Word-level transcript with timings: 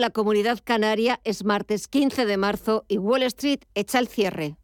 la 0.00 0.10
comunidad 0.10 0.58
canaria 0.64 1.20
es 1.22 1.44
martes 1.44 1.86
15 1.86 2.26
de 2.26 2.36
marzo 2.36 2.84
y 2.88 2.98
Wall 2.98 3.22
Street 3.22 3.60
echa 3.76 4.00
el 4.00 4.08
cierre. 4.08 4.56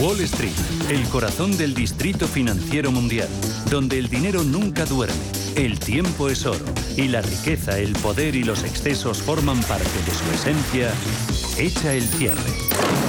Wall 0.00 0.20
Street, 0.20 0.52
el 0.90 1.08
corazón 1.08 1.56
del 1.58 1.74
distrito 1.74 2.28
financiero 2.28 2.92
mundial, 2.92 3.28
donde 3.68 3.98
el 3.98 4.08
dinero 4.08 4.44
nunca 4.44 4.84
duerme, 4.84 5.16
el 5.56 5.80
tiempo 5.80 6.28
es 6.28 6.46
oro 6.46 6.64
y 6.96 7.08
la 7.08 7.20
riqueza, 7.20 7.80
el 7.80 7.94
poder 7.94 8.36
y 8.36 8.44
los 8.44 8.62
excesos 8.62 9.20
forman 9.20 9.60
parte 9.62 9.90
de 10.06 10.14
su 10.14 10.30
esencia, 10.32 10.92
echa 11.58 11.94
el 11.94 12.04
cierre. 12.04 13.07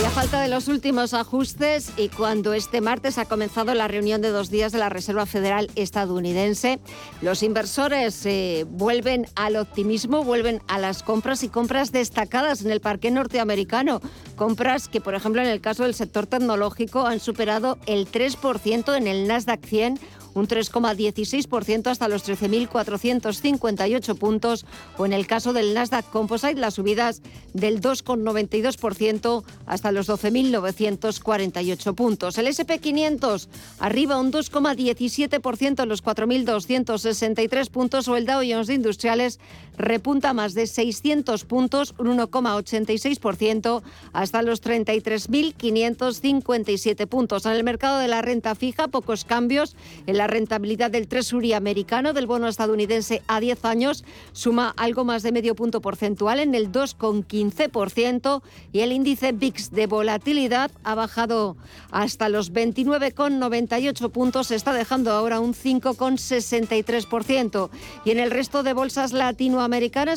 Y 0.00 0.04
a 0.04 0.10
falta 0.10 0.40
de 0.40 0.46
los 0.46 0.68
últimos 0.68 1.12
ajustes 1.12 1.90
y 1.96 2.08
cuando 2.08 2.52
este 2.52 2.80
martes 2.80 3.18
ha 3.18 3.24
comenzado 3.24 3.74
la 3.74 3.88
reunión 3.88 4.22
de 4.22 4.28
dos 4.28 4.48
días 4.48 4.70
de 4.70 4.78
la 4.78 4.88
Reserva 4.88 5.26
Federal 5.26 5.68
estadounidense, 5.74 6.78
los 7.20 7.42
inversores 7.42 8.24
eh, 8.24 8.64
vuelven 8.68 9.26
al 9.34 9.56
optimismo, 9.56 10.22
vuelven 10.22 10.62
a 10.68 10.78
las 10.78 11.02
compras 11.02 11.42
y 11.42 11.48
compras 11.48 11.90
destacadas 11.90 12.62
en 12.62 12.70
el 12.70 12.80
parque 12.80 13.10
norteamericano. 13.10 14.00
Compras 14.36 14.86
que, 14.86 15.00
por 15.00 15.16
ejemplo, 15.16 15.42
en 15.42 15.48
el 15.48 15.60
caso 15.60 15.82
del 15.82 15.94
sector 15.94 16.28
tecnológico 16.28 17.04
han 17.04 17.18
superado 17.18 17.76
el 17.86 18.06
3% 18.06 18.96
en 18.96 19.08
el 19.08 19.26
Nasdaq 19.26 19.64
100 19.64 19.98
un 20.34 20.46
3,16% 20.48 21.86
hasta 21.88 22.08
los 22.08 22.28
13.458 22.28 24.16
puntos, 24.18 24.66
o 24.96 25.06
en 25.06 25.12
el 25.12 25.26
caso 25.26 25.52
del 25.52 25.74
Nasdaq 25.74 26.10
Composite, 26.10 26.54
las 26.54 26.74
subidas 26.74 27.22
del 27.54 27.80
2,92% 27.80 29.44
hasta 29.66 29.92
los 29.92 30.08
12.948 30.08 31.94
puntos. 31.94 32.38
El 32.38 32.46
SP500 32.46 33.48
arriba 33.78 34.18
un 34.18 34.32
2,17% 34.32 35.82
en 35.82 35.88
los 35.88 36.04
4.263 36.04 37.70
puntos, 37.70 38.08
o 38.08 38.16
el 38.16 38.26
Dow 38.26 38.42
Jones 38.48 38.66
de 38.68 38.74
Industriales 38.74 39.40
repunta 39.78 40.34
más 40.34 40.54
de 40.54 40.66
600 40.66 41.44
puntos, 41.44 41.94
un 41.98 42.18
1,86% 42.18 43.82
hasta 44.12 44.42
los 44.42 44.62
33.557 44.62 47.06
puntos. 47.06 47.46
En 47.46 47.52
el 47.52 47.64
mercado 47.64 47.98
de 47.98 48.08
la 48.08 48.20
renta 48.20 48.54
fija, 48.54 48.88
pocos 48.88 49.24
cambios. 49.24 49.74
En 50.06 50.18
la 50.18 50.26
rentabilidad 50.26 50.90
del 50.90 51.08
Treasury 51.08 51.52
americano 51.52 52.12
del 52.12 52.26
bono 52.26 52.48
estadounidense 52.48 53.22
a 53.28 53.40
10 53.40 53.64
años 53.64 54.04
suma 54.32 54.74
algo 54.76 55.04
más 55.04 55.22
de 55.22 55.32
medio 55.32 55.54
punto 55.54 55.80
porcentual 55.80 56.40
en 56.40 56.54
el 56.54 56.70
2,15% 56.72 58.42
y 58.72 58.80
el 58.80 58.92
índice 58.92 59.32
VIX 59.32 59.70
de 59.70 59.86
volatilidad 59.86 60.70
ha 60.82 60.94
bajado 60.94 61.56
hasta 61.90 62.28
los 62.28 62.52
29,98 62.52 64.10
puntos, 64.10 64.50
está 64.50 64.72
dejando 64.72 65.12
ahora 65.12 65.40
un 65.40 65.54
5,63%. 65.54 67.70
Y 68.04 68.10
en 68.10 68.18
el 68.18 68.30
resto 68.30 68.62
de 68.62 68.72
bolsas 68.72 69.12
latinoamericanas, 69.12 69.67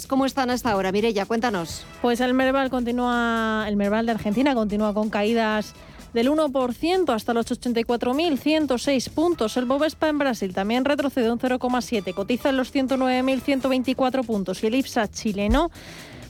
¿cómo 0.07 0.25
están 0.25 0.49
hasta 0.49 0.71
ahora? 0.71 0.91
Mireya, 0.91 1.25
cuéntanos. 1.25 1.85
Pues 2.01 2.21
el 2.21 2.33
Merval 2.33 2.69
continúa, 2.69 3.65
el 3.67 3.75
Merval 3.75 4.05
de 4.05 4.13
Argentina 4.13 4.53
continúa 4.53 4.93
con 4.93 5.09
caídas 5.09 5.73
del 6.13 6.29
1% 6.29 7.13
hasta 7.13 7.33
los 7.33 7.47
84.106 7.47 9.09
puntos. 9.09 9.57
El 9.57 9.65
Bovespa 9.65 10.07
en 10.09 10.19
Brasil 10.19 10.53
también 10.53 10.85
retrocede 10.85 11.31
un 11.31 11.39
0,7, 11.39 12.13
cotiza 12.13 12.49
en 12.49 12.57
los 12.57 12.73
109.124 12.73 14.25
puntos 14.25 14.63
y 14.63 14.67
el 14.67 14.75
IPSA 14.75 15.09
chileno 15.09 15.69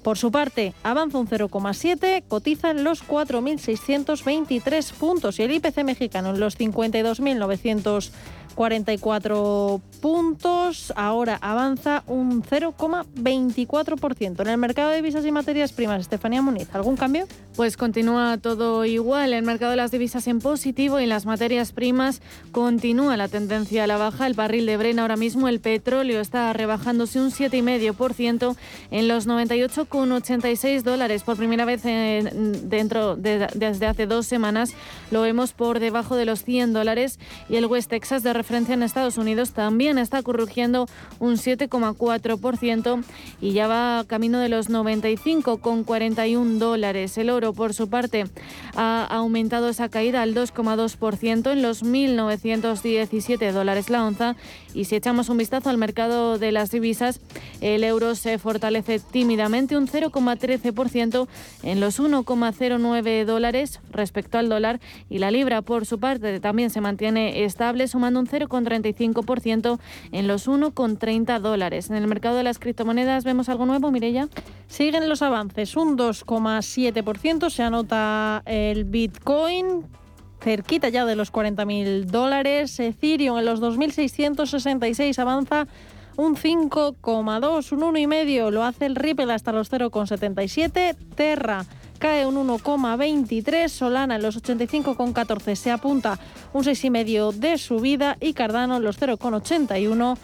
por 0.04 0.18
su 0.18 0.32
parte, 0.32 0.74
avanza 0.84 1.18
un 1.18 1.28
0,7, 1.28 2.24
cotiza 2.28 2.72
en 2.72 2.84
los 2.84 3.08
4.623 3.08 4.94
puntos 4.94 5.40
y 5.40 5.44
el 5.44 5.52
IPC 5.52 5.84
mexicano 5.84 6.32
en 6.32 6.40
los 6.40 6.58
52.900 6.58 8.12
44 8.56 9.82
puntos, 10.02 10.94
ahora 10.96 11.38
avanza 11.42 12.04
un 12.08 12.44
0,24%. 12.44 14.42
En 14.42 14.48
el 14.48 14.58
mercado 14.58 14.90
de 14.90 14.98
divisas 14.98 15.26
y 15.26 15.32
materias 15.32 15.74
primas, 15.74 16.02
Estefanía 16.02 16.42
Muniz, 16.42 16.68
¿algún 16.74 16.98
cambio? 16.98 17.28
Pues 17.56 17.78
continúa 17.78 18.38
todo 18.38 18.86
igual. 18.86 19.34
El 19.34 19.44
mercado 19.44 19.72
de 19.72 19.78
las 19.78 19.92
divisas 19.92 20.28
en 20.28 20.40
positivo 20.40 21.00
y 21.00 21.04
en 21.04 21.10
las 21.10 21.26
materias 21.26 21.72
primas 21.72 22.22
continúa 22.52 23.18
la 23.18 23.28
tendencia 23.28 23.84
a 23.84 23.88
la 23.88 23.98
baja. 23.98 24.28
El 24.28 24.34
barril 24.34 24.66
de 24.66 24.78
Brena 24.78 25.04
ahora 25.04 25.18
mismo, 25.18 25.48
el 25.48 25.60
petróleo 25.60 26.22
está 26.22 26.52
rebajándose 26.54 27.20
un 27.20 27.32
7,5% 27.32 28.56
en 28.92 29.08
los 29.08 29.28
98,86 29.92 30.84
dólares. 30.84 31.24
Por 31.24 31.38
primera 31.38 31.66
vez 31.66 31.84
dentro 31.84 33.16
desde 33.16 33.86
hace 33.86 34.08
dos 34.08 34.26
semanas 34.26 34.74
lo 35.12 35.22
vemos 35.22 35.54
por 35.54 35.80
debajo 35.80 36.16
de 36.16 36.26
los 36.26 36.44
100 36.44 36.74
dólares 36.74 37.20
y 37.50 37.56
el 37.58 37.66
West 37.66 37.90
Texas 37.90 38.24
de 38.24 38.34
referencia 38.34 38.74
en 38.74 38.84
Estados 38.84 39.18
Unidos 39.18 39.52
también 39.52 39.98
está 39.98 40.24
corrigiendo 40.24 40.88
un 41.20 41.36
7,4% 41.36 43.04
y 43.42 43.54
ya 43.54 43.68
va 43.68 44.06
camino 44.08 44.40
de 44.40 44.50
los 44.50 44.70
95,41 44.70 46.58
dólares. 46.58 47.18
El 47.18 47.30
oro, 47.30 47.54
por 47.54 47.74
su 47.74 47.90
parte, 47.90 48.26
ha 48.76 49.06
aumentado 49.06 49.70
esa 49.70 49.90
caída 49.90 50.22
al 50.22 50.34
2,2% 50.34 51.52
en 51.52 51.62
los 51.62 51.84
1.917 51.84 53.52
dólares 53.52 53.90
la 53.90 54.06
onza. 54.06 54.36
Y 54.74 54.86
si 54.86 54.96
echamos 54.96 55.30
un 55.30 55.38
vistazo 55.38 55.70
al 55.70 55.78
mercado 55.78 56.38
de 56.38 56.52
las 56.52 56.72
divisas, 56.72 57.20
el 57.60 57.84
euro 57.84 58.16
se 58.16 58.38
fortalece 58.40 59.00
tímidamente 59.00 59.76
un 59.78 59.81
0,13% 59.88 61.28
en 61.64 61.80
los 61.80 62.00
1,09 62.00 63.26
dólares 63.26 63.80
respecto 63.92 64.38
al 64.38 64.50
dólar 64.50 64.80
y 65.10 65.20
la 65.20 65.32
libra, 65.32 65.62
por 65.62 65.86
su 65.86 66.00
parte, 66.00 66.40
también 66.40 66.70
se 66.70 66.82
mantiene 66.82 67.44
estable, 67.44 67.88
sumando 67.88 68.20
un 68.20 68.28
0,35% 68.28 69.80
en 70.12 70.28
los 70.28 70.48
1,30 70.48 71.40
dólares. 71.40 71.90
En 71.90 71.96
el 71.96 72.08
mercado 72.08 72.38
de 72.38 72.44
las 72.44 72.60
criptomonedas 72.60 73.24
vemos 73.24 73.50
algo 73.50 73.66
nuevo, 73.66 73.92
Mirella. 73.92 74.28
Siguen 74.68 75.10
los 75.10 75.22
avances, 75.22 75.76
un 75.76 75.98
2,7% 75.98 77.50
se 77.50 77.64
anota 77.64 78.44
el 78.46 78.86
Bitcoin 78.86 79.86
cerquita 80.42 80.90
ya 80.90 81.06
de 81.06 81.16
los 81.16 81.32
40.000 81.32 82.06
dólares. 82.06 82.80
Ethereum 82.80 83.38
en 83.38 83.46
los 83.46 83.62
2.666 83.62 85.18
avanza 85.20 85.68
un 86.22 86.36
5,2, 86.36 87.72
un 87.72 87.80
1,5 87.82 88.52
lo 88.52 88.64
hace 88.64 88.86
el 88.86 88.96
Ripple 88.96 89.34
hasta 89.34 89.52
los 89.52 89.72
0,77. 89.72 90.96
Terra 91.16 91.66
cae 91.98 92.28
un 92.28 92.36
1,23, 92.48 93.68
Solana 93.68 94.18
en 94.18 94.22
los 94.22 94.42
85,14 94.42 95.56
se 95.56 95.72
apunta 95.72 96.20
un 96.54 96.64
6,5 96.64 97.34
de 97.34 97.58
subida 97.58 98.18
y 98.20 98.34
Cardano 98.34 98.78
en 98.78 98.84
los 98.84 99.02
0,81 99.02 100.18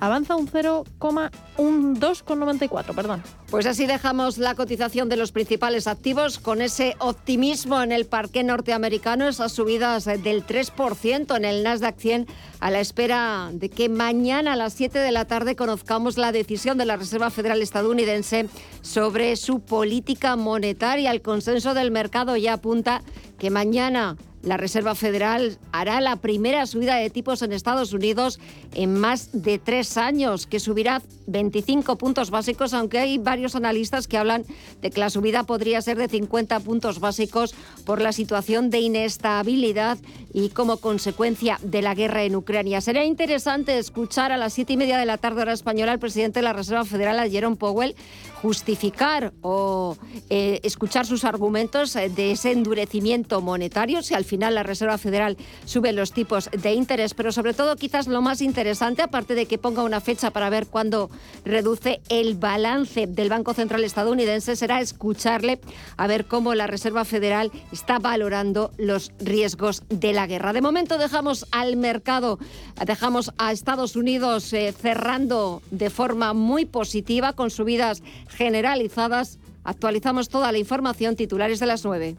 avanza 0.00 0.36
un 0.36 0.48
0,294, 0.48 2.94
perdón. 2.94 3.22
Pues 3.50 3.66
así 3.66 3.86
dejamos 3.86 4.38
la 4.38 4.54
cotización 4.54 5.08
de 5.08 5.16
los 5.16 5.32
principales 5.32 5.86
activos 5.86 6.38
con 6.38 6.62
ese 6.62 6.96
optimismo 6.98 7.82
en 7.82 7.92
el 7.92 8.06
parque 8.06 8.44
norteamericano, 8.44 9.28
esas 9.28 9.52
subidas 9.52 10.04
del 10.04 10.46
3% 10.46 11.36
en 11.36 11.44
el 11.44 11.62
Nasdaq 11.62 11.98
100 11.98 12.26
a 12.60 12.70
la 12.70 12.80
espera 12.80 13.50
de 13.52 13.68
que 13.68 13.88
mañana 13.88 14.52
a 14.52 14.56
las 14.56 14.74
7 14.74 14.98
de 14.98 15.12
la 15.12 15.24
tarde 15.24 15.56
conozcamos 15.56 16.18
la 16.18 16.32
decisión 16.32 16.78
de 16.78 16.84
la 16.84 16.96
Reserva 16.96 17.30
Federal 17.30 17.62
estadounidense 17.62 18.48
sobre 18.82 19.36
su 19.36 19.60
política 19.60 20.36
monetaria. 20.36 21.10
El 21.10 21.22
consenso 21.22 21.74
del 21.74 21.90
mercado 21.90 22.36
ya 22.36 22.54
apunta 22.54 23.02
que 23.38 23.50
mañana 23.50 24.16
la 24.42 24.56
Reserva 24.56 24.94
Federal 24.94 25.58
hará 25.72 26.00
la 26.00 26.16
primera 26.16 26.66
subida 26.66 26.96
de 26.96 27.10
tipos 27.10 27.42
en 27.42 27.52
Estados 27.52 27.92
Unidos 27.92 28.38
en 28.74 28.94
más 28.98 29.30
de 29.32 29.58
tres 29.58 29.96
años, 29.96 30.46
que 30.46 30.60
subirá 30.60 31.02
25 31.26 31.96
puntos 31.96 32.30
básicos, 32.30 32.72
aunque 32.74 32.98
hay 32.98 33.18
varios 33.18 33.54
analistas 33.54 34.08
que 34.08 34.16
hablan 34.16 34.44
de 34.80 34.90
que 34.90 35.00
la 35.00 35.10
subida 35.10 35.44
podría 35.44 35.82
ser 35.82 35.98
de 35.98 36.08
50 36.08 36.60
puntos 36.60 37.00
básicos 37.00 37.54
por 37.84 38.00
la 38.00 38.12
situación 38.12 38.70
de 38.70 38.80
inestabilidad 38.80 39.98
y 40.32 40.50
como 40.50 40.78
consecuencia 40.78 41.58
de 41.62 41.82
la 41.82 41.94
guerra 41.94 42.22
en 42.22 42.36
Ucrania. 42.36 42.80
Sería 42.80 43.04
interesante 43.04 43.78
escuchar 43.78 44.32
a 44.32 44.36
las 44.36 44.52
siete 44.52 44.74
y 44.74 44.76
media 44.76 44.98
de 44.98 45.06
la 45.06 45.18
tarde 45.18 45.42
hora 45.42 45.52
española 45.52 45.92
al 45.92 45.98
presidente 45.98 46.40
de 46.40 46.44
la 46.44 46.52
Reserva 46.52 46.84
Federal, 46.84 47.18
a 47.18 47.28
Jerome 47.28 47.56
Powell, 47.56 47.96
justificar 48.42 49.32
o 49.42 49.96
eh, 50.30 50.60
escuchar 50.62 51.06
sus 51.06 51.24
argumentos 51.24 51.94
de 51.94 52.32
ese 52.32 52.52
endurecimiento 52.52 53.40
monetario, 53.40 54.02
si 54.02 54.14
al 54.14 54.24
final 54.24 54.54
la 54.54 54.62
Reserva 54.62 54.98
Federal 54.98 55.36
sube 55.64 55.92
los 55.92 56.12
tipos 56.12 56.48
de 56.50 56.72
interés, 56.72 57.14
pero 57.14 57.32
sobre 57.32 57.54
todo 57.54 57.76
quizás 57.76 58.06
lo 58.06 58.22
más 58.22 58.40
interesante, 58.40 59.02
aparte 59.02 59.34
de 59.34 59.46
que 59.46 59.58
ponga 59.58 59.82
una 59.82 60.00
fecha 60.00 60.30
para 60.30 60.50
ver 60.50 60.66
cuándo 60.66 61.10
reduce 61.44 62.00
el 62.08 62.34
balance 62.34 63.06
del 63.06 63.28
Banco 63.28 63.54
Central 63.54 63.84
estadounidense, 63.84 64.56
será 64.56 64.80
escucharle 64.80 65.60
a 65.96 66.06
ver 66.06 66.26
cómo 66.26 66.54
la 66.54 66.66
Reserva 66.66 67.04
Federal 67.04 67.50
está 67.72 67.98
valorando 67.98 68.70
los 68.76 69.12
riesgos 69.18 69.82
de 69.88 70.12
la 70.12 70.26
guerra. 70.26 70.52
De 70.52 70.60
momento 70.60 70.98
dejamos 70.98 71.46
al 71.50 71.76
mercado, 71.76 72.38
dejamos 72.84 73.32
a 73.38 73.52
Estados 73.52 73.96
Unidos 73.96 74.52
eh, 74.52 74.72
cerrando 74.72 75.62
de 75.70 75.90
forma 75.90 76.32
muy 76.34 76.64
positiva 76.64 77.32
con 77.32 77.50
subidas 77.50 78.02
generalizadas. 78.28 79.38
Actualizamos 79.64 80.28
toda 80.28 80.52
la 80.52 80.58
información 80.58 81.16
titulares 81.16 81.60
de 81.60 81.66
las 81.66 81.84
9. 81.84 82.16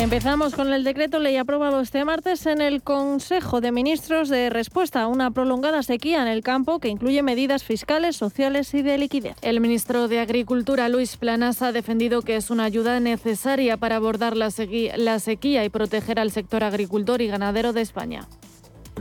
empezamos 0.00 0.54
con 0.54 0.72
el 0.72 0.84
decreto 0.84 1.18
ley 1.18 1.36
aprobado 1.36 1.80
este 1.80 2.04
martes 2.04 2.44
en 2.46 2.60
el 2.60 2.82
Consejo 2.82 3.60
de 3.60 3.72
Ministros 3.72 4.28
de 4.28 4.50
respuesta 4.50 5.02
a 5.02 5.06
una 5.06 5.30
prolongada 5.30 5.82
sequía 5.82 6.20
en 6.20 6.28
el 6.28 6.42
campo 6.42 6.78
que 6.80 6.88
incluye 6.88 7.22
medidas 7.22 7.64
fiscales, 7.64 8.16
sociales 8.16 8.74
y 8.74 8.82
de 8.82 8.98
liquidez. 8.98 9.36
El 9.40 9.60
ministro 9.60 10.06
de 10.08 10.20
Agricultura, 10.20 10.88
Luis 10.88 11.16
Planas, 11.16 11.62
ha 11.62 11.72
defendido 11.72 12.22
que 12.22 12.36
es 12.36 12.50
una 12.50 12.64
ayuda 12.64 13.00
necesaria 13.00 13.78
para 13.78 13.96
abordar 13.96 14.36
la 14.36 14.50
sequía 14.50 15.64
y 15.64 15.68
proteger 15.70 16.20
al 16.20 16.30
sector 16.30 16.62
agricultor 16.62 17.22
y 17.22 17.28
ganadero 17.28 17.72
de 17.72 17.80
España. 17.80 18.28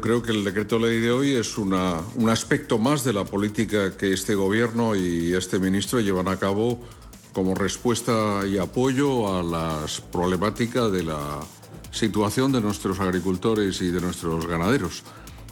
Creo 0.01 0.21
que 0.21 0.31
el 0.31 0.43
decreto 0.43 0.77
ley 0.77 0.99
de 0.99 1.11
hoy 1.11 1.35
es 1.35 1.57
un 1.57 1.73
aspecto 2.29 2.77
más 2.77 3.03
de 3.03 3.13
la 3.13 3.23
política 3.23 3.95
que 3.97 4.13
este 4.13 4.35
gobierno 4.35 4.95
y 4.95 5.33
este 5.33 5.57
ministro 5.57 5.99
llevan 5.99 6.27
a 6.27 6.37
cabo 6.37 6.79
como 7.33 7.55
respuesta 7.55 8.41
y 8.45 8.57
apoyo 8.57 9.35
a 9.35 9.41
las 9.41 10.01
problemáticas 10.01 10.91
de 10.91 11.03
la 11.03 11.39
situación 11.91 12.51
de 12.51 12.61
nuestros 12.61 12.99
agricultores 12.99 13.81
y 13.81 13.89
de 13.89 14.01
nuestros 14.01 14.45
ganaderos. 14.45 15.03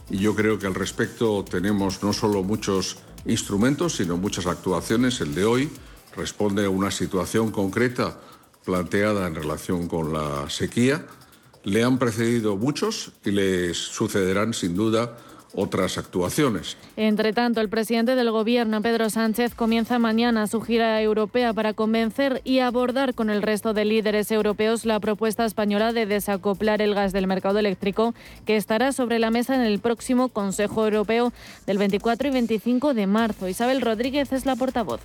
Y 0.09 0.17
yo 0.17 0.35
creo 0.35 0.59
que 0.59 0.67
al 0.67 0.75
respecto 0.75 1.43
tenemos 1.43 2.03
no 2.03 2.13
solo 2.13 2.43
muchos 2.43 2.97
instrumentos, 3.25 3.95
sino 3.95 4.17
muchas 4.17 4.45
actuaciones. 4.45 5.21
El 5.21 5.33
de 5.33 5.45
hoy 5.45 5.69
responde 6.15 6.65
a 6.65 6.69
una 6.69 6.91
situación 6.91 7.51
concreta 7.51 8.19
planteada 8.65 9.25
en 9.25 9.35
relación 9.35 9.87
con 9.87 10.13
la 10.13 10.49
sequía. 10.49 11.05
Le 11.63 11.83
han 11.83 11.97
precedido 11.97 12.57
muchos 12.57 13.11
y 13.23 13.31
les 13.31 13.77
sucederán 13.77 14.53
sin 14.53 14.75
duda 14.75 15.17
otras 15.55 15.97
actuaciones. 15.97 16.77
Entre 16.97 17.33
tanto, 17.33 17.61
el 17.61 17.69
presidente 17.69 18.15
del 18.15 18.31
Gobierno, 18.31 18.81
Pedro 18.81 19.09
Sánchez, 19.09 19.53
comienza 19.55 19.99
mañana 19.99 20.47
su 20.47 20.61
gira 20.61 21.01
europea 21.01 21.53
para 21.53 21.73
convencer 21.73 22.41
y 22.43 22.59
abordar 22.59 23.13
con 23.13 23.29
el 23.29 23.41
resto 23.41 23.73
de 23.73 23.85
líderes 23.85 24.31
europeos 24.31 24.85
la 24.85 24.99
propuesta 24.99 25.45
española 25.45 25.93
de 25.93 26.05
desacoplar 26.05 26.81
el 26.81 26.95
gas 26.95 27.13
del 27.13 27.27
mercado 27.27 27.59
eléctrico, 27.59 28.13
que 28.45 28.57
estará 28.57 28.91
sobre 28.91 29.19
la 29.19 29.31
mesa 29.31 29.55
en 29.55 29.61
el 29.61 29.79
próximo 29.79 30.29
Consejo 30.29 30.85
Europeo 30.85 31.31
del 31.65 31.77
24 31.77 32.27
y 32.27 32.31
25 32.31 32.93
de 32.93 33.07
marzo. 33.07 33.47
Isabel 33.47 33.81
Rodríguez 33.81 34.31
es 34.33 34.45
la 34.45 34.55
portavoz. 34.55 35.01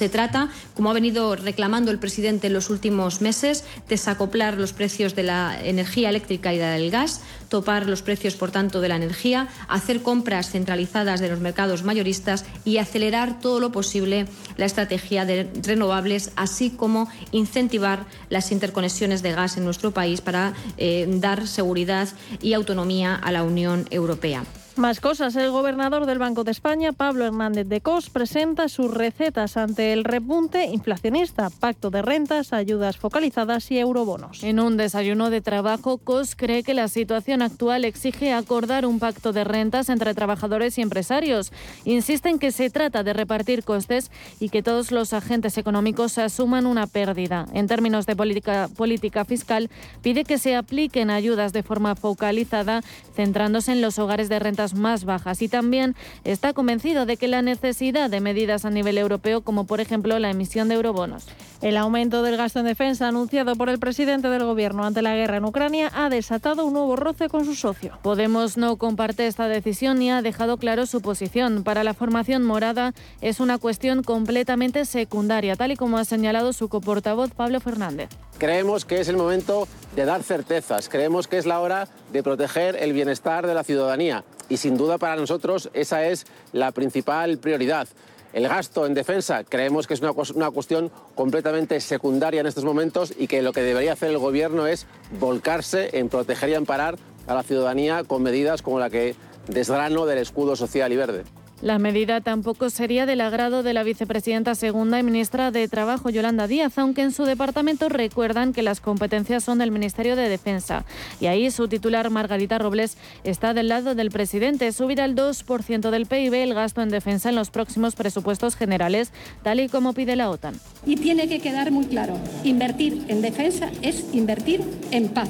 Se 0.00 0.08
trata, 0.08 0.48
como 0.72 0.88
ha 0.88 0.94
venido 0.94 1.36
reclamando 1.36 1.90
el 1.90 1.98
presidente 1.98 2.46
en 2.46 2.54
los 2.54 2.70
últimos 2.70 3.20
meses, 3.20 3.64
desacoplar 3.86 4.56
los 4.56 4.72
precios 4.72 5.14
de 5.14 5.24
la 5.24 5.60
energía 5.62 6.08
eléctrica 6.08 6.54
y 6.54 6.58
del 6.58 6.90
gas, 6.90 7.20
topar 7.50 7.86
los 7.86 8.00
precios, 8.00 8.34
por 8.34 8.50
tanto, 8.50 8.80
de 8.80 8.88
la 8.88 8.96
energía, 8.96 9.48
hacer 9.68 10.00
compras 10.00 10.52
centralizadas 10.52 11.20
de 11.20 11.28
los 11.28 11.40
mercados 11.40 11.82
mayoristas 11.82 12.46
y 12.64 12.78
acelerar 12.78 13.40
todo 13.40 13.60
lo 13.60 13.72
posible 13.72 14.24
la 14.56 14.64
estrategia 14.64 15.26
de 15.26 15.50
renovables, 15.66 16.32
así 16.34 16.70
como 16.70 17.06
incentivar 17.30 18.06
las 18.30 18.52
interconexiones 18.52 19.20
de 19.20 19.32
gas 19.32 19.58
en 19.58 19.66
nuestro 19.66 19.90
país 19.90 20.22
para 20.22 20.54
eh, 20.78 21.06
dar 21.10 21.46
seguridad 21.46 22.08
y 22.40 22.54
autonomía 22.54 23.16
a 23.16 23.32
la 23.32 23.42
Unión 23.42 23.84
Europea. 23.90 24.44
Más 24.76 25.00
cosas. 25.00 25.34
El 25.34 25.50
gobernador 25.50 26.06
del 26.06 26.18
Banco 26.18 26.44
de 26.44 26.52
España, 26.52 26.92
Pablo 26.92 27.26
Hernández 27.26 27.66
de 27.66 27.80
Cos, 27.80 28.08
presenta 28.08 28.68
sus 28.68 28.94
recetas 28.94 29.56
ante 29.56 29.92
el 29.92 30.04
repunte 30.04 30.64
inflacionista, 30.66 31.50
pacto 31.50 31.90
de 31.90 32.02
rentas, 32.02 32.52
ayudas 32.52 32.96
focalizadas 32.96 33.70
y 33.72 33.78
eurobonos. 33.78 34.44
En 34.44 34.60
un 34.60 34.76
desayuno 34.76 35.28
de 35.28 35.40
trabajo, 35.40 35.98
Cos 35.98 36.36
cree 36.36 36.62
que 36.62 36.72
la 36.72 36.88
situación 36.88 37.42
actual 37.42 37.84
exige 37.84 38.32
acordar 38.32 38.86
un 38.86 39.00
pacto 39.00 39.32
de 39.32 39.44
rentas 39.44 39.88
entre 39.88 40.14
trabajadores 40.14 40.78
y 40.78 40.82
empresarios. 40.82 41.52
Insiste 41.84 42.28
en 42.28 42.38
que 42.38 42.52
se 42.52 42.70
trata 42.70 43.02
de 43.02 43.12
repartir 43.12 43.64
costes 43.64 44.10
y 44.38 44.50
que 44.50 44.62
todos 44.62 44.92
los 44.92 45.12
agentes 45.12 45.58
económicos 45.58 46.16
asuman 46.16 46.66
una 46.66 46.86
pérdida. 46.86 47.46
En 47.52 47.66
términos 47.66 48.06
de 48.06 48.14
política, 48.14 48.68
política 48.76 49.24
fiscal, 49.24 49.68
pide 50.00 50.24
que 50.24 50.38
se 50.38 50.54
apliquen 50.54 51.10
ayudas 51.10 51.52
de 51.52 51.64
forma 51.64 51.96
focalizada, 51.96 52.82
centrándose 53.14 53.72
en 53.72 53.82
los 53.82 53.98
hogares 53.98 54.28
de 54.28 54.38
más 54.74 55.04
bajas 55.04 55.42
y 55.42 55.48
también 55.48 55.96
está 56.24 56.52
convencido 56.52 57.06
de 57.06 57.16
que 57.16 57.28
la 57.28 57.42
necesidad 57.42 58.10
de 58.10 58.20
medidas 58.20 58.64
a 58.64 58.70
nivel 58.70 58.98
europeo, 58.98 59.40
como 59.40 59.64
por 59.64 59.80
ejemplo 59.80 60.18
la 60.18 60.30
emisión 60.30 60.68
de 60.68 60.74
eurobonos. 60.74 61.26
El 61.62 61.76
aumento 61.76 62.22
del 62.22 62.38
gasto 62.38 62.60
en 62.60 62.64
defensa 62.64 63.06
anunciado 63.06 63.54
por 63.54 63.68
el 63.68 63.78
presidente 63.78 64.28
del 64.28 64.44
Gobierno 64.44 64.84
ante 64.84 65.02
la 65.02 65.14
guerra 65.14 65.36
en 65.36 65.44
Ucrania 65.44 65.90
ha 65.94 66.08
desatado 66.08 66.64
un 66.64 66.72
nuevo 66.72 66.96
roce 66.96 67.28
con 67.28 67.44
su 67.44 67.54
socio. 67.54 67.98
Podemos 68.00 68.56
no 68.56 68.76
comparte 68.76 69.26
esta 69.26 69.46
decisión 69.46 70.00
y 70.00 70.10
ha 70.10 70.22
dejado 70.22 70.56
claro 70.56 70.86
su 70.86 71.02
posición. 71.02 71.62
Para 71.62 71.84
la 71.84 71.92
formación 71.92 72.44
morada 72.44 72.94
es 73.20 73.40
una 73.40 73.58
cuestión 73.58 74.02
completamente 74.02 74.86
secundaria, 74.86 75.54
tal 75.54 75.72
y 75.72 75.76
como 75.76 75.98
ha 75.98 76.06
señalado 76.06 76.54
su 76.54 76.70
coportavoz 76.70 77.32
Pablo 77.32 77.60
Fernández. 77.60 78.08
Creemos 78.38 78.86
que 78.86 79.00
es 79.00 79.08
el 79.08 79.18
momento 79.18 79.68
de 79.94 80.06
dar 80.06 80.22
certezas, 80.22 80.88
creemos 80.88 81.28
que 81.28 81.36
es 81.36 81.44
la 81.44 81.60
hora 81.60 81.88
de 82.10 82.22
proteger 82.22 82.76
el 82.76 82.94
bienestar 82.94 83.46
de 83.46 83.52
la 83.52 83.64
ciudadanía 83.64 84.24
y 84.48 84.56
sin 84.56 84.78
duda 84.78 84.96
para 84.96 85.16
nosotros 85.16 85.68
esa 85.74 86.06
es 86.06 86.26
la 86.54 86.72
principal 86.72 87.36
prioridad. 87.36 87.86
El 88.32 88.48
gasto 88.48 88.86
en 88.86 88.94
defensa 88.94 89.42
creemos 89.44 89.86
que 89.86 89.94
es 89.94 90.00
una, 90.00 90.12
una, 90.12 90.50
cuestión 90.50 90.90
completamente 91.14 91.80
secundaria 91.80 92.40
en 92.40 92.46
estos 92.46 92.64
momentos 92.64 93.12
y 93.18 93.26
que 93.26 93.42
lo 93.42 93.52
que 93.52 93.62
debería 93.62 93.94
hacer 93.94 94.10
el 94.10 94.18
Gobierno 94.18 94.66
es 94.66 94.86
volcarse 95.18 95.98
en 95.98 96.08
proteger 96.08 96.50
y 96.50 96.54
amparar 96.54 96.96
a 97.26 97.34
la 97.34 97.42
ciudadanía 97.42 98.04
con 98.04 98.22
medidas 98.22 98.62
como 98.62 98.78
la 98.78 98.88
que 98.88 99.16
desgrano 99.48 100.06
del 100.06 100.18
escudo 100.18 100.54
social 100.54 100.92
y 100.92 100.96
verde. 100.96 101.24
La 101.62 101.78
medida 101.78 102.22
tampoco 102.22 102.70
sería 102.70 103.04
del 103.04 103.20
agrado 103.20 103.62
de 103.62 103.74
la 103.74 103.82
vicepresidenta 103.82 104.54
segunda 104.54 104.98
y 104.98 105.02
ministra 105.02 105.50
de 105.50 105.68
Trabajo, 105.68 106.08
Yolanda 106.08 106.46
Díaz, 106.46 106.78
aunque 106.78 107.02
en 107.02 107.12
su 107.12 107.24
departamento 107.24 107.90
recuerdan 107.90 108.54
que 108.54 108.62
las 108.62 108.80
competencias 108.80 109.44
son 109.44 109.58
del 109.58 109.70
Ministerio 109.70 110.16
de 110.16 110.30
Defensa. 110.30 110.86
Y 111.20 111.26
ahí 111.26 111.50
su 111.50 111.68
titular, 111.68 112.08
Margarita 112.08 112.56
Robles, 112.56 112.96
está 113.24 113.52
del 113.52 113.68
lado 113.68 113.94
del 113.94 114.10
presidente. 114.10 114.72
Subir 114.72 115.02
al 115.02 115.14
2% 115.14 115.90
del 115.90 116.06
PIB 116.06 116.32
el 116.32 116.54
gasto 116.54 116.80
en 116.80 116.88
defensa 116.88 117.28
en 117.28 117.36
los 117.36 117.50
próximos 117.50 117.94
presupuestos 117.94 118.56
generales, 118.56 119.12
tal 119.42 119.60
y 119.60 119.68
como 119.68 119.92
pide 119.92 120.16
la 120.16 120.30
OTAN. 120.30 120.54
Y 120.86 120.96
tiene 120.96 121.28
que 121.28 121.40
quedar 121.40 121.70
muy 121.72 121.84
claro, 121.84 122.16
invertir 122.42 123.04
en 123.08 123.20
defensa 123.20 123.70
es 123.82 124.06
invertir 124.14 124.62
en 124.92 125.10
paz. 125.10 125.28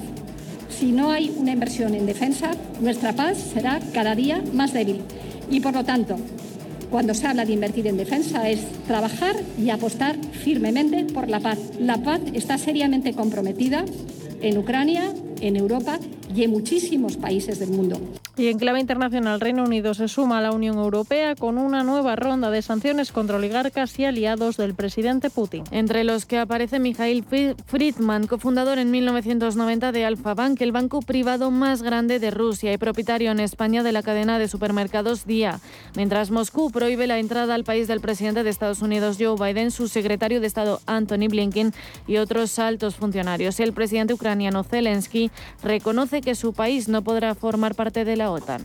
Si 0.68 0.92
no 0.92 1.10
hay 1.10 1.34
una 1.36 1.50
inversión 1.50 1.96
en 1.96 2.06
defensa, 2.06 2.52
nuestra 2.80 3.14
paz 3.14 3.36
será 3.36 3.80
cada 3.92 4.14
día 4.14 4.44
más 4.52 4.72
débil. 4.72 5.02
Y 5.50 5.60
por 5.60 5.74
lo 5.74 5.84
tanto, 5.84 6.16
cuando 6.90 7.14
se 7.14 7.26
habla 7.26 7.44
de 7.44 7.52
invertir 7.52 7.86
en 7.86 7.96
defensa 7.96 8.48
es 8.48 8.60
trabajar 8.86 9.36
y 9.58 9.70
apostar 9.70 10.16
firmemente 10.32 11.04
por 11.04 11.28
la 11.28 11.40
paz. 11.40 11.58
La 11.78 11.98
paz 11.98 12.20
está 12.32 12.58
seriamente 12.58 13.14
comprometida 13.14 13.84
en 14.42 14.58
Ucrania, 14.58 15.12
en 15.40 15.56
Europa 15.56 15.98
y 16.34 16.44
en 16.44 16.50
muchísimos 16.50 17.16
países 17.16 17.58
del 17.58 17.70
mundo. 17.70 18.00
Y 18.36 18.48
en 18.48 18.58
clave 18.58 18.80
internacional, 18.80 19.40
Reino 19.40 19.64
Unido 19.64 19.92
se 19.94 20.08
suma 20.08 20.38
a 20.38 20.40
la 20.40 20.52
Unión 20.52 20.78
Europea 20.78 21.34
con 21.34 21.58
una 21.58 21.82
nueva 21.82 22.16
ronda 22.16 22.50
de 22.50 22.62
sanciones 22.62 23.12
contra 23.12 23.36
oligarcas 23.36 23.98
y 23.98 24.04
aliados 24.04 24.56
del 24.56 24.74
presidente 24.74 25.28
Putin. 25.28 25.64
Entre 25.72 26.04
los 26.04 26.24
que 26.24 26.38
aparece 26.38 26.78
Mikhail 26.78 27.24
Friedman, 27.66 28.26
cofundador 28.26 28.78
en 28.78 28.90
1990 28.90 29.92
de 29.92 30.04
Alfa 30.04 30.34
Bank, 30.34 30.60
el 30.62 30.72
banco 30.72 31.00
privado 31.02 31.50
más 31.50 31.82
grande 31.82 32.18
de 32.18 32.30
Rusia 32.30 32.72
y 32.72 32.78
propietario 32.78 33.30
en 33.30 33.40
España 33.40 33.82
de 33.82 33.92
la 33.92 34.02
cadena 34.02 34.38
de 34.38 34.48
supermercados 34.48 35.26
Día. 35.26 35.60
Mientras 35.96 36.30
Moscú 36.30 36.70
prohíbe 36.70 37.06
la 37.06 37.18
entrada 37.18 37.54
al 37.54 37.64
país 37.64 37.88
del 37.88 38.00
presidente 38.00 38.42
de 38.42 38.50
Estados 38.50 38.80
Unidos 38.80 39.16
Joe 39.18 39.36
Biden, 39.36 39.70
su 39.70 39.88
secretario 39.88 40.40
de 40.40 40.46
Estado 40.46 40.80
Anthony 40.86 41.28
Blinken 41.28 41.72
y 42.06 42.16
otros 42.16 42.58
altos 42.58 42.94
funcionarios. 42.94 43.60
El 43.60 43.72
presidente 43.72 44.14
ucraniano 44.14 44.62
Zelensky 44.62 45.29
reconoce 45.62 46.20
que 46.20 46.34
su 46.34 46.52
país 46.52 46.88
no 46.88 47.02
podrá 47.02 47.34
formar 47.34 47.74
parte 47.74 48.04
de 48.04 48.16
la 48.16 48.30
OTAN. 48.30 48.62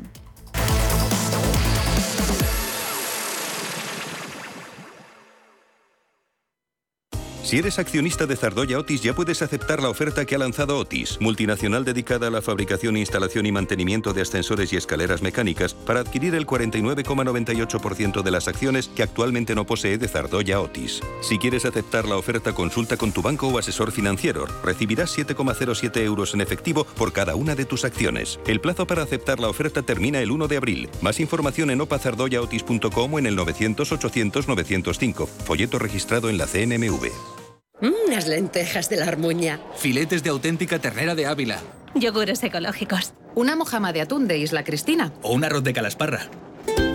Si 7.45 7.59
eres 7.59 7.77
accionista 7.77 8.25
de 8.25 8.35
Zardoya 8.35 8.79
Otis 8.79 9.03
ya 9.03 9.13
puedes 9.13 9.43
aceptar 9.43 9.79
la 9.79 9.89
oferta 9.89 10.25
que 10.25 10.33
ha 10.33 10.39
lanzado 10.39 10.79
Otis, 10.79 11.21
multinacional 11.21 11.85
dedicada 11.85 12.25
a 12.25 12.31
la 12.31 12.41
fabricación, 12.41 12.97
instalación 12.97 13.45
y 13.45 13.51
mantenimiento 13.51 14.13
de 14.13 14.23
ascensores 14.23 14.73
y 14.73 14.77
escaleras 14.77 15.21
mecánicas, 15.21 15.75
para 15.75 15.99
adquirir 15.99 16.33
el 16.33 16.47
49,98% 16.47 18.23
de 18.23 18.31
las 18.31 18.47
acciones 18.47 18.87
que 18.87 19.03
actualmente 19.03 19.53
no 19.53 19.63
posee 19.67 19.99
de 19.99 20.07
Zardoya 20.07 20.59
Otis. 20.59 21.01
Si 21.21 21.37
quieres 21.37 21.65
aceptar 21.65 22.07
la 22.07 22.17
oferta, 22.17 22.51
consulta 22.51 22.97
con 22.97 23.11
tu 23.11 23.21
banco 23.21 23.47
o 23.47 23.59
asesor 23.59 23.91
financiero. 23.91 24.47
Recibirás 24.63 25.15
7,07 25.15 26.01
euros 26.01 26.33
en 26.33 26.41
efectivo 26.41 26.85
por 26.97 27.13
cada 27.13 27.35
una 27.35 27.53
de 27.53 27.65
tus 27.65 27.85
acciones. 27.85 28.39
El 28.47 28.59
plazo 28.59 28.87
para 28.87 29.03
aceptar 29.03 29.39
la 29.39 29.49
oferta 29.49 29.83
termina 29.83 30.19
el 30.19 30.31
1 30.31 30.47
de 30.47 30.57
abril. 30.57 30.89
Más 31.03 31.19
información 31.19 31.69
en 31.69 31.79
opazardoyaotis.com 31.81 33.13
o 33.13 33.19
en 33.19 33.27
el 33.27 33.35
900 33.35 33.91
800 33.91 34.47
905. 34.47 35.27
Folleto 35.27 35.77
registrado 35.77 36.31
en 36.31 36.39
la 36.39 36.47
CNMV. 36.47 37.44
Unas 37.81 38.27
lentejas 38.27 38.89
de 38.89 38.97
la 38.97 39.05
armuña. 39.05 39.59
Filetes 39.75 40.23
de 40.23 40.29
auténtica 40.29 40.79
ternera 40.79 41.13
de 41.13 41.25
Ávila. 41.25 41.59
Yogures 41.93 42.41
ecológicos. 42.43 43.13
Una 43.35 43.55
mojama 43.55 43.91
de 43.91 44.01
atún 44.01 44.27
de 44.27 44.37
Isla 44.37 44.63
Cristina. 44.63 45.11
O 45.21 45.33
un 45.33 45.43
arroz 45.43 45.63
de 45.63 45.73
calasparra. 45.73 46.29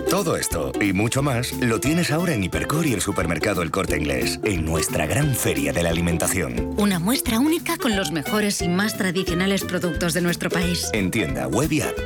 Todo 0.09 0.35
esto 0.35 0.73
y 0.81 0.91
mucho 0.91 1.21
más 1.21 1.53
lo 1.53 1.79
tienes 1.79 2.11
ahora 2.11 2.33
en 2.33 2.43
Hipercor 2.43 2.85
y 2.85 2.93
el 2.93 3.01
supermercado 3.01 3.61
El 3.61 3.71
Corte 3.71 3.97
Inglés, 3.97 4.39
en 4.43 4.65
nuestra 4.65 5.05
gran 5.05 5.35
feria 5.35 5.71
de 5.71 5.83
la 5.83 5.89
alimentación. 5.89 6.73
Una 6.77 6.99
muestra 6.99 7.39
única 7.39 7.77
con 7.77 7.95
los 7.95 8.11
mejores 8.11 8.61
y 8.61 8.67
más 8.67 8.97
tradicionales 8.97 9.63
productos 9.63 10.13
de 10.13 10.21
nuestro 10.21 10.49
país. 10.49 10.89
En 10.93 11.11
tienda, 11.11 11.47
web 11.47 11.71
y 11.71 11.81
app. 11.81 11.97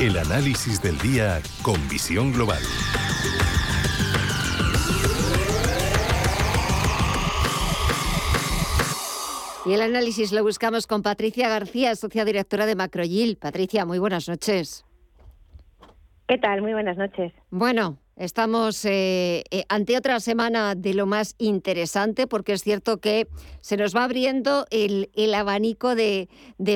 El 0.00 0.18
análisis 0.18 0.82
del 0.82 0.98
día 0.98 1.40
con 1.62 1.88
visión 1.88 2.32
global. 2.32 2.60
Y 9.66 9.72
el 9.72 9.80
análisis 9.80 10.30
lo 10.30 10.42
buscamos 10.42 10.86
con 10.86 11.02
Patricia 11.02 11.48
García, 11.48 11.96
socia 11.96 12.26
directora 12.26 12.66
de 12.66 12.76
Macroyil. 12.76 13.36
Patricia, 13.36 13.86
muy 13.86 13.98
buenas 13.98 14.28
noches. 14.28 14.84
¿Qué 16.28 16.36
tal? 16.36 16.60
Muy 16.60 16.74
buenas 16.74 16.98
noches. 16.98 17.32
Bueno, 17.50 17.96
estamos 18.16 18.84
eh, 18.84 19.42
eh, 19.50 19.64
ante 19.70 19.96
otra 19.96 20.20
semana 20.20 20.74
de 20.74 20.92
lo 20.92 21.06
más 21.06 21.34
interesante 21.38 22.26
porque 22.26 22.52
es 22.52 22.62
cierto 22.62 22.98
que 22.98 23.26
se 23.62 23.78
nos 23.78 23.96
va 23.96 24.04
abriendo 24.04 24.66
el, 24.70 25.08
abanico 25.34 25.94
de, 25.94 26.28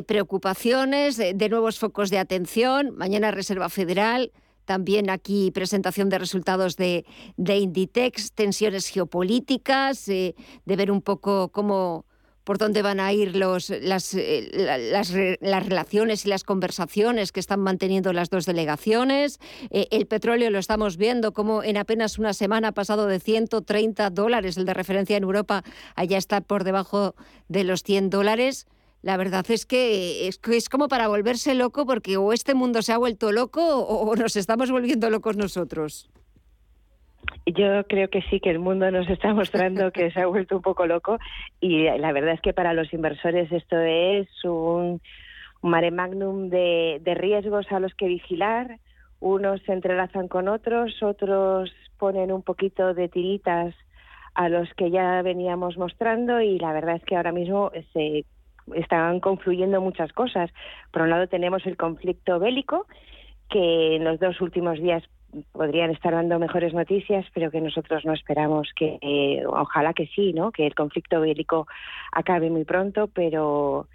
preocupaciones, 0.06 1.18
de, 1.18 1.48
nuevos 1.50 1.78
focos 1.78 2.08
de 2.08 2.18
atención. 2.18 2.96
Mañana 2.96 3.30
Reserva 3.32 3.68
Federal, 3.68 4.32
también 4.64 5.10
aquí 5.10 5.50
presentación 5.50 6.08
de 6.08 6.18
resultados 6.18 6.76
de, 6.76 7.04
Inditex, 7.36 8.32
tensiones 8.32 8.88
geopolíticas, 8.88 10.08
eh, 10.08 10.34
de 10.64 10.76
ver 10.76 10.90
un 10.90 11.02
poco 11.02 11.50
cómo 11.50 12.06
por 12.48 12.56
dónde 12.56 12.80
van 12.80 12.98
a 12.98 13.12
ir 13.12 13.36
las, 13.36 13.68
eh, 13.68 14.48
las, 14.80 15.12
relaciones 15.12 16.24
y 16.24 16.30
las 16.30 16.44
conversaciones 16.44 17.30
que 17.30 17.40
están 17.40 17.60
manteniendo 17.60 18.14
las 18.14 18.30
dos 18.30 18.46
delegaciones. 18.46 19.38
Eh, 19.68 19.86
el 19.90 20.06
petróleo 20.06 20.48
lo 20.48 20.58
estamos 20.58 20.96
viendo 20.96 21.34
como 21.34 21.62
en 21.62 21.76
apenas 21.76 22.18
una 22.18 22.32
semana 22.32 22.68
ha 22.68 22.72
pasado 22.72 23.06
de 23.06 23.20
130 23.20 24.08
dólares, 24.08 24.56
el 24.56 24.64
de 24.64 24.72
referencia 24.72 25.18
en 25.18 25.24
Europa, 25.24 25.62
allá 25.94 26.16
está 26.16 26.40
por 26.40 26.64
debajo 26.64 27.14
de 27.48 27.64
los 27.64 27.82
100 27.82 28.08
dólares. 28.08 28.66
La 29.02 29.18
verdad 29.18 29.44
es 29.50 29.66
que 29.66 30.26
es, 30.26 30.40
es 30.50 30.70
como 30.70 30.88
para 30.88 31.06
volverse 31.06 31.52
loco 31.52 31.84
porque 31.84 32.16
o 32.16 32.32
este 32.32 32.54
mundo 32.54 32.80
se 32.80 32.94
ha 32.94 32.96
vuelto 32.96 33.30
loco 33.30 33.60
o 33.80 34.16
nos 34.16 34.36
estamos 34.36 34.70
volviendo 34.70 35.10
locos 35.10 35.36
nosotros. 35.36 36.08
Yo 37.46 37.84
creo 37.86 38.08
que 38.08 38.22
sí, 38.22 38.40
que 38.40 38.50
el 38.50 38.58
mundo 38.58 38.90
nos 38.90 39.08
está 39.08 39.32
mostrando 39.34 39.90
que 39.90 40.10
se 40.10 40.20
ha 40.20 40.26
vuelto 40.26 40.56
un 40.56 40.62
poco 40.62 40.86
loco 40.86 41.18
y 41.60 41.84
la 41.84 42.12
verdad 42.12 42.34
es 42.34 42.40
que 42.40 42.52
para 42.52 42.74
los 42.74 42.92
inversores 42.92 43.50
esto 43.52 43.78
es 43.78 44.28
un, 44.44 45.00
mare 45.62 45.90
magnum 45.90 46.48
de, 46.48 47.00
riesgos 47.16 47.70
a 47.72 47.80
los 47.80 47.94
que 47.94 48.06
vigilar. 48.06 48.78
Unos 49.20 49.60
se 49.62 49.72
entrelazan 49.72 50.28
con 50.28 50.48
otros, 50.48 51.02
otros 51.02 51.72
ponen 51.98 52.30
un 52.30 52.42
poquito 52.42 52.94
de 52.94 53.08
tiritas 53.08 53.74
a 54.34 54.48
los 54.48 54.72
que 54.74 54.90
ya 54.90 55.20
veníamos 55.22 55.76
mostrando 55.76 56.40
y 56.40 56.58
la 56.60 56.72
verdad 56.72 56.96
es 56.96 57.04
que 57.04 57.16
ahora 57.16 57.32
mismo 57.32 57.72
se 57.92 58.24
están 58.74 59.18
confluyendo 59.18 59.80
muchas 59.80 60.12
cosas. 60.12 60.50
Por 60.92 61.02
un 61.02 61.10
lado 61.10 61.26
tenemos 61.26 61.66
el 61.66 61.76
conflicto 61.76 62.38
bélico 62.38 62.86
que 63.50 63.96
en 63.96 64.04
los 64.04 64.20
dos 64.20 64.40
últimos 64.40 64.78
días 64.78 65.02
podrían 65.52 65.90
estar 65.90 66.12
dando 66.12 66.38
mejores 66.38 66.72
noticias, 66.72 67.26
pero 67.34 67.50
que 67.50 67.60
nosotros 67.60 68.04
no 68.04 68.12
esperamos 68.12 68.68
que, 68.74 68.98
eh, 69.00 69.42
ojalá 69.46 69.92
que 69.92 70.06
sí, 70.06 70.32
¿no? 70.32 70.52
Que 70.52 70.66
el 70.66 70.74
conflicto 70.74 71.20
bélico 71.20 71.66
acabe 72.12 72.50
muy 72.50 72.64
pronto, 72.64 73.08
pero 73.08 73.86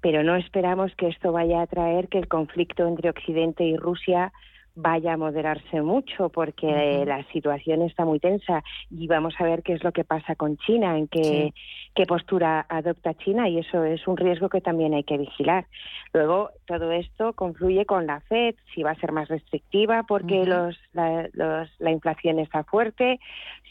pero 0.00 0.22
no 0.22 0.36
esperamos 0.36 0.94
que 0.94 1.08
esto 1.08 1.32
vaya 1.32 1.60
a 1.60 1.66
traer 1.66 2.06
que 2.06 2.18
el 2.18 2.28
conflicto 2.28 2.86
entre 2.86 3.10
Occidente 3.10 3.64
y 3.64 3.76
Rusia 3.76 4.32
vaya 4.80 5.14
a 5.14 5.16
moderarse 5.16 5.82
mucho 5.82 6.28
porque 6.28 7.04
la 7.04 7.24
situación 7.32 7.82
está 7.82 8.04
muy 8.04 8.20
tensa 8.20 8.62
y 8.90 9.08
vamos 9.08 9.34
a 9.38 9.44
ver 9.44 9.64
qué 9.64 9.72
es 9.72 9.82
lo 9.82 9.90
que 9.90 10.04
pasa 10.04 10.36
con 10.36 10.56
China, 10.58 10.96
en 10.96 11.08
qué, 11.08 11.52
qué 11.96 12.06
postura 12.06 12.64
adopta 12.68 13.14
China 13.14 13.48
y 13.48 13.58
eso 13.58 13.82
es 13.82 14.06
un 14.06 14.16
riesgo 14.16 14.48
que 14.48 14.60
también 14.60 14.94
hay 14.94 15.02
que 15.02 15.18
vigilar. 15.18 15.66
Luego, 16.12 16.50
todo 16.64 16.92
esto 16.92 17.32
confluye 17.32 17.86
con 17.86 18.06
la 18.06 18.20
Fed, 18.20 18.54
si 18.72 18.84
va 18.84 18.92
a 18.92 19.00
ser 19.00 19.10
más 19.10 19.28
restrictiva 19.28 20.04
porque 20.04 20.46
los, 20.46 20.78
la, 20.92 21.28
la 21.34 21.90
inflación 21.90 22.38
está 22.38 22.62
fuerte, 22.62 23.18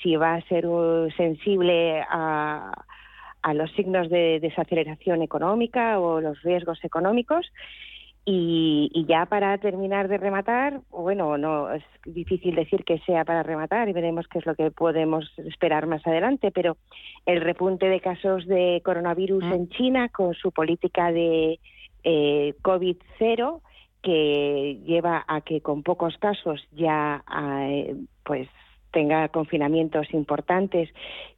si 0.03 0.17
va 0.17 0.35
a 0.35 0.41
ser 0.41 0.67
uh, 0.67 1.09
sensible 1.11 2.03
a 2.09 2.71
a 3.43 3.53
los 3.53 3.71
signos 3.73 4.09
de 4.09 4.39
desaceleración 4.41 5.21
económica 5.21 5.99
o 5.99 6.19
los 6.19 6.41
riesgos 6.41 6.83
económicos 6.83 7.45
y, 8.29 9.05
ya 9.07 9.25
para 9.25 9.57
terminar 9.57 10.09
de 10.09 10.17
rematar, 10.17 10.81
bueno, 10.89 11.37
no 11.37 11.71
es 11.71 11.83
difícil 12.03 12.55
decir 12.55 12.83
que 12.83 12.99
sea 13.05 13.23
para 13.23 13.41
rematar 13.41 13.87
y 13.87 13.93
veremos 13.93 14.27
qué 14.27 14.39
es 14.39 14.45
lo 14.45 14.53
que 14.53 14.69
podemos 14.69 15.31
esperar 15.37 15.87
más 15.87 16.05
adelante, 16.05 16.51
pero 16.51 16.75
el 17.25 17.39
repunte 17.39 17.87
de 17.87 18.01
casos 18.01 18.45
de 18.45 18.81
coronavirus 18.83 19.45
ah. 19.45 19.55
en 19.55 19.69
China 19.69 20.09
con 20.09 20.33
su 20.33 20.51
política 20.51 21.09
de 21.13 21.61
eh, 22.03 22.53
COVID 22.63 22.97
cero 23.17 23.61
que 24.03 24.81
lleva 24.85 25.23
a 25.25 25.39
que 25.39 25.61
con 25.61 25.81
pocos 25.81 26.17
casos 26.17 26.67
ya 26.73 27.23
eh, 27.69 27.95
pues 28.25 28.49
tenga 28.91 29.29
confinamientos 29.29 30.13
importantes 30.13 30.89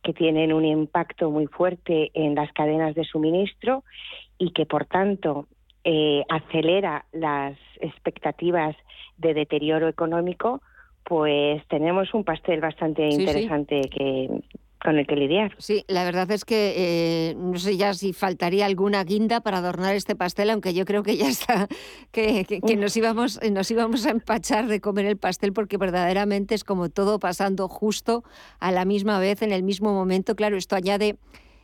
que 0.01 0.13
tienen 0.13 0.53
un 0.53 0.65
impacto 0.65 1.29
muy 1.29 1.45
fuerte 1.45 2.09
en 2.15 2.33
las 2.33 2.51
cadenas 2.51 2.95
de 2.95 3.03
suministro 3.03 3.83
y 4.39 4.53
que 4.53 4.65
por 4.65 4.85
tanto 4.85 5.45
eh, 5.83 6.23
acelera 6.29 7.05
las 7.11 7.57
expectativas 7.79 8.75
de 9.17 9.33
deterioro 9.33 9.87
económico, 9.87 10.61
pues 11.03 11.65
tenemos 11.67 12.13
un 12.13 12.23
pastel 12.23 12.61
bastante 12.61 13.07
interesante 13.07 13.81
que 13.89 14.29
con 14.83 14.97
el 14.97 15.05
que 15.05 15.15
lidiar. 15.15 15.53
Sí, 15.57 15.83
la 15.87 16.05
verdad 16.05 16.31
es 16.31 16.45
que 16.45 16.73
eh, 16.77 17.35
no 17.35 17.57
sé 17.57 17.75
ya 17.75 17.93
si 17.93 18.13
faltaría 18.13 18.65
alguna 18.65 19.03
guinda 19.03 19.41
para 19.41 19.57
adornar 19.57 19.93
este 19.95 20.15
pastel, 20.15 20.49
aunque 20.49 20.73
yo 20.73 20.85
creo 20.85 21.03
que 21.03 21.17
ya 21.17 21.27
está, 21.27 21.67
que, 22.11 22.45
que, 22.45 22.75
nos, 22.77 22.95
íbamos, 22.95 23.39
nos 23.51 23.69
íbamos 23.71 24.05
a 24.05 24.11
empachar 24.11 24.67
de 24.67 24.79
comer 24.79 25.05
el 25.05 25.17
pastel 25.17 25.51
porque 25.51 25.77
verdaderamente 25.77 26.55
es 26.55 26.63
como 26.63 26.89
todo 26.89 27.19
pasando 27.19 27.67
justo 27.67 28.23
a 28.59 28.71
la 28.71 28.85
misma 28.85 29.19
vez, 29.19 29.41
en 29.41 29.51
el 29.51 29.63
mismo 29.63 29.93
momento. 29.93 30.35
Claro, 30.35 30.55
esto 30.55 30.75
añade 30.75 31.17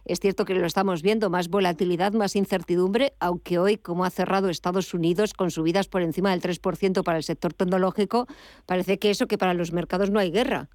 es 0.06 0.20
cierto 0.20 0.46
que 0.46 0.54
lo 0.54 0.66
estamos 0.66 1.02
viendo, 1.02 1.30
más 1.30 1.50
volatilidad, 1.50 2.14
más 2.14 2.36
incertidumbre, 2.36 3.14
aunque 3.20 3.58
hoy, 3.58 3.78
como 3.78 4.06
ha 4.06 4.10
cerrado 4.10 4.50
Estados 4.50 4.94
Unidos 4.94 5.34
con 5.34 5.50
subidas 5.52 5.88
por 5.88 6.04
encima 6.04 6.32
del 6.32 6.42
3% 6.42 7.04
para 7.04 7.18
el 7.18 7.24
sector 7.24 7.54
tecnológico, 7.54 8.28
parece 8.66 9.00
que 9.00 9.10
eso 9.10 9.28
que 9.28 9.38
para 9.38 9.54
los 9.54 9.74
mercados 9.74 10.12
no 10.12 10.20
hay 10.20 10.32
guerra. 10.32 10.70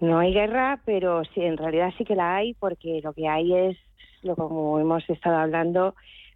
No 0.00 0.18
hay 0.18 0.32
guerra, 0.32 0.80
pero 0.84 1.22
sí, 1.34 1.42
en 1.42 1.56
realidad 1.56 1.92
sí 1.98 2.04
que 2.04 2.16
la 2.16 2.36
hay, 2.36 2.54
porque 2.54 3.00
lo 3.04 3.12
que 3.12 3.28
hay 3.28 3.54
es, 3.54 3.76
lo 4.22 4.34
como 4.34 4.78
hemos 4.80 5.08
estado 5.08 5.36
hablando, 5.36 5.94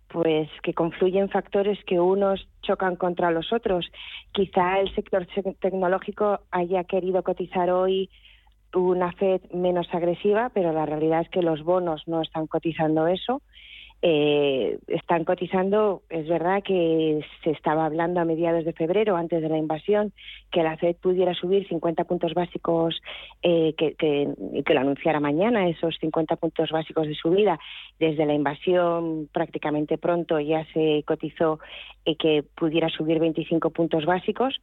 pues 0.08 0.48
que 0.62 0.74
confluyen 0.74 1.30
factores 1.30 1.78
que 1.86 1.98
unos 1.98 2.46
chocan 2.62 2.94
contra 2.94 3.30
los 3.30 3.52
otros. 3.52 3.90
Quizá 4.32 4.80
el 4.80 4.94
sector 4.94 5.26
tecnológico 5.60 6.40
haya 6.50 6.84
querido 6.84 7.22
cotizar 7.22 7.70
hoy 7.70 8.10
una 8.74 9.12
Fed 9.12 9.40
menos 9.52 9.88
agresiva, 9.92 10.50
pero 10.52 10.72
la 10.72 10.86
realidad 10.86 11.20
es 11.22 11.28
que 11.28 11.42
los 11.42 11.62
bonos 11.62 12.02
no 12.06 12.22
están 12.22 12.46
cotizando 12.46 13.06
eso. 13.06 13.42
Eh, 14.06 14.76
están 14.88 15.24
cotizando, 15.24 16.02
es 16.10 16.28
verdad 16.28 16.62
que 16.62 17.24
se 17.42 17.52
estaba 17.52 17.86
hablando 17.86 18.20
a 18.20 18.26
mediados 18.26 18.66
de 18.66 18.74
febrero, 18.74 19.16
antes 19.16 19.40
de 19.40 19.48
la 19.48 19.56
invasión, 19.56 20.12
que 20.52 20.62
la 20.62 20.76
Fed 20.76 20.96
pudiera 20.96 21.32
subir 21.32 21.66
50 21.68 22.04
puntos 22.04 22.34
básicos, 22.34 23.00
eh, 23.42 23.72
que, 23.78 23.94
que, 23.94 24.74
lo 24.74 24.80
anunciara 24.80 25.20
mañana, 25.20 25.70
esos 25.70 25.96
50 26.00 26.36
puntos 26.36 26.70
básicos 26.70 27.06
de 27.06 27.14
subida. 27.14 27.58
Desde 27.98 28.26
la 28.26 28.34
invasión, 28.34 29.30
prácticamente 29.32 29.96
pronto 29.96 30.38
ya 30.38 30.66
se 30.74 31.02
cotizó 31.06 31.58
eh, 32.04 32.16
que 32.16 32.44
pudiera 32.54 32.90
subir 32.90 33.18
25 33.20 33.70
puntos 33.70 34.04
básicos 34.04 34.60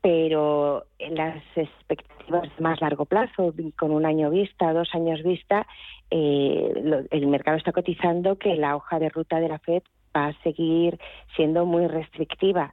pero 0.00 0.84
en 0.98 1.16
las 1.16 1.42
expectativas 1.56 2.42
de 2.56 2.62
más 2.62 2.80
largo 2.80 3.04
plazo, 3.04 3.52
con 3.76 3.90
un 3.90 4.06
año 4.06 4.30
vista, 4.30 4.72
dos 4.72 4.88
años 4.94 5.22
vista, 5.22 5.66
eh, 6.10 7.04
el 7.10 7.26
mercado 7.26 7.56
está 7.56 7.72
cotizando 7.72 8.36
que 8.36 8.54
la 8.54 8.76
hoja 8.76 8.98
de 8.98 9.08
ruta 9.08 9.40
de 9.40 9.48
la 9.48 9.58
Fed 9.58 9.82
va 10.16 10.28
a 10.28 10.42
seguir 10.42 10.98
siendo 11.34 11.66
muy 11.66 11.86
restrictiva. 11.86 12.72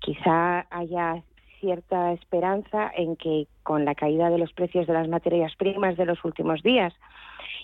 Quizá 0.00 0.66
haya 0.70 1.22
cierta 1.60 2.12
esperanza 2.12 2.90
en 2.94 3.16
que 3.16 3.46
con 3.62 3.84
la 3.84 3.94
caída 3.94 4.28
de 4.28 4.38
los 4.38 4.52
precios 4.52 4.86
de 4.86 4.92
las 4.92 5.08
materias 5.08 5.54
primas 5.56 5.96
de 5.96 6.04
los 6.04 6.22
últimos 6.24 6.62
días 6.62 6.92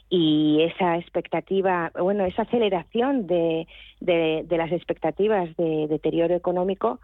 y 0.08 0.62
esa 0.62 0.96
expectativa, 0.96 1.92
bueno, 1.98 2.24
esa 2.24 2.42
aceleración 2.42 3.26
de, 3.26 3.66
de 4.00 4.56
las 4.56 4.72
expectativas 4.72 5.54
de 5.56 5.86
deterioro 5.88 6.34
económico, 6.34 7.00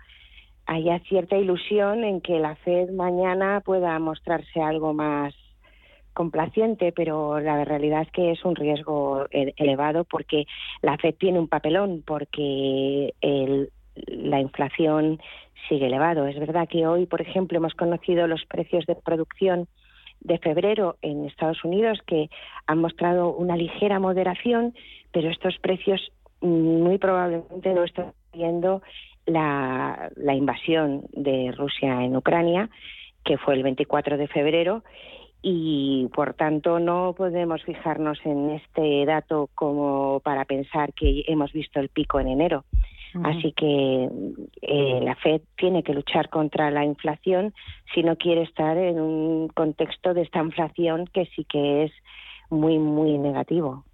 haya 0.68 0.98
cierta 1.00 1.36
ilusión 1.36 2.04
en 2.04 2.20
que 2.20 2.38
la 2.38 2.54
Fed 2.56 2.90
mañana 2.90 3.62
pueda 3.64 3.98
mostrarse 3.98 4.60
algo 4.60 4.92
más 4.92 5.34
complaciente, 6.12 6.92
pero 6.92 7.40
la 7.40 7.64
realidad 7.64 8.02
es 8.02 8.10
que 8.10 8.32
es 8.32 8.44
un 8.44 8.54
riesgo 8.54 9.26
e-, 9.30 9.54
elevado 9.56 10.04
porque 10.04 10.44
la 10.82 10.98
Fed 10.98 11.14
tiene 11.14 11.38
un 11.38 11.48
papelón, 11.48 12.04
porque 12.06 13.14
la 14.06 14.40
inflación 14.40 15.20
sigue 15.70 15.86
elevado. 15.86 16.26
Es 16.26 16.38
verdad 16.38 16.68
que 16.68 16.86
hoy, 16.86 17.06
por 17.06 17.22
ejemplo, 17.22 17.56
hemos 17.56 17.74
conocido 17.74 18.26
los 18.26 18.44
precios 18.44 18.84
de 18.84 18.94
producción 18.94 19.68
de 20.20 20.38
febrero 20.38 20.96
en 21.00 21.24
Estados 21.24 21.64
Unidos 21.64 21.98
que 22.06 22.28
han 22.66 22.78
mostrado 22.78 23.32
una 23.32 23.56
ligera 23.56 23.98
moderación, 24.00 24.74
pero 25.12 25.30
estos 25.30 25.56
precios 25.60 26.12
muy 26.42 26.98
probablemente 26.98 27.72
no 27.72 27.84
están 27.84 28.12
viendo 28.34 28.82
la, 29.28 30.10
la 30.16 30.34
invasión 30.34 31.04
de 31.12 31.52
Rusia 31.56 32.02
en 32.02 32.16
Ucrania, 32.16 32.68
que 33.24 33.38
fue 33.38 33.54
el 33.54 33.62
24 33.62 34.16
de 34.16 34.28
febrero, 34.28 34.82
y 35.42 36.08
por 36.14 36.34
tanto 36.34 36.80
no 36.80 37.14
podemos 37.16 37.62
fijarnos 37.62 38.18
en 38.24 38.50
este 38.50 39.04
dato 39.06 39.48
como 39.54 40.20
para 40.20 40.44
pensar 40.44 40.92
que 40.94 41.24
hemos 41.28 41.52
visto 41.52 41.78
el 41.78 41.88
pico 41.88 42.18
en 42.18 42.28
enero. 42.28 42.64
Así 43.24 43.52
que 43.52 44.08
eh, 44.60 45.00
la 45.02 45.14
Fed 45.16 45.40
tiene 45.56 45.82
que 45.82 45.94
luchar 45.94 46.28
contra 46.28 46.70
la 46.70 46.84
inflación 46.84 47.54
si 47.94 48.02
no 48.02 48.16
quiere 48.16 48.42
estar 48.42 48.76
en 48.76 49.00
un 49.00 49.48
contexto 49.48 50.12
de 50.12 50.22
esta 50.22 50.40
inflación 50.40 51.06
que 51.06 51.26
sí 51.34 51.44
que 51.44 51.84
es 51.84 51.92
muy, 52.50 52.78
muy 52.78 53.16
negativo. 53.18 53.84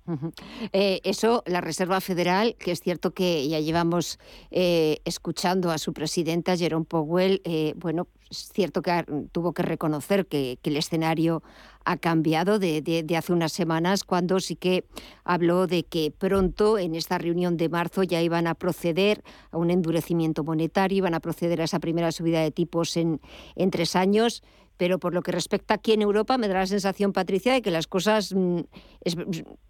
Eh, 0.73 1.01
eso, 1.05 1.43
la 1.47 1.61
Reserva 1.61 2.01
Federal, 2.01 2.57
que 2.59 2.73
es 2.73 2.81
cierto 2.81 3.13
que 3.13 3.49
ya 3.49 3.61
llevamos 3.61 4.19
eh, 4.51 5.01
escuchando 5.05 5.71
a 5.71 5.79
su 5.79 5.93
presidenta, 5.93 6.57
Jerome 6.57 6.85
Powell, 6.85 7.41
eh, 7.45 7.75
bueno, 7.77 8.09
es 8.31 8.51
cierto 8.53 8.83
que 8.83 9.05
tuvo 9.33 9.53
que 9.53 9.63
reconocer 9.63 10.27
que, 10.27 10.59
el 10.63 10.77
escenario 10.77 11.43
ha 11.85 11.97
cambiado 11.97 12.59
de, 12.59 12.83
de, 12.83 13.17
hace 13.17 13.33
unas 13.33 13.53
semanas, 13.53 14.05
cuando 14.05 14.41
sí 14.41 14.57
que 14.57 14.85
habló 15.23 15.67
de 15.67 15.85
que 15.85 16.11
pronto, 16.11 16.79
en 16.79 16.95
esta 16.95 17.19
reunión 17.19 17.57
de 17.57 17.69
marzo, 17.69 18.03
ya 18.03 18.23
iban 18.23 18.47
a 18.47 18.55
proceder 18.55 19.23
a 19.51 19.59
un 19.59 19.71
endurecimiento 19.71 20.45
monetario, 20.45 20.99
iban 20.99 21.15
a 21.15 21.21
proceder 21.21 21.61
a 21.61 21.65
esa 21.65 21.81
primera 21.81 22.13
subida 22.13 22.41
de 22.41 22.51
tipos 22.51 22.97
en, 22.97 23.21
en 23.55 23.71
tres 23.71 23.97
años 23.97 24.43
pero 24.77 24.99
por 24.99 25.15
lo 25.15 25.23
que 25.23 25.33
respecta 25.33 25.75
aquí 25.75 25.93
en 25.93 26.03
Europa 26.03 26.39
me 26.39 26.49
da 26.49 26.55
la 26.55 26.67
sensación, 26.67 27.13
Patricia, 27.13 27.53
de 27.53 27.63
que 27.63 27.71
las 27.71 27.87
cosas 27.87 28.35
mm, 28.35 28.61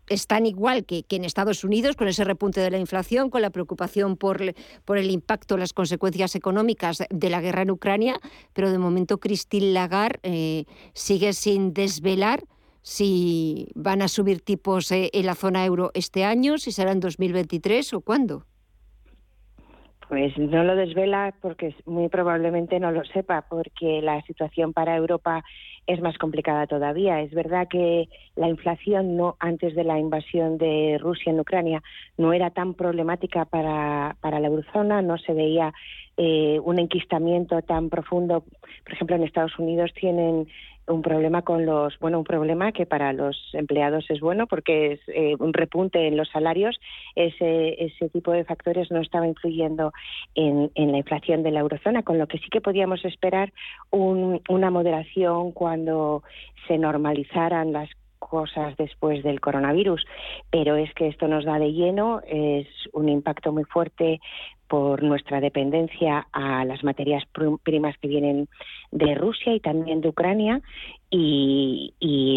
están 0.08 0.46
igual 0.46 0.84
que, 0.84 1.04
en 1.08 1.24
Estados 1.24 1.64
Unidos, 1.64 1.96
con 1.96 2.08
ese 2.08 2.24
repunte 2.24 2.60
de 2.60 2.70
la 2.70 2.78
inflación, 2.78 3.30
con 3.30 3.42
la 3.42 3.50
preocupación 3.50 4.16
por, 4.16 4.40
por 4.84 4.98
el 4.98 5.10
impacto, 5.10 5.56
las 5.56 5.72
consecuencias 5.72 6.34
económicas 6.34 7.02
de 7.08 7.30
la 7.30 7.40
guerra 7.40 7.62
en 7.62 7.70
Ucrania, 7.70 8.20
pero 8.52 8.70
de 8.70 8.78
momento 8.78 9.18
Christine 9.18 9.72
Lagarde 9.72 10.18
eh, 10.22 10.64
sigue 10.92 11.32
sin 11.32 11.72
desvelar 11.72 12.44
si 12.82 13.68
van 13.74 14.02
a 14.02 14.08
subir 14.08 14.42
tipos 14.42 14.92
eh, 14.92 15.10
en 15.14 15.26
la 15.26 15.34
zona 15.34 15.64
euro 15.64 15.90
este 15.94 16.24
año, 16.24 16.58
si 16.58 16.70
será 16.70 16.92
en 16.92 17.00
2023 17.00 17.94
o 17.94 18.00
cuándo. 18.02 18.46
Pues 20.08 20.36
no 20.36 20.64
lo 20.64 20.76
desvela 20.76 21.34
porque 21.40 21.74
muy 21.86 22.08
probablemente 22.08 22.78
no 22.78 22.90
lo 22.92 23.04
sepa, 23.04 23.46
porque 23.48 24.02
la 24.02 24.20
situación 24.22 24.72
para 24.72 24.96
Europa 24.96 25.42
es 25.86 26.00
más 26.00 26.16
complicada 26.18 26.66
todavía. 26.66 27.20
Es 27.20 27.32
verdad 27.32 27.68
que 27.68 28.08
la 28.36 28.48
inflación 28.48 29.16
no 29.16 29.36
antes 29.38 29.74
de 29.74 29.84
la 29.84 29.98
invasión 29.98 30.58
de 30.58 30.98
Rusia 31.00 31.30
en 31.30 31.40
Ucrania 31.40 31.82
no 32.16 32.32
era 32.32 32.50
tan 32.50 32.74
problemática 32.74 33.44
para, 33.44 34.16
para 34.20 34.40
la 34.40 34.48
eurozona, 34.48 35.02
no 35.02 35.18
se 35.18 35.32
veía 35.32 35.72
eh, 36.16 36.60
un 36.62 36.78
enquistamiento 36.78 37.60
tan 37.62 37.90
profundo. 37.90 38.44
Por 38.84 38.92
ejemplo, 38.92 39.16
en 39.16 39.24
Estados 39.24 39.58
Unidos 39.58 39.92
tienen 39.94 40.48
un 40.86 41.02
problema 41.02 41.42
con 41.42 41.64
los, 41.64 41.98
bueno, 41.98 42.18
un 42.18 42.24
problema 42.24 42.72
que 42.72 42.86
para 42.86 43.12
los 43.12 43.36
empleados 43.54 44.04
es 44.10 44.20
bueno 44.20 44.46
porque 44.46 44.92
es 44.92 45.00
eh, 45.08 45.34
un 45.38 45.52
repunte 45.52 46.06
en 46.06 46.16
los 46.16 46.28
salarios. 46.28 46.78
Ese, 47.14 47.82
ese 47.82 48.08
tipo 48.10 48.32
de 48.32 48.44
factores 48.44 48.90
no 48.90 49.00
estaba 49.00 49.26
influyendo 49.26 49.92
en, 50.34 50.70
en, 50.74 50.92
la 50.92 50.98
inflación 50.98 51.42
de 51.42 51.50
la 51.50 51.60
eurozona, 51.60 52.02
con 52.02 52.18
lo 52.18 52.26
que 52.26 52.38
sí 52.38 52.48
que 52.50 52.60
podíamos 52.60 53.04
esperar 53.04 53.52
una 53.90 54.70
moderación 54.70 55.52
cuando 55.52 56.22
se 56.66 56.78
normalizaran 56.78 57.72
las 57.72 57.88
cosas 58.34 58.76
después 58.76 59.22
del 59.22 59.40
coronavirus, 59.40 60.04
pero 60.50 60.74
es 60.74 60.92
que 60.94 61.06
esto 61.06 61.28
nos 61.28 61.44
da 61.44 61.60
de 61.60 61.72
lleno, 61.72 62.20
es 62.26 62.66
un 62.92 63.08
impacto 63.08 63.52
muy 63.52 63.62
fuerte 63.62 64.20
por 64.66 65.04
nuestra 65.04 65.40
dependencia 65.40 66.26
a 66.32 66.64
las 66.64 66.82
materias 66.82 67.22
primas 67.62 67.96
que 67.98 68.08
vienen 68.08 68.48
de 68.90 69.14
Rusia 69.14 69.54
y 69.54 69.60
también 69.60 70.00
de 70.00 70.08
Ucrania 70.08 70.62
y, 71.10 71.92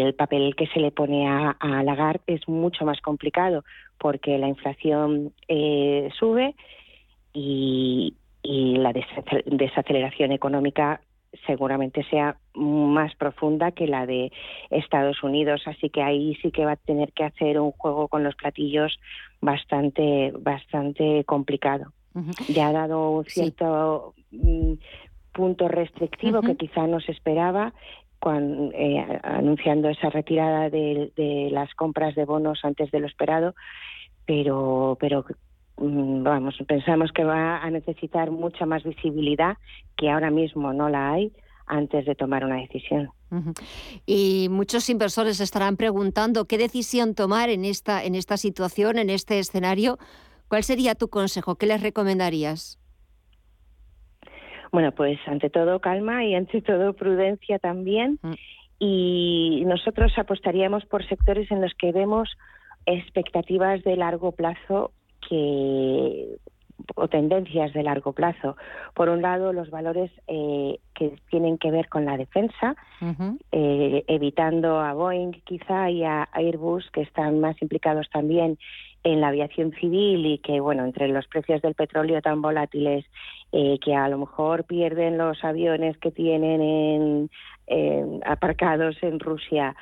el 0.06 0.14
papel 0.14 0.56
que 0.56 0.68
se 0.68 0.80
le 0.80 0.92
pone 0.92 1.28
a, 1.28 1.58
a 1.60 1.82
Lagarde 1.82 2.22
es 2.28 2.48
mucho 2.48 2.86
más 2.86 3.02
complicado 3.02 3.64
porque 3.98 4.38
la 4.38 4.48
inflación 4.48 5.34
eh, 5.48 6.10
sube 6.20 6.54
y, 7.34 8.14
y 8.44 8.78
la 8.78 8.94
desaceleración 8.94 10.32
económica 10.32 11.02
seguramente 11.46 12.04
sea 12.10 12.38
más 12.54 13.16
profunda 13.16 13.72
que 13.72 13.88
la 13.88 14.06
de 14.06 14.32
Estados 14.70 15.24
Unidos, 15.24 15.62
así 15.66 15.90
que 15.90 16.02
ahí 16.02 16.36
sí 16.42 16.52
que 16.52 16.66
va 16.66 16.74
a 16.74 16.76
tener 16.78 17.14
que 17.14 17.24
hacer 17.24 17.60
un 17.60 17.72
juego 17.72 18.08
con 18.08 18.24
los 18.24 18.36
platillos 18.36 19.00
bastante 19.42 20.34
bastante 20.40 21.24
complicado. 21.26 21.92
Ya 22.48 22.70
ha 22.70 22.72
dado 22.72 23.12
un 23.12 23.26
cierto 23.26 24.16
mm, 24.32 24.74
punto 25.34 25.68
restrictivo 25.68 26.42
que 26.42 26.56
quizá 26.56 26.88
no 26.88 27.00
se 27.00 27.12
esperaba 27.12 27.74
cuando, 28.20 28.72
eh, 28.74 29.20
anunciando 29.22 29.90
esa 29.90 30.10
retirada 30.10 30.72
de, 30.72 31.12
de, 31.16 31.50
las 31.52 31.72
compras 31.76 32.16
de 32.16 32.26
bonos 32.26 32.62
antes 32.64 32.90
de 32.90 33.00
lo 33.00 33.06
esperado, 33.06 33.54
pero 34.26 34.98
pero 35.00 35.26
vamos, 35.78 36.56
pensamos 36.68 37.12
que 37.12 37.24
va 37.24 37.58
a 37.58 37.70
necesitar 37.70 38.32
mucha 38.32 38.66
más 38.66 38.84
visibilidad 38.84 39.58
que 39.96 40.10
ahora 40.10 40.32
mismo 40.32 40.74
no 40.74 40.90
la 40.90 41.14
hay 41.14 41.32
antes 41.68 42.06
de 42.06 42.16
tomar 42.16 42.46
una 42.46 42.58
decisión. 42.58 43.10
Y 44.06 44.48
muchos 44.50 44.90
inversores 44.90 45.42
estarán 45.42 45.76
preguntando 45.76 46.46
qué 46.46 46.58
decisión 46.58 47.14
tomar 47.14 47.50
en 47.50 47.66
esta, 47.66 48.04
en 48.04 48.16
esta 48.16 48.38
situación, 48.38 48.98
en 48.98 49.10
este 49.10 49.38
escenario. 49.40 49.98
¿Cuál 50.48 50.64
sería 50.64 50.96
tu 50.96 51.10
consejo? 51.10 51.56
¿Qué 51.56 51.66
les 51.66 51.82
recomendarías? 51.82 52.80
Bueno, 54.72 54.94
pues 54.94 55.20
ante 55.28 55.50
todo 55.50 55.80
calma 55.82 56.24
y 56.24 56.36
ante 56.36 56.62
todo 56.62 56.94
prudencia 56.94 57.60
también. 57.60 58.20
Mm. 58.22 58.34
Y 58.80 59.64
nosotros 59.66 60.14
apostaríamos 60.18 60.86
por 60.86 61.06
sectores 61.08 61.52
en 61.52 61.62
los 61.62 61.74
que 61.74 61.92
vemos 61.92 62.30
expectativas 62.86 63.84
de 63.84 63.98
largo 63.98 64.32
plazo 64.32 64.92
que 65.28 66.38
o 66.96 67.08
tendencias 67.08 67.74
de 67.74 67.84
largo 67.84 68.14
plazo. 68.14 68.56
Por 68.94 69.10
un 69.10 69.22
lado, 69.22 69.54
los 69.54 69.70
valores 69.70 70.12
eh, 70.28 70.80
que 70.94 71.16
tienen 71.30 71.58
que 71.58 71.72
ver 71.72 71.90
con 71.90 72.06
la 72.06 72.18
defensa, 72.18 72.76
eh, 73.52 74.04
evitando 74.08 74.80
a 74.80 74.94
Boeing 74.94 75.32
quizá 75.44 75.90
y 75.90 76.04
a 76.04 76.28
Airbus, 76.32 76.90
que 76.92 77.02
están 77.02 77.40
más 77.40 77.62
implicados 77.62 78.10
también 78.10 78.58
en 79.04 79.22
la 79.22 79.30
aviación 79.30 79.74
civil 79.74 80.26
y 80.26 80.40
que, 80.40 80.60
bueno, 80.60 80.84
entre 80.84 81.08
los 81.08 81.28
precios 81.28 81.62
del 81.62 81.76
petróleo 81.76 82.22
tan 82.22 82.42
volátiles, 82.42 83.06
eh, 83.52 83.78
que 83.84 83.96
a 83.96 84.10
lo 84.10 84.18
mejor 84.18 84.66
pierden 84.66 85.18
los 85.18 85.44
aviones 85.44 85.98
que 85.98 86.12
tienen 86.12 87.30
en, 87.68 88.22
aparcados 88.26 88.98
en 89.02 89.20
Rusia, 89.20 89.76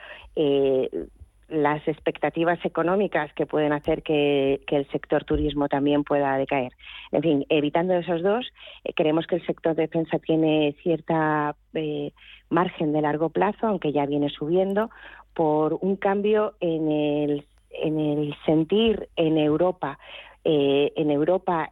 las 1.47 1.87
expectativas 1.87 2.63
económicas 2.65 3.31
que 3.33 3.45
pueden 3.45 3.71
hacer 3.71 4.01
que, 4.01 4.61
el 4.67 4.87
sector 4.89 5.23
turismo 5.23 5.67
también 5.67 6.03
pueda 6.03 6.37
decaer. 6.37 6.73
En 7.11 7.21
fin, 7.21 7.45
evitando 7.49 7.93
esos 7.93 8.21
dos, 8.23 8.51
eh, 8.83 8.93
creemos 8.93 9.27
que 9.27 9.35
el 9.35 9.45
sector 9.45 9.75
defensa 9.75 10.19
tiene 10.19 10.75
cierta 10.81 11.55
eh, 11.73 12.11
margen 12.49 12.93
de 12.93 13.01
largo 13.01 13.29
plazo, 13.29 13.67
aunque 13.67 13.91
ya 13.91 14.05
viene 14.05 14.29
subiendo, 14.29 14.89
por 15.33 15.77
un 15.81 15.97
cambio 15.97 16.55
en 16.59 16.91
el, 16.91 17.45
en 17.69 17.99
el 17.99 18.35
sentir 18.45 19.09
en 19.15 19.37
Europa. 19.37 19.99
Eh, 20.47 20.93
en 20.95 21.09
Europa 21.09 21.71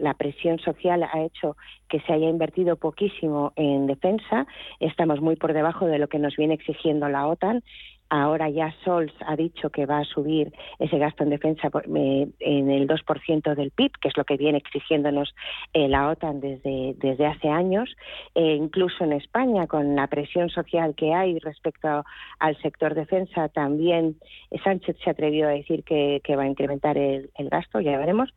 la 0.00 0.14
presión 0.14 0.58
social 0.60 1.02
ha 1.02 1.20
hecho 1.24 1.58
que 1.90 2.00
se 2.00 2.14
haya 2.14 2.26
invertido 2.28 2.76
poquísimo 2.76 3.52
en 3.54 3.86
defensa. 3.86 4.46
Estamos 4.80 5.20
muy 5.20 5.36
por 5.36 5.52
debajo 5.52 5.86
de 5.86 5.98
lo 5.98 6.08
que 6.08 6.18
nos 6.18 6.34
viene 6.36 6.54
exigiendo 6.54 7.08
la 7.10 7.26
OTAN 7.26 7.62
Ahora 8.10 8.48
ya 8.48 8.74
Sols 8.84 9.12
ha 9.26 9.36
dicho 9.36 9.70
que 9.70 9.84
va 9.84 9.98
a 9.98 10.04
subir 10.04 10.52
ese 10.78 10.98
gasto 10.98 11.24
en 11.24 11.30
defensa 11.30 11.68
en 11.84 12.70
el 12.70 12.88
2% 12.88 13.54
del 13.54 13.70
PIB, 13.70 13.92
que 14.00 14.08
es 14.08 14.16
lo 14.16 14.24
que 14.24 14.36
viene 14.36 14.58
exigiéndonos 14.58 15.34
eh, 15.74 15.88
la 15.88 16.08
OTAN 16.08 16.40
desde, 16.40 16.94
desde 16.96 17.26
hace 17.26 17.48
años. 17.48 17.94
E 18.34 18.54
incluso 18.54 19.04
en 19.04 19.12
España, 19.12 19.66
con 19.66 19.94
la 19.94 20.06
presión 20.06 20.48
social 20.48 20.94
que 20.94 21.12
hay 21.12 21.38
respecto 21.38 22.04
al 22.38 22.56
sector 22.62 22.94
defensa, 22.94 23.48
también 23.48 24.16
Sánchez 24.64 24.96
se 25.04 25.10
atrevió 25.10 25.48
a 25.48 25.50
decir 25.50 25.84
que, 25.84 26.22
va 26.36 26.44
a 26.44 26.48
incrementar 26.48 26.96
el, 26.96 27.30
el 27.36 27.48
gasto, 27.48 27.80
ya 27.80 27.98
veremos. 27.98 28.32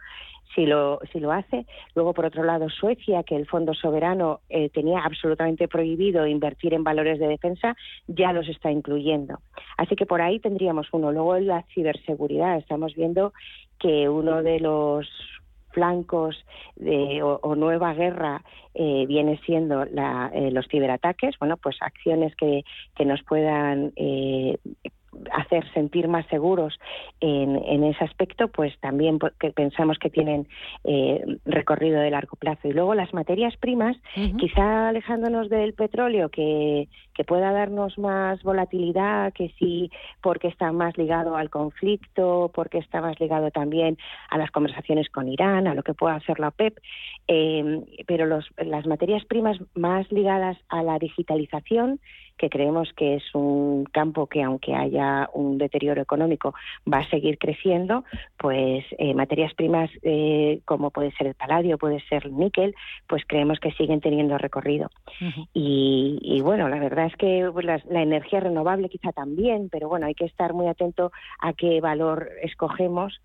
Si 0.56 0.66
lo, 0.66 1.00
si 1.12 1.20
lo 1.20 1.32
hace. 1.32 1.66
Luego, 1.96 2.14
por 2.14 2.26
otro 2.26 2.44
lado, 2.44 2.70
Suecia, 2.70 3.24
que 3.24 3.36
el 3.36 3.48
Fondo 3.48 3.74
Soberano 3.74 4.42
eh, 4.50 4.70
tenía 4.70 5.00
absolutamente 5.00 5.68
prohibido 5.68 6.28
invertir 6.28 6.74
en 6.74 6.84
valores 6.84 7.20
de 7.20 7.28
defensa, 7.28 7.76
ya 8.08 8.34
los 8.34 8.48
está 8.48 8.72
incluyendo. 8.72 9.40
Así 9.78 9.96
que 9.96 10.06
por 10.06 10.22
ahí 10.22 10.40
tendríamos 10.40 10.88
uno. 10.92 11.12
Luego, 11.12 11.38
la 11.40 11.64
ciberseguridad. 11.74 12.58
Estamos 12.58 12.96
viendo 12.96 13.34
que 13.80 14.10
uno 14.10 14.44
de 14.44 14.60
los 14.60 15.08
flancos 15.72 16.36
de, 16.76 17.22
o, 17.24 17.56
nueva 17.56 17.94
guerra 17.94 18.44
eh, 18.74 19.06
viene 19.08 19.40
siendo 19.46 19.86
la, 19.86 20.30
eh, 20.34 20.52
los 20.52 20.68
ciberataques, 20.68 21.36
bueno, 21.40 21.58
pues 21.58 21.78
acciones 21.82 22.36
que, 22.36 22.64
que 22.96 23.06
nos 23.06 23.24
puedan 23.24 23.94
eh, 23.96 24.58
hacer 25.34 25.70
sentir 25.74 26.08
más 26.08 26.26
seguros 26.28 26.80
en, 27.20 27.58
en, 27.66 27.84
ese 27.84 28.04
aspecto, 28.04 28.48
pues 28.48 28.78
también 28.80 29.20
que 29.40 29.52
pensamos 29.52 29.98
que 30.00 30.10
tienen 30.10 30.48
eh, 30.84 31.22
recorrido 31.46 32.00
de 32.00 32.12
largo 32.12 32.38
plazo. 32.38 32.68
Y 32.68 32.74
luego 32.74 32.96
las 32.96 33.14
materias 33.14 33.56
primas, 33.58 33.98
quizá 34.40 34.90
alejándonos 34.90 35.50
del 35.50 35.74
petróleo, 35.74 36.30
que, 36.30 36.88
que 37.14 37.24
pueda 37.24 37.52
darnos 37.52 37.98
más 37.98 38.42
volatilidad, 38.44 39.34
que 39.34 39.54
sí, 39.60 39.92
porque 40.22 40.48
está 40.48 40.72
más 40.72 40.98
ligado 40.98 41.36
al 41.36 41.50
conflicto, 41.50 42.52
porque 42.54 42.78
está 42.78 43.02
más 43.02 43.20
ligado 43.20 43.52
también 43.52 43.98
a 44.30 44.38
las 44.38 44.52
conversaciones 44.52 45.10
con 45.10 45.28
Irán, 45.28 45.68
a 45.68 45.74
lo 45.74 45.84
que 45.84 45.94
pueda 45.94 46.16
hacer 46.16 46.40
la 46.40 46.50
OPEP, 46.50 46.78
eh, 47.28 47.82
pero 48.08 48.26
los, 48.26 48.46
las 48.58 48.86
materias 48.86 49.26
primas 49.26 49.58
más 49.76 50.10
ligadas 50.12 50.58
a 50.70 50.84
la 50.84 50.98
digitalización, 51.00 52.00
que 52.42 52.50
creemos 52.50 52.92
que 52.94 53.18
es 53.18 53.36
un 53.36 53.86
campo 53.86 54.26
que 54.26 54.42
aunque 54.42 54.74
haya 54.74 55.30
un 55.32 55.60
deterioro 55.60 56.02
económico 56.02 56.56
va 56.92 56.98
a 56.98 57.10
seguir 57.12 57.38
creciendo, 57.38 58.04
pues 58.36 58.84
eh, 58.98 59.14
materias 59.14 59.54
primas 59.54 59.92
eh, 60.02 60.62
como 60.66 60.90
puede 60.90 61.12
ser 61.12 61.28
el 61.28 61.36
paladio, 61.36 61.78
puede 61.78 62.00
ser 62.10 62.26
el 62.26 62.36
níquel, 62.36 62.74
pues 63.08 63.24
creemos 63.28 63.60
que 63.60 63.72
siguen 63.74 64.02
teniendo 64.02 64.40
recorrido. 64.40 64.90
y, 65.54 66.18
y, 66.24 66.42
bueno, 66.42 66.68
la 66.68 66.80
verdad 66.80 67.06
es 67.06 67.16
que 67.16 67.48
pues, 67.54 67.64
la, 67.64 67.80
la, 67.92 68.02
energía 68.02 68.40
renovable 68.40 68.90
quizá 68.90 69.12
también, 69.12 69.70
pero 69.70 69.88
bueno, 69.88 70.08
hay 70.08 70.16
que 70.16 70.26
estar 70.26 70.54
muy 70.54 70.68
atento 70.68 71.12
a 71.40 71.54
qué 71.54 71.80
valor 71.80 72.28
escogemos 72.42 73.22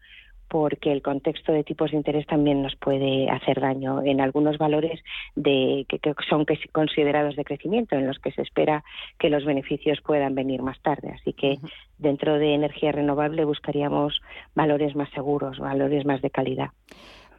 porque 0.48 0.92
el 0.92 1.02
contexto 1.02 1.52
de 1.52 1.64
tipos 1.64 1.90
de 1.90 1.96
interés 1.96 2.26
también 2.26 2.62
nos 2.62 2.76
puede 2.76 3.28
hacer 3.30 3.60
daño 3.60 4.02
en 4.02 4.20
algunos 4.20 4.58
valores 4.58 5.00
de, 5.34 5.86
que, 5.88 5.98
que 5.98 6.14
son 6.28 6.46
considerados 6.72 7.36
de 7.36 7.44
crecimiento, 7.44 7.96
en 7.96 8.06
los 8.06 8.18
que 8.18 8.32
se 8.32 8.42
espera 8.42 8.84
que 9.18 9.30
los 9.30 9.44
beneficios 9.44 10.00
puedan 10.00 10.34
venir 10.34 10.62
más 10.62 10.80
tarde. 10.80 11.14
Así 11.18 11.32
que 11.32 11.58
dentro 11.98 12.38
de 12.38 12.54
energía 12.54 12.92
renovable 12.92 13.44
buscaríamos 13.44 14.20
valores 14.54 14.94
más 14.94 15.10
seguros, 15.10 15.58
valores 15.58 16.04
más 16.04 16.22
de 16.22 16.30
calidad. 16.30 16.70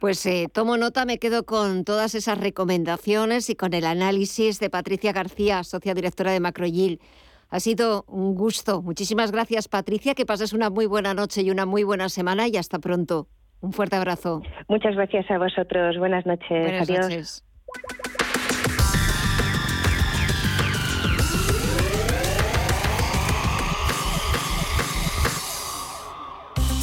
Pues 0.00 0.24
eh, 0.26 0.46
tomo 0.52 0.76
nota, 0.76 1.04
me 1.04 1.18
quedo 1.18 1.44
con 1.44 1.84
todas 1.84 2.14
esas 2.14 2.38
recomendaciones 2.38 3.50
y 3.50 3.56
con 3.56 3.74
el 3.74 3.84
análisis 3.84 4.60
de 4.60 4.70
Patricia 4.70 5.12
García, 5.12 5.64
socia 5.64 5.92
directora 5.92 6.30
de 6.30 6.38
Macroyil. 6.38 7.00
Ha 7.50 7.60
sido 7.60 8.04
un 8.08 8.34
gusto. 8.34 8.82
Muchísimas 8.82 9.32
gracias, 9.32 9.68
Patricia. 9.68 10.14
Que 10.14 10.26
pases 10.26 10.52
una 10.52 10.70
muy 10.70 10.86
buena 10.86 11.14
noche 11.14 11.42
y 11.42 11.50
una 11.50 11.66
muy 11.66 11.82
buena 11.82 12.08
semana 12.08 12.46
y 12.48 12.56
hasta 12.56 12.78
pronto. 12.78 13.28
Un 13.60 13.72
fuerte 13.72 13.96
abrazo. 13.96 14.42
Muchas 14.68 14.94
gracias 14.94 15.30
a 15.30 15.38
vosotros. 15.38 15.96
Buenas 15.98 16.26
noches. 16.26 16.48
Buenas 16.48 16.88
Adiós. 16.88 17.08
Noches. 17.08 17.44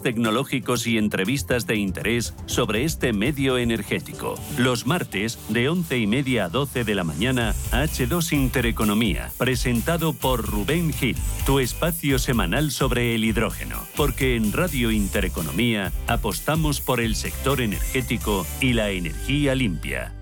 tecnológicos 0.00 0.86
y 0.86 0.98
entrevistas 0.98 1.66
de 1.66 1.76
interés 1.76 2.34
sobre 2.46 2.84
este 2.84 3.12
medio 3.12 3.58
energético. 3.58 4.34
Los 4.58 4.86
martes, 4.86 5.38
de 5.48 5.68
11 5.68 5.98
y 5.98 6.06
media 6.06 6.46
a 6.46 6.48
12 6.48 6.84
de 6.84 6.94
la 6.94 7.04
mañana, 7.04 7.54
H2 7.72 8.32
Intereconomía, 8.32 9.30
presentado 9.38 10.12
por 10.12 10.46
Rubén 10.46 10.92
Gil, 10.92 11.16
tu 11.46 11.60
espacio 11.60 12.18
semanal 12.18 12.70
sobre 12.70 13.14
el 13.14 13.24
hidrógeno. 13.24 13.76
Porque 13.96 14.36
en 14.36 14.52
Radio 14.52 14.90
Intereconomía 14.90 15.92
apostamos 16.06 16.80
por 16.80 17.00
el 17.00 17.16
sector 17.16 17.60
energético 17.60 18.46
y 18.60 18.72
la 18.72 18.90
energía 18.90 19.54
limpia. 19.54 20.14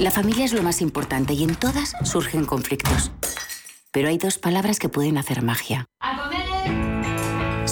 La 0.00 0.10
familia 0.10 0.44
es 0.44 0.52
lo 0.52 0.62
más 0.62 0.80
importante 0.80 1.34
y 1.34 1.44
en 1.44 1.54
todas 1.54 1.94
surgen 2.02 2.44
conflictos. 2.46 3.12
Pero 3.92 4.08
hay 4.08 4.18
dos 4.18 4.38
palabras 4.38 4.80
que 4.80 4.88
pueden 4.88 5.18
hacer 5.18 5.42
magia. 5.42 5.86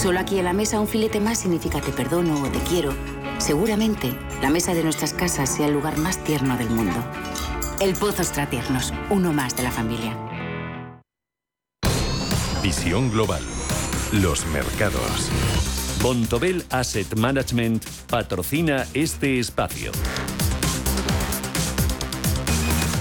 Solo 0.03 0.19
aquí 0.19 0.37
en 0.41 0.47
la 0.47 0.53
mesa 0.53 0.81
un 0.81 0.89
filete 0.89 1.21
más 1.21 1.39
significa 1.39 1.81
te 1.81 1.93
perdono 1.93 2.43
o 2.43 2.49
te 2.49 2.59
quiero. 2.69 2.93
Seguramente 3.39 4.13
la 4.43 4.51
mesa 4.51 4.75
de 4.75 4.83
nuestras 4.83 5.13
casas 5.15 5.49
sea 5.49 5.69
el 5.69 5.75
lugar 5.75 5.97
más 5.97 6.25
tierno 6.25 6.59
del 6.59 6.71
mundo. 6.71 6.97
El 7.79 7.95
Pozo 7.95 8.21
Extratiernos, 8.21 8.93
uno 9.11 9.33
más 9.33 9.57
de 9.57 9.63
la 9.63 9.71
familia. 9.71 10.19
Visión 12.65 13.13
Global. 13.13 13.43
Los 14.11 14.45
mercados. 14.47 15.31
Bontobel 16.03 16.65
Asset 16.71 17.15
Management 17.17 17.85
patrocina 18.11 18.85
este 18.95 19.39
espacio. 19.39 19.93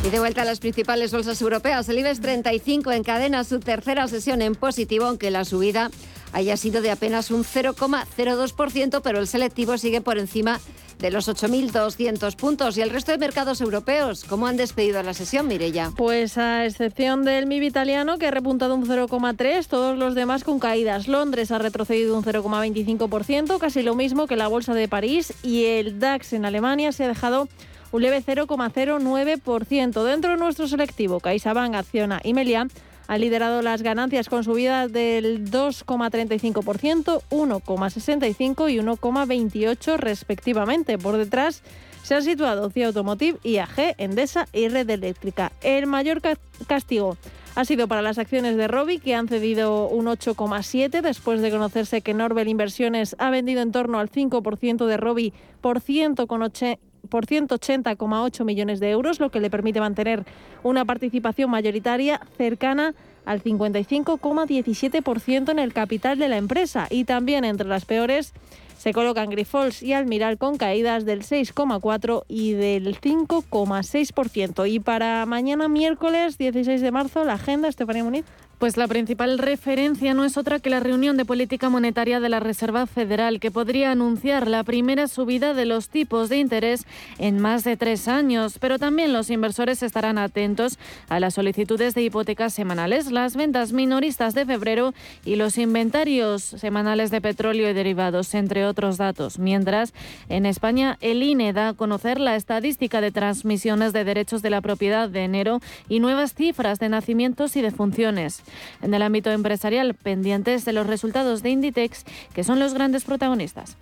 Y 0.06 0.10
de 0.12 0.20
vuelta 0.20 0.44
a 0.44 0.46
las 0.46 0.60
principales 0.60 1.12
bolsas 1.12 1.42
europeas, 1.42 1.90
el 1.90 1.98
IBEX 1.98 2.22
35 2.22 2.92
encadena 2.92 3.44
su 3.44 3.60
tercera 3.60 4.08
sesión 4.08 4.44
en 4.44 4.54
positivo, 4.54 5.06
aunque 5.06 5.32
la 5.32 5.46
subida 5.46 5.90
haya 6.34 6.58
sido 6.58 6.82
de 6.82 6.92
apenas 6.92 7.32
un 7.32 7.44
0,02%, 7.44 9.02
pero 9.04 9.20
el 9.20 9.28
selectivo 9.28 9.78
sigue 9.78 10.02
por 10.02 10.18
encima 10.18 10.60
de 11.00 11.12
los 11.12 11.28
8.200 11.28 12.36
puntos. 12.36 12.78
¿Y 12.78 12.82
el 12.82 12.90
resto 12.90 13.12
de 13.12 13.18
mercados 13.18 13.60
europeos 13.60 14.24
cómo 14.24 14.48
han 14.48 14.56
despedido 14.56 15.02
la 15.04 15.14
sesión, 15.14 15.48
Mirella? 15.48 15.92
Pues 15.98 16.38
a 16.38 16.66
excepción 16.66 17.24
del 17.24 17.48
MIB 17.48 17.64
italiano, 17.64 18.18
que 18.18 18.28
ha 18.28 18.32
repuntado 18.32 18.76
un 18.76 18.86
0,3, 18.86 19.66
todos 19.68 19.98
los 19.98 20.16
demás 20.16 20.44
con 20.44 20.60
caídas. 20.60 21.08
Londres 21.08 21.52
ha 21.52 21.58
retrocedido 21.58 22.18
un 22.18 22.24
0,25%, 22.24 23.58
casi 23.58 23.82
lo 23.82 23.96
mismo 23.96 24.28
que 24.28 24.36
la 24.36 24.48
Bolsa 24.48 24.74
de 24.74 24.88
París, 24.88 25.34
y 25.44 25.66
el 25.66 26.00
DAX 26.00 26.34
en 26.34 26.46
Alemania 26.46 26.92
se 26.92 27.06
ha 27.06 27.08
dejado 27.08 27.50
un 27.92 28.02
leve 28.02 28.24
0,09%. 28.24 30.04
Dentro 30.04 30.32
de 30.32 30.38
nuestro 30.38 30.68
selectivo, 30.68 31.20
CaixaBank, 31.20 31.76
Acciona 31.76 32.22
y 32.24 32.34
Meliá 32.34 32.68
ha 33.08 33.18
liderado 33.18 33.62
las 33.62 33.82
ganancias 33.82 34.30
con 34.30 34.44
subidas 34.44 34.92
del 34.92 35.50
2,35%, 35.52 37.22
1,65% 37.30 38.72
y 38.72 38.78
1,28% 38.78 39.98
respectivamente. 39.98 40.98
Por 40.98 41.18
detrás 41.18 41.64
se 42.04 42.16
han 42.16 42.24
situado 42.24 42.70
CIA 42.70 42.88
Automotive, 42.88 43.40
IAG, 43.44 43.96
Endesa 43.98 44.48
y 44.54 44.68
Red 44.68 44.90
Eléctrica. 44.90 45.52
El 45.62 45.88
mayor 45.88 46.22
castigo 46.68 47.18
ha 47.56 47.66
sido 47.66 47.88
para 47.88 48.02
las 48.02 48.18
acciones 48.18 48.56
de 48.56 48.68
Robi, 48.68 49.00
que 49.00 49.14
han 49.14 49.28
cedido 49.28 49.88
un 49.88 50.06
8,7 50.06 51.02
después 51.02 51.42
de 51.42 51.52
conocerse 51.52 52.02
que 52.02 52.14
Norbel 52.14 52.48
Inversiones 52.48 53.16
ha 53.20 53.30
vendido 53.30 53.62
en 53.62 53.72
torno 53.72 54.00
al 54.00 54.10
5% 54.10 54.86
de 54.86 54.98
Robi 54.98 55.34
por 55.60 55.82
100,8 55.82 56.80
por 57.10 57.26
180,8 57.26 58.46
millones 58.46 58.80
de 58.80 58.92
euros, 58.92 59.20
lo 59.20 59.30
que 59.30 59.40
le 59.40 59.50
permite 59.50 59.80
mantener 59.80 60.26
una 60.64 60.86
participación 60.86 61.50
mayoritaria 61.50 62.22
cercana 62.38 62.94
al 63.26 63.44
55,17% 63.44 65.52
en 65.52 65.60
el 65.60 65.74
capital 65.74 66.18
de 66.18 66.30
la 66.30 66.38
empresa. 66.38 66.88
Y 66.90 67.06
también 67.06 67.46
entre 67.46 67.68
las 67.68 67.86
peores 67.86 68.34
se 68.78 68.94
colocan 68.94 69.30
Grifols 69.30 69.84
y 69.84 69.94
Almiral 69.94 70.40
con 70.40 70.58
caídas 70.58 71.06
del 71.06 71.22
6,4 71.22 72.24
y 72.28 72.54
del 72.54 73.00
5,6%. 73.00 74.68
Y 74.68 74.80
para 74.80 75.26
mañana 75.28 75.68
miércoles 75.68 76.40
16 76.40 76.82
de 76.82 76.92
marzo 76.92 77.24
la 77.24 77.34
agenda, 77.34 77.68
Estefanía 77.68 78.04
Muniz. 78.04 78.26
Pues 78.62 78.78
la 78.78 78.88
principal 78.88 79.40
referencia 79.40 80.14
no 80.14 80.24
es 80.24 80.38
otra 80.38 80.60
que 80.60 80.70
la 80.70 80.80
reunión 80.80 81.18
de 81.18 81.26
política 81.26 81.70
monetaria 81.70 82.20
de 82.20 82.30
la 82.30 82.40
Reserva 82.40 82.86
Federal, 82.86 83.40
que 83.40 83.50
podría 83.50 83.90
anunciar 83.90 84.48
la 84.48 84.64
primera 84.64 85.08
subida 85.08 85.56
de 85.56 85.66
los 85.66 85.90
tipos 85.90 86.30
de 86.30 86.38
interés 86.38 86.86
en 87.18 87.40
más 87.40 87.64
de 87.64 87.76
tres 87.76 88.08
años. 88.08 88.60
Pero 88.60 88.78
también 88.78 89.14
los 89.14 89.32
inversores 89.32 89.82
estarán 89.82 90.20
atentos 90.20 90.78
a 91.10 91.20
las 91.20 91.34
solicitudes 91.34 91.96
de 91.96 92.04
hipotecas 92.04 92.54
semanales, 92.54 93.12
las 93.12 93.36
ventas 93.36 93.74
minoristas 93.74 94.36
de 94.36 94.46
febrero 94.46 94.94
y 95.26 95.38
los 95.38 95.58
inventarios 95.58 96.44
semanales 96.44 97.10
de 97.10 97.20
petróleo 97.20 97.68
y 97.68 97.74
derivados, 97.74 98.32
entre 98.36 98.68
otros 98.68 98.98
datos. 98.98 99.40
Mientras, 99.40 99.92
en 100.30 100.46
España, 100.46 101.00
el 101.02 101.24
INE 101.24 101.52
da 101.52 101.70
a 101.70 101.74
conocer 101.74 102.20
la 102.20 102.36
estadística 102.36 103.02
de 103.02 103.12
transmisiones 103.12 103.92
de 103.92 104.04
derechos 104.04 104.44
de 104.44 104.52
la 104.52 104.62
propiedad 104.62 105.10
de 105.10 105.24
enero 105.24 105.62
y 105.90 106.00
nuevas 106.00 106.36
cifras 106.36 106.78
de 106.78 106.90
nacimientos 106.90 107.56
y 107.56 107.62
defunciones. 107.64 108.44
En 108.82 108.94
el 108.94 109.02
ámbito 109.02 109.32
empresarial, 109.32 109.94
pendientes 109.94 110.66
de 110.66 110.74
los 110.74 110.88
resultados 110.88 111.44
de 111.44 111.50
Inditex, 111.52 112.04
que 112.34 112.44
son 112.44 112.60
los 112.60 112.74
grandes 112.74 113.04
protagonistas. 113.04 113.78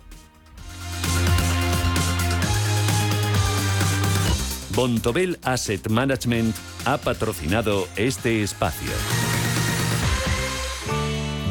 Bontobel 4.74 5.38
Asset 5.42 5.90
Management 5.90 6.54
ha 6.84 6.96
patrocinado 6.96 7.88
este 7.96 8.42
espacio. 8.42 8.90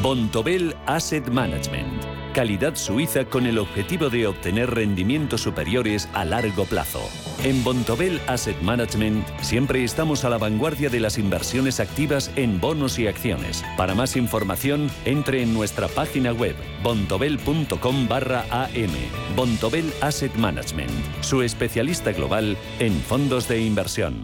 Bontobel 0.02 0.74
Asset 0.86 1.28
Management. 1.28 2.02
Calidad 2.34 2.74
suiza 2.76 3.26
con 3.26 3.44
el 3.46 3.58
objetivo 3.58 4.08
de 4.08 4.26
obtener 4.26 4.70
rendimientos 4.70 5.42
superiores 5.42 6.08
a 6.14 6.24
largo 6.24 6.64
plazo. 6.64 7.00
En 7.42 7.64
Bontobel 7.64 8.20
Asset 8.26 8.60
Management 8.60 9.26
siempre 9.40 9.82
estamos 9.82 10.26
a 10.26 10.28
la 10.28 10.36
vanguardia 10.36 10.90
de 10.90 11.00
las 11.00 11.16
inversiones 11.16 11.80
activas 11.80 12.30
en 12.36 12.60
bonos 12.60 12.98
y 12.98 13.06
acciones. 13.06 13.64
Para 13.78 13.94
más 13.94 14.14
información, 14.16 14.90
entre 15.06 15.42
en 15.42 15.54
nuestra 15.54 15.88
página 15.88 16.32
web 16.34 16.54
bontobel.com 16.82 18.08
barra 18.08 18.44
am. 18.50 18.90
Bontobel 19.34 19.90
Asset 20.02 20.34
Management, 20.34 20.90
su 21.22 21.40
especialista 21.40 22.12
global 22.12 22.58
en 22.78 22.92
fondos 23.00 23.48
de 23.48 23.62
inversión. 23.62 24.22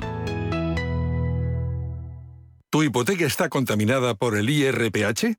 ¿Tu 2.69 2.83
hipoteca 2.83 3.25
está 3.25 3.49
contaminada 3.49 4.15
por 4.15 4.37
el 4.37 4.51
IRPH? 4.51 5.39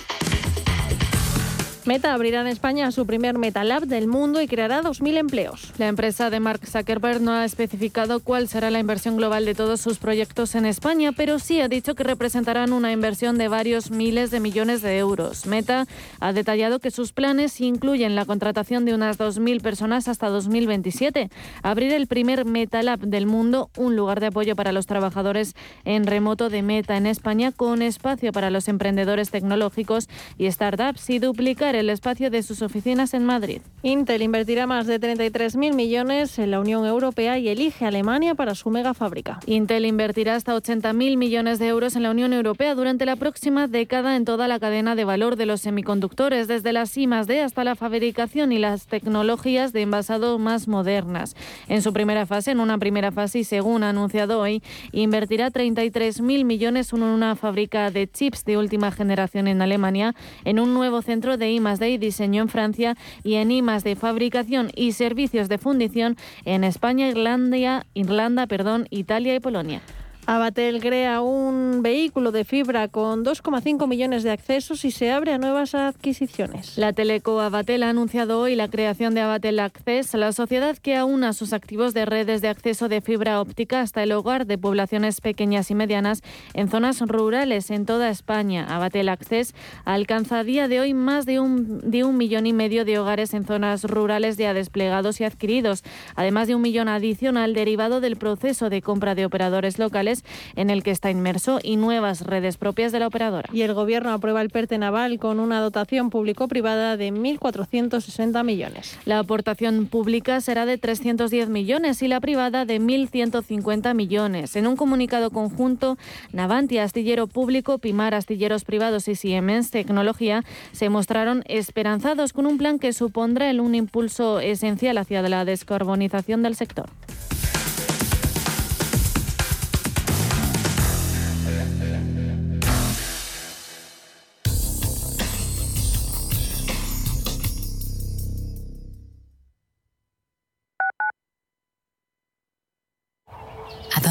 Meta 1.91 2.13
abrirá 2.13 2.39
en 2.39 2.47
España 2.47 2.89
su 2.93 3.05
primer 3.05 3.37
Meta 3.37 3.65
Lab 3.65 3.85
del 3.85 4.07
mundo 4.07 4.41
y 4.41 4.47
creará 4.47 4.81
2.000 4.81 5.17
empleos. 5.17 5.73
La 5.77 5.89
empresa 5.89 6.29
de 6.29 6.39
Mark 6.39 6.65
Zuckerberg 6.65 7.19
no 7.19 7.33
ha 7.33 7.43
especificado 7.43 8.21
cuál 8.21 8.47
será 8.47 8.71
la 8.71 8.79
inversión 8.79 9.17
global 9.17 9.43
de 9.43 9.55
todos 9.55 9.81
sus 9.81 9.97
proyectos 9.97 10.55
en 10.55 10.65
España, 10.65 11.11
pero 11.11 11.37
sí 11.37 11.59
ha 11.59 11.67
dicho 11.67 11.93
que 11.93 12.05
representarán 12.05 12.71
una 12.71 12.93
inversión 12.93 13.37
de 13.37 13.49
varios 13.49 13.91
miles 13.91 14.31
de 14.31 14.39
millones 14.39 14.81
de 14.81 14.99
euros. 14.99 15.45
Meta 15.45 15.85
ha 16.21 16.31
detallado 16.31 16.79
que 16.79 16.91
sus 16.91 17.11
planes 17.11 17.59
incluyen 17.59 18.15
la 18.15 18.23
contratación 18.23 18.85
de 18.85 18.93
unas 18.93 19.19
2.000 19.19 19.61
personas 19.61 20.07
hasta 20.07 20.29
2027, 20.29 21.29
abrir 21.61 21.91
el 21.91 22.07
primer 22.07 22.45
Meta 22.45 22.83
Lab 22.83 23.01
del 23.01 23.25
mundo, 23.25 23.69
un 23.75 23.97
lugar 23.97 24.21
de 24.21 24.27
apoyo 24.27 24.55
para 24.55 24.71
los 24.71 24.85
trabajadores 24.85 25.55
en 25.83 26.07
remoto 26.07 26.47
de 26.47 26.61
Meta 26.61 26.95
en 26.95 27.05
España, 27.05 27.51
con 27.51 27.81
espacio 27.81 28.31
para 28.31 28.49
los 28.49 28.69
emprendedores 28.69 29.29
tecnológicos 29.29 30.07
y 30.37 30.49
startups 30.49 31.09
y 31.09 31.19
duplicar 31.19 31.80
el 31.81 31.89
espacio 31.89 32.29
de 32.29 32.41
sus 32.43 32.61
oficinas 32.61 33.13
en 33.13 33.25
Madrid. 33.25 33.61
Intel 33.83 34.21
invertirá 34.21 34.67
más 34.67 34.87
de 34.87 34.99
33.000 34.99 35.73
millones 35.73 36.39
en 36.39 36.51
la 36.51 36.59
Unión 36.59 36.85
Europea 36.85 37.37
y 37.37 37.49
elige 37.49 37.85
Alemania 37.85 38.35
para 38.35 38.55
su 38.55 38.69
mega 38.69 38.93
fábrica. 38.93 39.39
Intel 39.45 39.85
invertirá 39.85 40.35
hasta 40.35 40.55
80.000 40.55 41.17
millones 41.17 41.59
de 41.59 41.67
euros 41.67 41.95
en 41.95 42.03
la 42.03 42.11
Unión 42.11 42.33
Europea 42.33 42.75
durante 42.75 43.05
la 43.05 43.15
próxima 43.15 43.67
década 43.67 44.15
en 44.15 44.25
toda 44.25 44.47
la 44.47 44.59
cadena 44.59 44.95
de 44.95 45.03
valor 45.03 45.35
de 45.35 45.45
los 45.45 45.61
semiconductores, 45.61 46.47
desde 46.47 46.71
las 46.71 46.97
I 46.97 47.07
D 47.27 47.41
hasta 47.41 47.63
la 47.63 47.75
fabricación 47.75 48.51
y 48.51 48.59
las 48.59 48.87
tecnologías 48.87 49.73
de 49.73 49.81
envasado 49.81 50.39
más 50.39 50.67
modernas. 50.67 51.35
En 51.67 51.81
su 51.81 51.91
primera 51.91 52.25
fase, 52.25 52.51
en 52.51 52.59
una 52.59 52.77
primera 52.77 53.11
fase 53.11 53.43
según 53.43 53.83
ha 53.83 53.89
anunciado 53.89 54.39
hoy, 54.39 54.61
invertirá 54.91 55.51
33.000 55.51 56.45
millones 56.45 56.93
en 56.93 57.03
una 57.03 57.35
fábrica 57.35 57.91
de 57.91 58.09
chips 58.09 58.45
de 58.45 58.57
última 58.57 58.91
generación 58.91 59.47
en 59.47 59.61
Alemania, 59.61 60.15
en 60.45 60.59
un 60.59 60.73
nuevo 60.73 61.01
centro 61.01 61.37
de 61.37 61.51
I 61.61 61.77
de 61.77 61.97
diseño 61.97 62.41
en 62.43 62.49
Francia 62.49 62.97
y 63.23 63.35
en 63.35 63.51
I 63.51 63.61
de 63.61 63.95
fabricación 63.95 64.71
y 64.75 64.91
servicios 64.93 65.49
de 65.49 65.57
fundición 65.57 66.17
en 66.45 66.63
España, 66.63 67.07
Irlanda, 67.07 67.85
Irlanda 67.93 68.47
perdón, 68.47 68.87
Italia 68.89 69.35
y 69.35 69.39
Polonia. 69.39 69.81
Abatel 70.27 70.81
crea 70.81 71.21
un 71.21 71.81
vehículo 71.81 72.31
de 72.31 72.45
fibra 72.45 72.87
con 72.87 73.25
2,5 73.25 73.87
millones 73.87 74.21
de 74.21 74.29
accesos 74.29 74.85
y 74.85 74.91
se 74.91 75.11
abre 75.11 75.33
a 75.33 75.39
nuevas 75.39 75.73
adquisiciones. 75.73 76.77
La 76.77 76.93
Teleco 76.93 77.41
Abatel 77.41 77.81
ha 77.81 77.89
anunciado 77.89 78.39
hoy 78.39 78.55
la 78.55 78.69
creación 78.69 79.15
de 79.15 79.21
Abatel 79.21 79.59
Access, 79.59 80.13
la 80.13 80.31
sociedad 80.31 80.77
que 80.77 80.95
aúna 80.95 81.33
sus 81.33 81.53
activos 81.53 81.95
de 81.95 82.05
redes 82.05 82.41
de 82.41 82.49
acceso 82.49 82.87
de 82.87 83.01
fibra 83.01 83.41
óptica 83.41 83.81
hasta 83.81 84.03
el 84.03 84.11
hogar 84.11 84.45
de 84.45 84.59
poblaciones 84.59 85.21
pequeñas 85.21 85.71
y 85.71 85.75
medianas 85.75 86.21
en 86.53 86.69
zonas 86.69 87.01
rurales 87.01 87.71
en 87.71 87.87
toda 87.87 88.09
España. 88.09 88.67
Abatel 88.69 89.09
Access 89.09 89.55
alcanza 89.85 90.39
a 90.39 90.43
día 90.43 90.67
de 90.67 90.81
hoy 90.81 90.93
más 90.93 91.25
de 91.25 91.39
un, 91.39 91.89
de 91.89 92.03
un 92.03 92.17
millón 92.17 92.45
y 92.45 92.53
medio 92.53 92.85
de 92.85 92.99
hogares 92.99 93.33
en 93.33 93.45
zonas 93.45 93.85
rurales 93.85 94.37
ya 94.37 94.53
desplegados 94.53 95.19
y 95.19 95.23
adquiridos, 95.23 95.83
además 96.15 96.47
de 96.47 96.55
un 96.55 96.61
millón 96.61 96.89
adicional 96.89 97.55
derivado 97.55 98.01
del 98.01 98.17
proceso 98.17 98.69
de 98.69 98.83
compra 98.83 99.15
de 99.15 99.25
operadores 99.25 99.79
locales 99.79 100.10
en 100.55 100.69
el 100.69 100.83
que 100.83 100.91
está 100.91 101.11
inmerso 101.11 101.59
y 101.61 101.77
nuevas 101.77 102.21
redes 102.21 102.57
propias 102.57 102.91
de 102.91 102.99
la 102.99 103.07
operadora. 103.07 103.49
Y 103.53 103.61
el 103.61 103.73
Gobierno 103.73 104.11
aprueba 104.11 104.41
el 104.41 104.49
PERTE 104.49 104.77
naval 104.77 105.19
con 105.19 105.39
una 105.39 105.59
dotación 105.59 106.09
público-privada 106.09 106.97
de 106.97 107.13
1.460 107.13 108.43
millones. 108.43 108.97
La 109.05 109.19
aportación 109.19 109.87
pública 109.87 110.41
será 110.41 110.65
de 110.65 110.77
310 110.77 111.49
millones 111.49 112.01
y 112.01 112.07
la 112.07 112.19
privada 112.19 112.65
de 112.65 112.79
1.150 112.79 113.93
millones. 113.93 114.55
En 114.55 114.67
un 114.67 114.75
comunicado 114.75 115.29
conjunto, 115.29 115.97
Navanti, 116.31 116.77
Astillero 116.77 117.27
Público, 117.27 117.77
Pimar, 117.77 118.13
Astilleros 118.13 118.63
Privados 118.63 119.07
y 119.07 119.15
Siemens 119.15 119.71
Tecnología 119.71 120.43
se 120.71 120.89
mostraron 120.89 121.43
esperanzados 121.47 122.33
con 122.33 122.45
un 122.45 122.57
plan 122.57 122.79
que 122.79 122.93
supondrá 122.93 123.51
un 123.59 123.75
impulso 123.75 124.39
esencial 124.39 124.97
hacia 124.97 125.21
la 125.21 125.45
descarbonización 125.45 126.43
del 126.43 126.55
sector. 126.55 126.89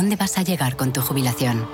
Dónde 0.01 0.17
vas 0.17 0.39
a 0.39 0.43
llegar 0.43 0.77
con 0.77 0.95
tu 0.95 1.03
jubilación? 1.03 1.69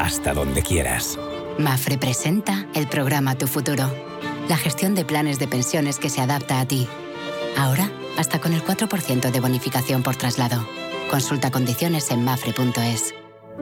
Hasta 0.00 0.34
donde 0.34 0.62
quieras. 0.62 1.16
Mafre 1.58 1.96
presenta 1.96 2.66
el 2.74 2.88
programa 2.88 3.36
Tu 3.36 3.46
Futuro, 3.46 3.88
la 4.48 4.56
gestión 4.56 4.96
de 4.96 5.04
planes 5.04 5.38
de 5.38 5.46
pensiones 5.46 6.00
que 6.00 6.10
se 6.10 6.20
adapta 6.20 6.58
a 6.58 6.66
ti. 6.66 6.88
Ahora, 7.56 7.88
hasta 8.16 8.40
con 8.40 8.52
el 8.52 8.64
4% 8.64 9.30
de 9.30 9.40
bonificación 9.40 10.02
por 10.02 10.16
traslado. 10.16 10.66
Consulta 11.08 11.52
condiciones 11.52 12.10
en 12.10 12.24
mafre.es. 12.24 13.14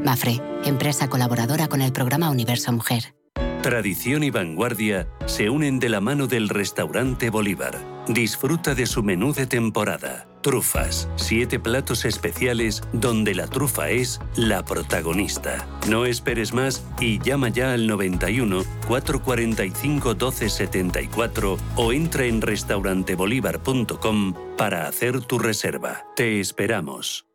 Mafre, 0.03 0.41
empresa 0.65 1.11
colaboradora 1.11 1.69
con 1.69 1.83
el 1.83 1.93
programa 1.93 2.31
Universo 2.31 2.73
Mujer. 2.73 3.15
Tradición 3.63 4.25
y 4.25 4.31
vanguardia 4.31 5.09
se 5.27 5.51
unen 5.51 5.79
de 5.79 5.91
la 5.91 6.01
mano 6.01 6.27
del 6.27 6.49
restaurante 6.49 7.29
Bolívar. 7.29 7.79
Disfruta 8.09 8.75
de 8.75 8.87
su 8.87 9.03
menú 9.03 9.35
de 9.35 9.47
temporada. 9.47 10.27
Trufas, 10.47 11.09
siete 11.17 11.59
platos 11.59 12.05
especiales 12.05 12.81
donde 12.93 13.35
la 13.35 13.49
trufa 13.49 13.91
es 13.91 14.21
la 14.37 14.65
protagonista. 14.65 15.67
No 15.89 16.07
esperes 16.07 16.55
más 16.55 16.87
y 17.01 17.19
llama 17.19 17.49
ya 17.49 17.73
al 17.73 17.89
91 17.89 18.63
445 18.87 20.11
1274 20.11 21.59
o 21.75 21.93
entra 21.93 22.27
en 22.27 22.41
restaurantebolívar.com 22.41 24.35
para 24.57 24.87
hacer 24.87 25.21
tu 25.23 25.41
reserva. 25.41 26.05
Te 26.15 26.39
esperamos. 26.39 27.27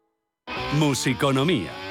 Musiconomía 0.80 1.90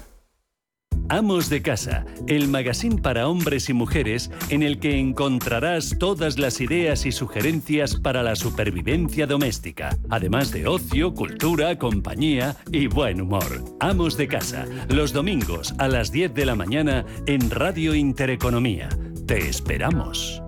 Amos 1.11 1.49
de 1.49 1.61
Casa, 1.61 2.05
el 2.27 2.47
magazine 2.47 3.01
para 3.01 3.27
hombres 3.27 3.67
y 3.67 3.73
mujeres 3.73 4.31
en 4.47 4.63
el 4.63 4.79
que 4.79 4.97
encontrarás 4.97 5.97
todas 5.99 6.39
las 6.39 6.61
ideas 6.61 7.05
y 7.05 7.11
sugerencias 7.11 7.97
para 7.97 8.23
la 8.23 8.37
supervivencia 8.37 9.27
doméstica, 9.27 9.97
además 10.09 10.53
de 10.53 10.67
ocio, 10.67 11.13
cultura, 11.13 11.77
compañía 11.77 12.55
y 12.71 12.87
buen 12.87 13.19
humor. 13.19 13.43
Amos 13.81 14.15
de 14.15 14.29
Casa, 14.29 14.65
los 14.87 15.11
domingos 15.11 15.75
a 15.79 15.89
las 15.89 16.13
10 16.13 16.33
de 16.33 16.45
la 16.45 16.55
mañana 16.55 17.05
en 17.27 17.49
Radio 17.49 17.93
Intereconomía. 17.93 18.87
Te 19.27 19.49
esperamos. 19.49 20.41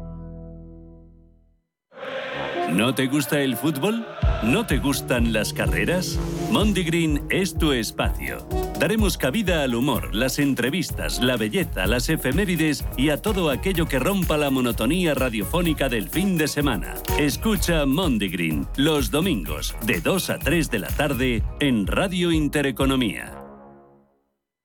¿No 2.71 2.95
te 2.95 3.07
gusta 3.07 3.41
el 3.41 3.57
fútbol? 3.57 4.07
¿No 4.43 4.65
te 4.65 4.77
gustan 4.77 5.33
las 5.33 5.51
carreras? 5.51 6.17
Mondigreen 6.51 7.25
es 7.29 7.53
tu 7.57 7.73
espacio. 7.73 8.47
Daremos 8.83 9.17
cabida 9.17 9.63
al 9.63 9.75
humor, 9.75 10.13
las 10.13 10.39
entrevistas, 10.39 11.21
la 11.21 11.37
belleza, 11.37 11.85
las 11.85 12.09
efemérides 12.09 12.83
y 12.97 13.11
a 13.11 13.21
todo 13.21 13.49
aquello 13.49 13.85
que 13.85 13.97
rompa 13.97 14.35
la 14.35 14.49
monotonía 14.49 15.13
radiofónica 15.13 15.87
del 15.87 16.09
fin 16.09 16.37
de 16.37 16.49
semana. 16.49 16.95
Escucha 17.17 17.85
Mondigreen 17.85 18.67
los 18.75 19.09
domingos 19.09 19.73
de 19.85 20.01
2 20.01 20.29
a 20.31 20.39
3 20.39 20.69
de 20.69 20.79
la 20.79 20.89
tarde 20.89 21.43
en 21.61 21.87
Radio 21.87 22.33
Intereconomía. 22.33 23.41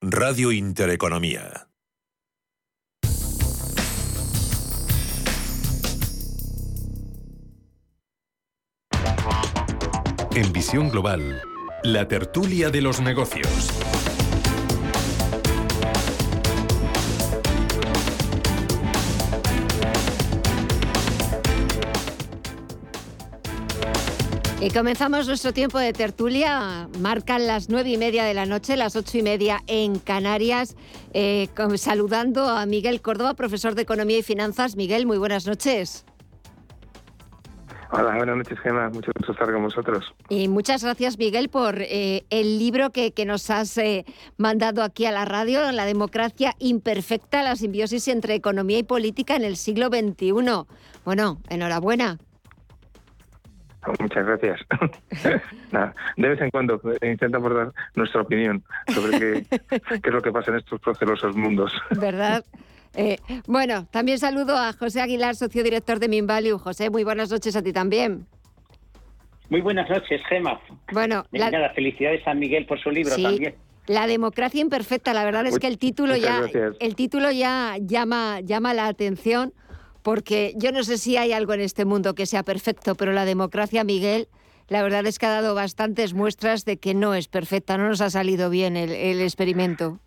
Radio 0.01 0.51
Intereconomía. 0.51 1.69
En 10.35 10.51
Visión 10.51 10.89
Global, 10.89 11.41
la 11.83 12.05
tertulia 12.09 12.69
de 12.69 12.81
los 12.81 12.99
negocios. 12.99 13.98
Y 24.61 24.71
comenzamos 24.71 25.25
nuestro 25.25 25.53
tiempo 25.53 25.79
de 25.79 25.93
tertulia. 25.93 26.89
Marcan 26.99 27.47
las 27.47 27.69
nueve 27.69 27.91
y 27.91 27.97
media 27.97 28.25
de 28.25 28.33
la 28.33 28.45
noche, 28.45 28.75
las 28.75 28.97
ocho 28.97 29.17
y 29.17 29.23
media 29.23 29.61
en 29.67 29.99
Canarias. 29.99 30.75
Eh, 31.13 31.47
saludando 31.75 32.45
a 32.49 32.65
Miguel 32.65 33.01
Córdoba, 33.01 33.35
profesor 33.35 33.73
de 33.73 33.83
Economía 33.83 34.17
y 34.17 34.21
Finanzas. 34.21 34.75
Miguel, 34.75 35.05
muy 35.05 35.17
buenas 35.17 35.47
noches. 35.47 36.05
Hola, 37.93 38.17
buenas 38.17 38.35
noches, 38.35 38.59
Gemma. 38.59 38.89
Mucho 38.89 39.11
gusto 39.15 39.31
estar 39.31 39.49
con 39.49 39.63
vosotros. 39.63 40.13
Y 40.27 40.49
muchas 40.49 40.83
gracias, 40.83 41.17
Miguel, 41.17 41.47
por 41.47 41.81
eh, 41.81 42.25
el 42.29 42.59
libro 42.59 42.89
que, 42.89 43.13
que 43.13 43.25
nos 43.25 43.49
has 43.49 43.77
eh, 43.77 44.03
mandado 44.35 44.83
aquí 44.83 45.05
a 45.05 45.13
la 45.13 45.23
radio, 45.23 45.71
La 45.71 45.85
democracia 45.85 46.53
imperfecta, 46.59 47.43
la 47.43 47.55
simbiosis 47.55 48.09
entre 48.09 48.35
economía 48.35 48.79
y 48.79 48.83
política 48.83 49.37
en 49.37 49.45
el 49.45 49.55
siglo 49.55 49.87
XXI. 49.87 50.33
Bueno, 51.05 51.39
enhorabuena. 51.47 52.19
Muchas 53.99 54.25
gracias. 54.25 54.59
de 56.17 56.27
vez 56.27 56.41
en 56.41 56.49
cuando 56.51 56.81
eh, 57.01 57.11
intentamos 57.11 57.53
dar 57.53 57.71
nuestra 57.95 58.21
opinión 58.21 58.63
sobre 58.93 59.19
qué, 59.19 59.59
es 60.03 60.13
lo 60.13 60.21
que 60.21 60.31
pasa 60.31 60.51
en 60.51 60.57
estos 60.57 60.79
procelosos 60.81 61.35
mundos. 61.35 61.71
¿Verdad? 61.91 62.43
Eh, 62.95 63.17
bueno, 63.47 63.87
también 63.91 64.19
saludo 64.19 64.57
a 64.57 64.73
José 64.73 65.01
Aguilar, 65.01 65.35
socio 65.35 65.63
director 65.63 65.99
de 65.99 66.09
Minvalue. 66.09 66.57
José, 66.57 66.89
muy 66.89 67.03
buenas 67.03 67.31
noches 67.31 67.55
a 67.55 67.61
ti 67.61 67.71
también. 67.71 68.25
Muy 69.49 69.61
buenas 69.61 69.89
noches, 69.89 70.21
Gema. 70.27 70.59
Bueno, 70.91 71.25
la... 71.31 71.71
felicidades 71.73 72.25
a 72.27 72.33
Miguel 72.33 72.65
por 72.65 72.79
su 72.79 72.91
libro 72.91 73.15
también. 73.15 73.55
La 73.87 74.05
democracia 74.05 74.61
imperfecta, 74.61 75.13
la 75.13 75.23
verdad 75.23 75.47
es 75.47 75.57
que 75.57 75.65
el 75.65 75.79
título 75.79 76.15
ya 76.15 76.43
el 76.79 76.95
título 76.95 77.31
ya 77.31 77.75
llama 77.81 78.39
llama 78.41 78.75
la 78.75 78.85
atención 78.85 79.51
porque 80.01 80.53
yo 80.57 80.71
no 80.71 80.83
sé 80.83 80.97
si 80.97 81.17
hay 81.17 81.33
algo 81.33 81.53
en 81.53 81.61
este 81.61 81.85
mundo 81.85 82.15
que 82.15 82.25
sea 82.25 82.43
perfecto, 82.43 82.95
pero 82.95 83.13
la 83.13 83.25
democracia, 83.25 83.83
Miguel, 83.83 84.27
la 84.67 84.83
verdad 84.83 85.05
es 85.07 85.19
que 85.19 85.25
ha 85.25 85.31
dado 85.31 85.55
bastantes 85.55 86.13
muestras 86.13 86.63
de 86.63 86.77
que 86.77 86.93
no 86.93 87.15
es 87.15 87.27
perfecta, 87.27 87.77
no 87.77 87.89
nos 87.89 88.01
ha 88.01 88.09
salido 88.09 88.49
bien 88.49 88.77
el, 88.77 89.21
experimento. 89.21 89.99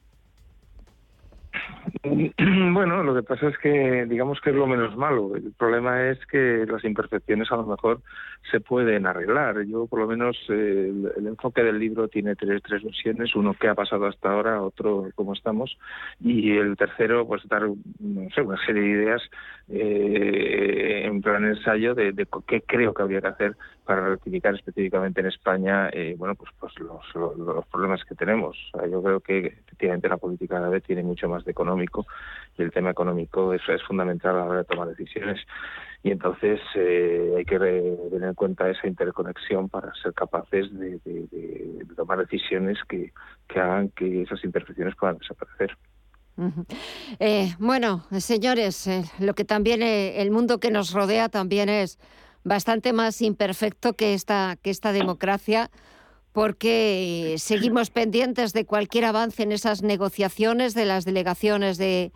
Bueno, 2.72 3.02
lo 3.02 3.14
que 3.14 3.22
pasa 3.22 3.48
es 3.48 3.58
que 3.58 4.06
digamos 4.08 4.40
que 4.40 4.50
es 4.50 4.56
lo 4.56 4.66
menos 4.66 4.96
malo. 4.96 5.34
El 5.34 5.52
problema 5.52 6.08
es 6.08 6.24
que 6.26 6.64
las 6.66 6.84
imperfecciones 6.84 7.50
a 7.52 7.56
lo 7.56 7.66
mejor 7.66 8.00
se 8.50 8.60
pueden 8.60 9.06
arreglar. 9.06 9.62
Yo 9.64 9.86
por 9.86 10.00
lo 10.00 10.06
menos 10.06 10.36
el, 10.48 11.12
enfoque 11.26 11.62
del 11.62 11.78
libro 11.78 12.08
tiene 12.08 12.34
tres, 12.34 12.62
tres 12.62 12.82
versiones, 12.82 13.34
uno 13.36 13.54
que 13.54 13.68
ha 13.68 13.74
pasado 13.74 14.06
hasta 14.06 14.32
ahora, 14.32 14.62
otro 14.62 15.08
cómo 15.14 15.34
estamos 15.34 15.76
y 16.20 16.56
el 16.56 16.76
tercero 16.76 17.26
pues 17.26 17.46
dar 17.48 17.62
no 17.68 18.30
sé, 18.34 18.42
una 18.42 18.64
serie 18.64 18.82
de 18.82 18.88
ideas 18.88 19.22
eh, 19.68 21.02
en 21.04 21.20
plan 21.20 21.44
ensayo 21.44 21.94
de, 21.94 22.12
de, 22.12 22.26
qué 22.46 22.62
creo 22.62 22.92
que 22.94 23.02
habría 23.02 23.20
que 23.20 23.28
hacer 23.28 23.56
para 23.84 24.08
rectificar 24.08 24.54
específicamente 24.54 25.20
en 25.20 25.26
España 25.26 25.88
eh, 25.92 26.14
bueno 26.16 26.34
pues 26.34 26.50
pues 26.58 26.72
los, 26.78 27.66
problemas 27.66 28.04
que 28.04 28.14
tenemos. 28.14 28.56
yo 28.90 29.02
creo 29.02 29.20
que 29.20 29.46
efectivamente 29.46 30.08
la 30.08 30.16
política 30.16 30.60
vez 30.68 30.82
tiene 30.84 31.02
mucho 31.02 31.28
más 31.28 31.44
de 31.44 31.50
económico 31.50 32.06
y 32.56 32.62
el 32.62 32.70
tema 32.70 32.90
económico 32.90 33.52
es, 33.52 33.62
es 33.68 33.82
fundamental 33.82 34.36
a 34.36 34.38
la 34.38 34.44
hora 34.44 34.58
de 34.58 34.64
tomar 34.64 34.88
decisiones 34.88 35.40
y 36.02 36.10
entonces 36.10 36.60
eh, 36.74 37.34
hay 37.36 37.44
que 37.44 37.58
tener 37.58 38.28
en 38.28 38.34
cuenta 38.34 38.68
esa 38.68 38.88
interconexión 38.88 39.68
para 39.68 39.92
ser 40.02 40.12
capaces 40.14 40.66
de, 40.72 40.98
tomar 41.94 42.18
decisiones 42.18 42.78
que, 42.88 43.12
hagan 43.54 43.90
que 43.90 44.22
esas 44.22 44.42
imperfecciones 44.44 44.96
puedan 44.96 45.18
desaparecer. 45.18 45.76
Eh, 47.20 47.54
bueno, 47.58 48.04
señores, 48.18 48.86
eh, 48.88 49.04
lo 49.20 49.34
que 49.34 49.44
también 49.44 49.82
el 49.82 50.30
mundo 50.30 50.58
que 50.58 50.70
nos 50.70 50.92
rodea 50.92 51.28
también 51.28 51.68
es 51.68 52.00
bastante 52.44 52.92
más 52.92 53.20
imperfecto 53.22 53.94
que 53.94 54.14
esta, 54.14 54.56
que 54.62 54.70
esta 54.70 54.92
democracia 54.92 55.70
porque 56.32 57.36
seguimos 57.38 57.90
pendientes 57.90 58.52
de 58.52 58.64
cualquier 58.64 59.04
avance 59.04 59.42
en 59.42 59.52
esas 59.52 59.82
negociaciones 59.82 60.74
de 60.74 60.86
las 60.86 61.04
delegaciones 61.04 61.76
de, 61.76 62.10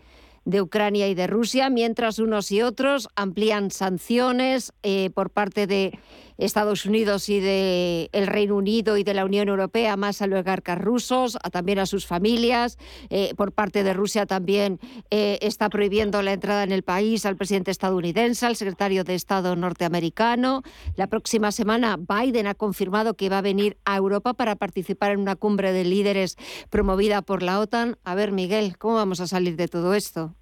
de 0.47 0.63
Ucrania 0.63 1.09
y 1.09 1.15
de 1.15 1.27
Rusia, 1.27 1.69
mientras 1.69 2.19
unos 2.19 2.51
y 2.51 2.63
otros 2.63 3.09
amplían 3.15 3.71
sanciones 3.71 4.73
eh, 4.83 5.11
por 5.11 5.31
parte 5.31 5.67
de 5.67 5.99
Estados 6.39 6.87
Unidos 6.87 7.29
y 7.29 7.41
de 7.41 8.09
el 8.13 8.27
Reino 8.27 8.57
Unido 8.57 8.97
y 8.97 9.05
de 9.05 9.15
la 9.15 9.25
Unión 9.25 9.49
Europea 9.49 9.97
más 9.97 10.23
a 10.23 10.27
los 10.27 10.37
oligarcas 10.37 10.79
rusos, 10.79 11.39
también 11.51 11.79
a 11.79 11.87
sus 11.87 12.07
familias. 12.07 12.79
Eh, 13.11 13.35
por 13.37 13.53
parte 13.53 13.83
de 13.83 13.93
Rusia 13.93 14.27
también 14.27 14.79
eh, 15.11 15.39
está 15.43 15.69
prohibiendo 15.69 16.23
la 16.23 16.33
entrada 16.33 16.63
en 16.63 16.73
el 16.73 16.83
país 16.83 17.27
al 17.27 17.37
presidente 17.37 17.71
estadounidense, 17.71 18.47
al 18.47 18.57
secretario 18.57 19.05
de 19.05 19.15
Estado 19.15 19.57
norteamericano. 19.57 20.63
La 20.95 21.07
próxima 21.07 21.53
semana 21.53 21.97
Biden 21.97 22.47
ha 22.47 22.55
confirmado 22.55 23.15
que 23.15 23.29
va 23.29 23.39
a 23.39 23.43
venir 23.43 23.77
a 23.85 23.97
Europa 23.97 24.35
para 24.35 24.57
participar 24.57 25.13
en 25.13 25.21
una 25.21 25.37
cumbre 25.37 25.73
de 25.73 25.85
líderes 25.85 26.37
promovida 26.71 27.23
por 27.23 27.43
la 27.43 27.61
OTAN. 27.61 27.99
A 28.05 28.15
ver, 28.15 28.33
Miguel, 28.33 28.79
¿cómo 28.79 28.95
vamos 28.95 29.21
a 29.21 29.27
salir 29.27 29.57
de 29.57 29.69
todo 29.69 29.95
esto? 29.95 30.35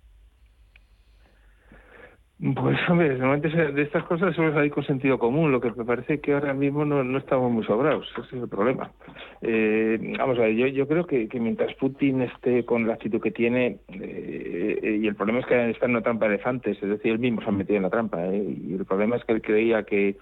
Pues 2.53 2.77
hombre, 2.91 3.09
normalmente 3.17 3.49
de 3.73 3.83
estas 3.83 4.05
cosas 4.05 4.37
solo 4.37 4.59
hay 4.59 4.69
con 4.69 4.85
sentido 4.85 5.19
común, 5.19 5.51
lo 5.51 5.63
que 5.63 5.71
me 5.71 5.85
parece 5.87 6.21
que 6.21 6.35
ahora 6.35 6.53
mismo 6.53 6.85
no, 6.85 7.17
estamos 7.17 7.51
muy 7.51 7.65
sobrados, 7.65 8.07
ese 8.19 8.37
es 8.37 8.43
el 8.43 8.49
problema. 8.51 8.91
Eh, 9.41 10.15
vamos 10.19 10.37
a 10.39 10.43
ver, 10.43 10.55
yo, 10.55 10.87
creo 10.87 11.07
que, 11.07 11.27
mientras 11.41 11.73
Putin 11.77 12.21
esté 12.21 12.67
con 12.67 12.87
la 12.87 12.95
actitud 12.95 13.23
que 13.23 13.31
tiene, 13.31 13.79
eh, 13.89 14.99
y 15.01 15.07
el 15.07 15.15
problema 15.15 15.41
es 15.41 15.47
que 15.47 15.71
está 15.71 15.87
en 15.87 15.93
una 15.93 16.03
trampa 16.03 16.29
de 16.29 16.35
elefantes, 16.35 16.77
es 16.83 16.89
decir, 16.89 17.13
él 17.13 17.19
mismo 17.19 17.41
se 17.41 17.49
ha 17.49 17.53
metido 17.53 17.79
en 17.79 17.85
la 17.85 17.91
trampa, 17.91 18.23
¿eh? 18.27 18.37
y 18.37 18.75
el 18.75 18.85
problema 18.85 19.17
es 19.17 19.25
que 19.25 19.33
él 19.33 19.41
creía 19.41 19.85
que, 19.85 20.17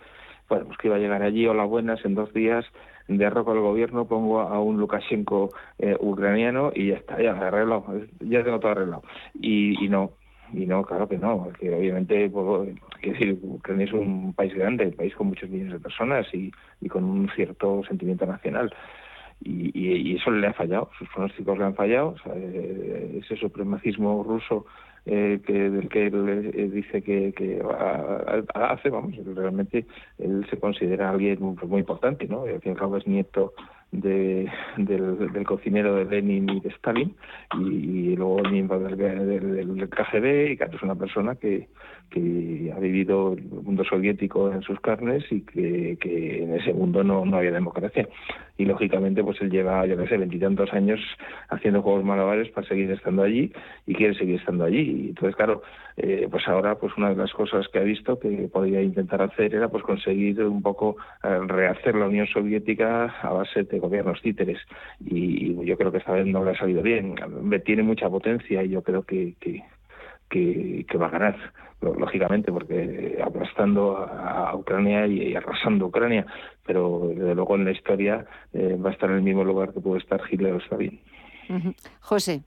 bueno, 0.49 0.67
pues 0.67 0.79
que 0.79 0.87
iba 0.87 0.97
a 0.97 1.01
llegar 1.01 1.23
allí, 1.23 1.49
o 1.49 1.69
buenas, 1.69 2.05
en 2.05 2.15
dos 2.15 2.33
días, 2.33 2.65
derroco 3.09 3.51
al 3.51 3.59
gobierno, 3.59 4.07
pongo 4.07 4.43
a 4.43 4.61
un 4.61 4.79
Lukashenko 4.79 5.51
eh, 5.81 5.97
ucraniano 5.99 6.71
y 6.73 6.91
ya 6.91 6.99
está, 6.99 7.21
ya 7.21 7.33
arreglado, 7.33 7.85
ya 8.21 8.45
tengo 8.45 8.61
todo 8.61 8.71
arreglado. 8.71 9.03
Y, 9.35 9.85
y 9.85 9.89
no, 9.89 10.13
y 10.53 10.67
no, 10.67 10.83
claro 10.85 11.09
que 11.09 11.19
no, 11.19 11.49
que 11.59 11.75
obviamente, 11.75 12.29
pues, 12.29 12.71
Ucrania 13.43 13.87
es 13.87 13.93
un 13.93 14.33
país 14.35 14.55
grande, 14.55 14.87
un 14.87 14.93
país 14.93 15.15
con 15.15 15.29
muchos 15.29 15.49
millones 15.49 15.75
de 15.75 15.81
personas 15.81 16.27
y, 16.35 16.53
y 16.81 16.89
con 16.89 17.05
un 17.05 17.29
cierto 17.35 17.83
sentimiento 17.89 18.27
nacional. 18.27 18.73
Y, 19.45 19.73
y, 19.75 20.17
eso 20.17 20.31
le 20.31 20.47
ha 20.47 20.53
fallado, 20.53 20.91
sus 20.97 21.09
pronósticos 21.09 21.59
le 21.59 21.65
han 21.65 21.75
fallado, 21.75 22.15
eh, 22.33 23.21
ese 23.25 23.37
supremacismo 23.37 24.23
ruso 24.23 24.67
eh, 25.05 25.41
que, 25.45 25.53
del 25.53 25.89
que 25.89 26.07
él 26.07 26.53
eh, 26.55 26.71
dice 26.73 27.03
que, 27.03 27.33
que 27.33 27.61
hace, 28.55 28.89
vamos, 28.89 29.17
realmente 29.35 29.85
él 30.19 30.47
se 30.49 30.59
considera 30.59 31.11
alguien 31.11 31.39
muy, 31.41 31.81
importante, 31.81 32.29
¿no? 32.29 32.45
Al 32.45 32.61
fin 32.61 32.71
y 32.71 32.75
al 32.75 32.79
cabo 32.79 32.99
es 32.99 33.07
nieto 33.09 33.53
de, 33.93 34.51
del, 34.79 35.45
cocinero 35.45 35.95
de 35.95 36.07
Lenin 36.07 36.49
y 36.49 36.61
de 36.61 36.71
Stalin 36.71 37.15
y, 37.59 38.17
luego 38.17 38.43
miembro 38.51 38.81
del, 38.81 38.97
del, 38.97 39.89
KGB 39.89 40.53
y 40.53 40.57
que 40.57 40.65
es 40.65 40.83
una 40.83 40.95
persona 40.95 41.35
que, 41.37 41.69
que 42.13 42.73
ha 42.75 42.79
vivido 42.79 43.33
el 43.33 43.43
mundo 43.45 43.85
soviético 43.85 44.53
en 44.53 44.63
sus 44.63 44.79
carnes 44.81 45.25
y 45.31 45.41
que, 45.41 45.97
que 45.99 46.43
en 46.43 46.55
ese 46.55 46.73
mundo 46.75 47.03
no, 47.03 47.25
no, 47.25 47.39
había 47.39 47.51
democracia. 47.51 48.09
Y 48.59 48.67
lógicamente 48.67 49.25
pues 49.25 49.41
él 49.41 49.51
lleva 49.51 49.87
yo 49.87 49.97
no 49.97 50.07
sé 50.07 50.19
veintitantos 50.19 50.73
años 50.73 51.01
haciendo 51.49 51.83
juegos 51.83 52.05
malabares 52.05 52.51
para 52.51 52.69
seguir 52.69 52.91
estando 52.91 53.23
allí 53.23 53.53
y 53.87 53.95
quiere 53.95 54.15
seguir 54.15 54.39
estando 54.39 54.65
allí. 54.65 55.05
Y 55.05 55.09
entonces 55.09 55.35
claro 55.35 55.63
eh, 55.97 56.29
pues 56.31 56.47
ahora 56.49 56.75
pues 56.77 56.93
una 56.97 57.11
de 57.11 57.17
las 57.17 57.33
cosas 57.33 57.67
que 57.69 57.79
ha 57.79 57.83
visto 57.83 58.19
que 58.19 58.49
podría 58.53 58.83
intentar 58.83 59.23
hacer 59.23 59.55
era 59.55 59.69
pues 59.69 59.83
conseguir 59.83 60.43
un 60.43 60.63
poco 60.63 60.97
eh, 61.23 61.39
rehacer 61.47 61.95
la 61.95 62.07
Unión 62.07 62.27
Soviética 62.27 63.07
a 63.23 63.33
base 63.33 63.65
de 63.65 63.79
gobiernos 63.79 64.21
títeres. 64.23 64.59
Y, 65.01 65.53
yo 65.65 65.77
creo 65.77 65.93
que 65.93 65.99
esta 65.99 66.13
vez 66.13 66.27
no 66.27 66.45
le 66.45 66.51
ha 66.51 66.59
salido 66.59 66.83
bien. 66.83 67.15
Tiene 67.65 67.83
mucha 67.83 68.11
potencia 68.11 68.63
y 68.65 68.71
yo 68.71 68.83
creo 68.83 69.05
que, 69.05 69.35
que, 69.41 69.63
que, 70.33 70.99
va 70.99 71.07
a 71.07 71.11
ganar 71.11 71.37
lógicamente 71.81 72.53
porque 72.53 73.19
aplastando 73.23 73.99
a 73.99 74.55
Ucrania 74.55 75.07
y, 75.07 75.35
arrasando 75.35 75.87
Ucrania 75.87 76.25
pero 76.65 77.11
desde 77.15 77.35
luego 77.35 77.57
en 77.57 77.65
la 77.65 77.73
historia 77.73 78.25
eh, 78.53 78.77
va 78.77 78.91
a 78.91 78.93
estar 78.93 79.11
en 79.11 79.17
el 79.17 79.23
mismo 79.23 79.45
lugar 79.45 79.73
que 79.73 79.81
puede 79.81 80.01
estar 80.01 80.21
Hitler 80.31 80.55
o 80.55 80.59
Stalin 80.59 81.01
José 82.01 82.45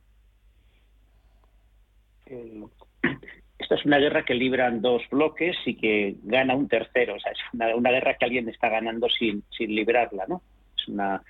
esta 3.59 3.75
es 3.75 3.85
una 3.85 3.97
guerra 3.97 4.25
que 4.25 4.33
libran 4.33 4.81
dos 4.81 5.03
bloques 5.09 5.55
y 5.65 5.75
que 5.75 6.15
gana 6.23 6.55
un 6.55 6.67
tercero. 6.67 7.15
O 7.15 7.19
sea, 7.19 7.31
es 7.31 7.39
una, 7.53 7.91
guerra 7.91 8.15
que 8.15 8.25
alguien 8.25 8.49
está 8.49 8.69
ganando 8.69 9.07
sin, 9.09 9.43
sin 9.55 9.73
librarla, 9.73 10.25
¿no? 10.27 10.41
Es 10.77 10.87
una, 10.87 11.21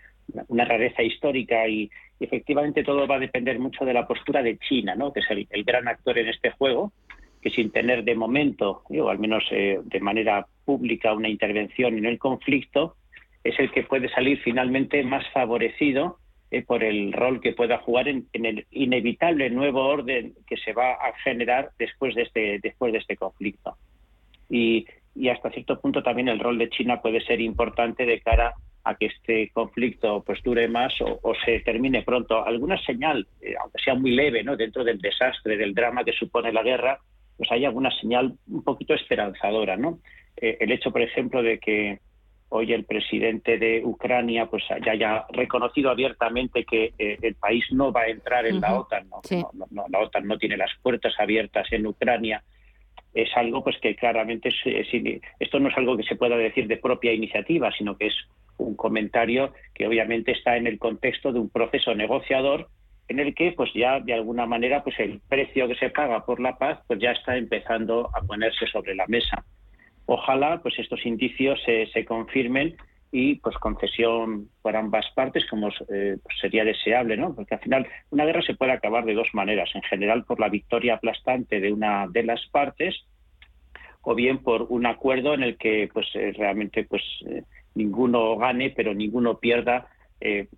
una 0.48 0.66
rareza 0.66 1.04
histórica 1.04 1.68
y, 1.68 1.90
efectivamente 2.18 2.84
todo 2.84 3.06
va 3.08 3.16
a 3.16 3.20
depender 3.20 3.60
mucho 3.60 3.84
de 3.84 3.94
la 3.94 4.08
postura 4.08 4.42
de 4.42 4.58
China, 4.58 4.96
¿no? 4.96 5.12
Que 5.12 5.20
es 5.20 5.26
el, 5.30 5.64
gran 5.66 5.88
actor 5.88 6.18
en 6.18 6.30
este 6.30 6.50
juego, 6.52 6.94
que 7.42 7.50
sin 7.50 7.72
tener 7.72 8.06
de 8.06 8.16
momento, 8.16 8.84
o 8.90 9.10
al 9.10 9.20
menos 9.20 9.44
eh, 9.52 9.80
de 9.84 10.00
manera 10.00 10.48
pública, 10.64 11.14
una 11.14 11.28
intervención 11.28 11.98
en 11.98 12.06
el 12.06 12.18
conflicto, 12.18 12.96
es 13.44 13.60
el 13.60 13.70
que 13.72 13.84
puede 13.84 14.10
salir 14.10 14.40
finalmente 14.42 15.04
más 15.04 15.28
favorecido 15.32 16.18
eh, 16.52 16.62
por 16.62 16.84
el 16.84 17.12
rol 17.12 17.42
que 17.42 17.54
pueda 17.54 17.80
jugar 17.80 18.08
en, 18.08 18.28
el 18.34 18.66
inevitable 18.72 19.50
nuevo 19.50 19.86
orden 19.86 20.34
que 20.48 20.58
se 20.58 20.74
va 20.74 20.92
a 20.92 21.14
generar 21.24 21.72
después 21.78 22.16
de 22.16 22.22
este, 22.22 22.60
después 22.62 22.94
de 22.94 23.00
este 23.00 23.18
conflicto. 23.18 23.78
Y, 24.50 24.86
hasta 25.32 25.50
cierto 25.50 25.80
punto 25.80 26.04
también 26.04 26.28
el 26.28 26.40
rol 26.40 26.58
de 26.58 26.70
China 26.70 27.02
puede 27.02 27.22
ser 27.22 27.40
importante 27.42 28.06
de 28.06 28.20
cara 28.20 28.54
a 28.86 28.96
que 28.96 29.08
este 29.08 29.50
conflicto 29.52 30.24
pues 30.24 30.42
dure 30.44 30.68
más 30.68 30.94
o, 31.02 31.34
se 31.44 31.60
termine 31.62 32.04
pronto. 32.04 32.46
Alguna 32.46 32.78
señal, 32.84 33.28
eh, 33.42 33.56
aunque 33.60 33.82
sea 33.84 33.96
muy 33.96 34.12
leve, 34.12 34.44
¿no? 34.44 34.56
dentro 34.56 34.84
del 34.84 35.00
desastre, 35.00 35.58
del 35.58 35.74
drama 35.74 36.04
que 36.04 36.14
supone 36.14 36.54
la 36.54 36.62
guerra, 36.62 37.00
pues 37.36 37.52
hay 37.52 37.66
alguna 37.66 37.90
señal 38.00 38.34
un 38.48 38.64
poquito 38.64 38.94
esperanzadora, 38.94 39.76
¿no? 39.76 40.00
Eh, 40.38 40.58
el 40.60 40.72
hecho, 40.72 40.92
por 40.92 41.02
ejemplo, 41.02 41.42
de 41.42 41.60
que 41.60 42.00
hoy 42.50 42.72
el 42.74 42.86
presidente 42.86 43.58
de 43.58 43.82
Ucrania 43.84 44.46
pues 44.46 44.64
ya 44.86 44.92
haya 44.92 45.26
reconocido 45.34 45.90
abiertamente 45.90 46.64
que 46.64 46.94
eh, 46.98 47.18
el 47.22 47.36
país 47.36 47.66
no 47.72 47.92
va 47.92 48.02
a 48.02 48.08
entrar 48.08 48.46
en 48.46 48.62
la 48.62 48.80
OTAN, 48.80 49.10
¿no? 49.10 49.22
la 49.90 50.00
OTAN 50.00 50.28
no 50.28 50.38
tiene 50.38 50.56
las 50.56 50.72
puertas 50.82 51.14
abiertas 51.20 51.68
en 51.72 51.88
Ucrania, 51.88 52.44
es 53.16 53.30
algo 53.36 53.64
pues 53.64 53.78
que 53.82 53.96
claramente 53.96 54.50
esto 55.40 55.60
no 55.60 55.70
es 55.70 55.78
algo 55.78 55.98
que 55.98 56.04
se 56.04 56.16
pueda 56.16 56.38
decir 56.38 56.68
de 56.68 56.78
propia 56.78 57.14
iniciativa, 57.14 57.72
sino 57.76 57.98
que 57.98 58.08
es 58.08 58.16
un 58.58 58.76
comentario 58.76 59.54
que 59.74 59.88
obviamente 59.88 60.32
está 60.32 60.58
en 60.58 60.68
el 60.68 60.80
contexto 60.80 61.32
de 61.32 61.40
un 61.40 61.50
proceso 61.50 61.94
negociador 61.96 62.70
en 63.08 63.20
el 63.20 63.36
que 63.36 63.52
pues 63.52 63.72
ya 63.74 64.00
de 64.00 64.14
alguna 64.14 64.46
manera 64.46 64.84
pues 64.84 65.00
el 65.00 65.22
precio 65.28 65.68
que 65.68 65.76
se 65.76 65.90
paga 65.90 66.26
por 66.26 66.40
la 66.40 66.58
paz 66.58 66.80
pues 66.88 67.00
ya 67.00 67.12
está 67.12 67.38
empezando 67.38 68.10
a 68.14 68.22
ponerse 68.22 68.66
sobre 68.68 68.96
la 68.96 69.06
mesa. 69.08 69.46
Ojalá 70.06 70.60
pues 70.62 70.78
estos 70.80 71.06
indicios 71.06 71.60
se, 71.66 71.88
se 71.88 72.06
confirmen 72.06 72.76
y 73.12 73.36
pues 73.36 73.56
concesión 73.58 74.50
por 74.62 74.76
ambas 74.76 75.06
partes 75.16 75.46
como 75.50 75.70
eh, 75.70 76.18
pues, 76.22 76.40
sería 76.42 76.66
deseable 76.66 77.16
no 77.16 77.34
porque 77.34 77.56
al 77.56 77.62
final 77.62 77.88
una 78.10 78.26
guerra 78.26 78.42
se 78.42 78.56
puede 78.56 78.74
acabar 78.74 79.06
de 79.06 79.14
dos 79.14 79.30
maneras 79.34 79.70
en 79.74 79.84
general 79.84 80.26
por 80.26 80.40
la 80.40 80.50
victoria 80.50 80.96
aplastante 80.96 81.62
de 81.62 81.72
una 81.72 82.08
de 82.08 82.24
las 82.24 82.46
partes 82.48 83.06
o 84.02 84.16
bien 84.16 84.40
por 84.40 84.64
un 84.64 84.86
acuerdo 84.86 85.34
en 85.34 85.44
el 85.44 85.58
que 85.58 85.90
pues 85.94 86.08
eh, 86.16 86.34
realmente 86.36 86.84
pues 86.84 87.04
eh, 87.28 87.44
ninguno 87.76 88.38
gane 88.38 88.72
pero 88.72 88.94
ninguno 88.94 89.38
pierda 89.38 89.88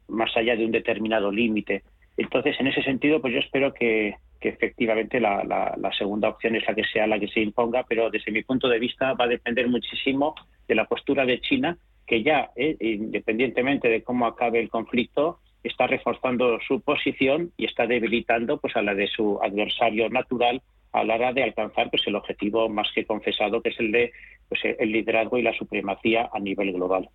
más 0.07 0.35
allá 0.37 0.55
de 0.55 0.63
un 0.63 0.71
determinado 0.71 1.29
límite. 1.31 1.83
Entonces 2.15 2.55
en 2.59 2.67
ese 2.67 2.81
sentido 2.83 3.19
pues 3.19 3.33
yo 3.33 3.39
espero 3.39 3.73
que 3.73 4.15
efectivamente 4.41 5.19
la, 5.19 5.43
la, 5.43 5.91
segunda 5.97 6.29
opción 6.29 6.55
es 6.55 6.67
la 6.67 6.75
que 6.75 6.83
sea 6.83 7.07
la 7.07 7.19
que 7.19 7.27
se 7.27 7.41
imponga, 7.41 7.83
pero 7.87 8.09
desde 8.09 8.31
mi 8.31 8.43
punto 8.43 8.67
de 8.67 8.79
vista 8.79 9.13
va 9.13 9.25
a 9.25 9.29
depender 9.29 9.67
muchísimo 9.67 10.35
de 10.67 10.75
la 10.75 10.85
postura 10.85 11.25
de 11.25 11.41
China, 11.41 11.77
que 12.05 12.23
ya, 12.23 12.51
eh, 12.55 12.75
independientemente 12.79 13.89
de 13.89 14.03
cómo 14.03 14.25
acabe 14.25 14.59
el 14.59 14.69
conflicto, 14.69 15.39
está 15.63 15.87
reforzando 15.87 16.59
su 16.65 16.81
posición 16.81 17.51
y 17.57 17.65
está 17.65 17.87
debilitando 17.87 18.57
pues 18.57 18.75
a 18.75 18.81
la 18.81 18.93
de 18.93 19.07
su 19.07 19.39
adversario 19.41 20.09
natural 20.09 20.61
a 20.91 21.03
la 21.03 21.15
hora 21.15 21.33
de 21.33 21.43
alcanzar 21.43 21.89
pues 21.89 22.03
el 22.07 22.15
objetivo 22.15 22.69
más 22.69 22.87
que 22.93 23.05
confesado 23.05 23.61
que 23.61 23.69
es 23.69 23.79
el 23.79 23.91
de 23.91 24.11
pues 24.49 24.61
el 24.63 24.91
liderazgo 24.91 25.37
y 25.37 25.41
la 25.41 25.53
supremacía 25.57 26.29
a 26.33 26.39
nivel 26.39 26.73
global. 26.73 27.09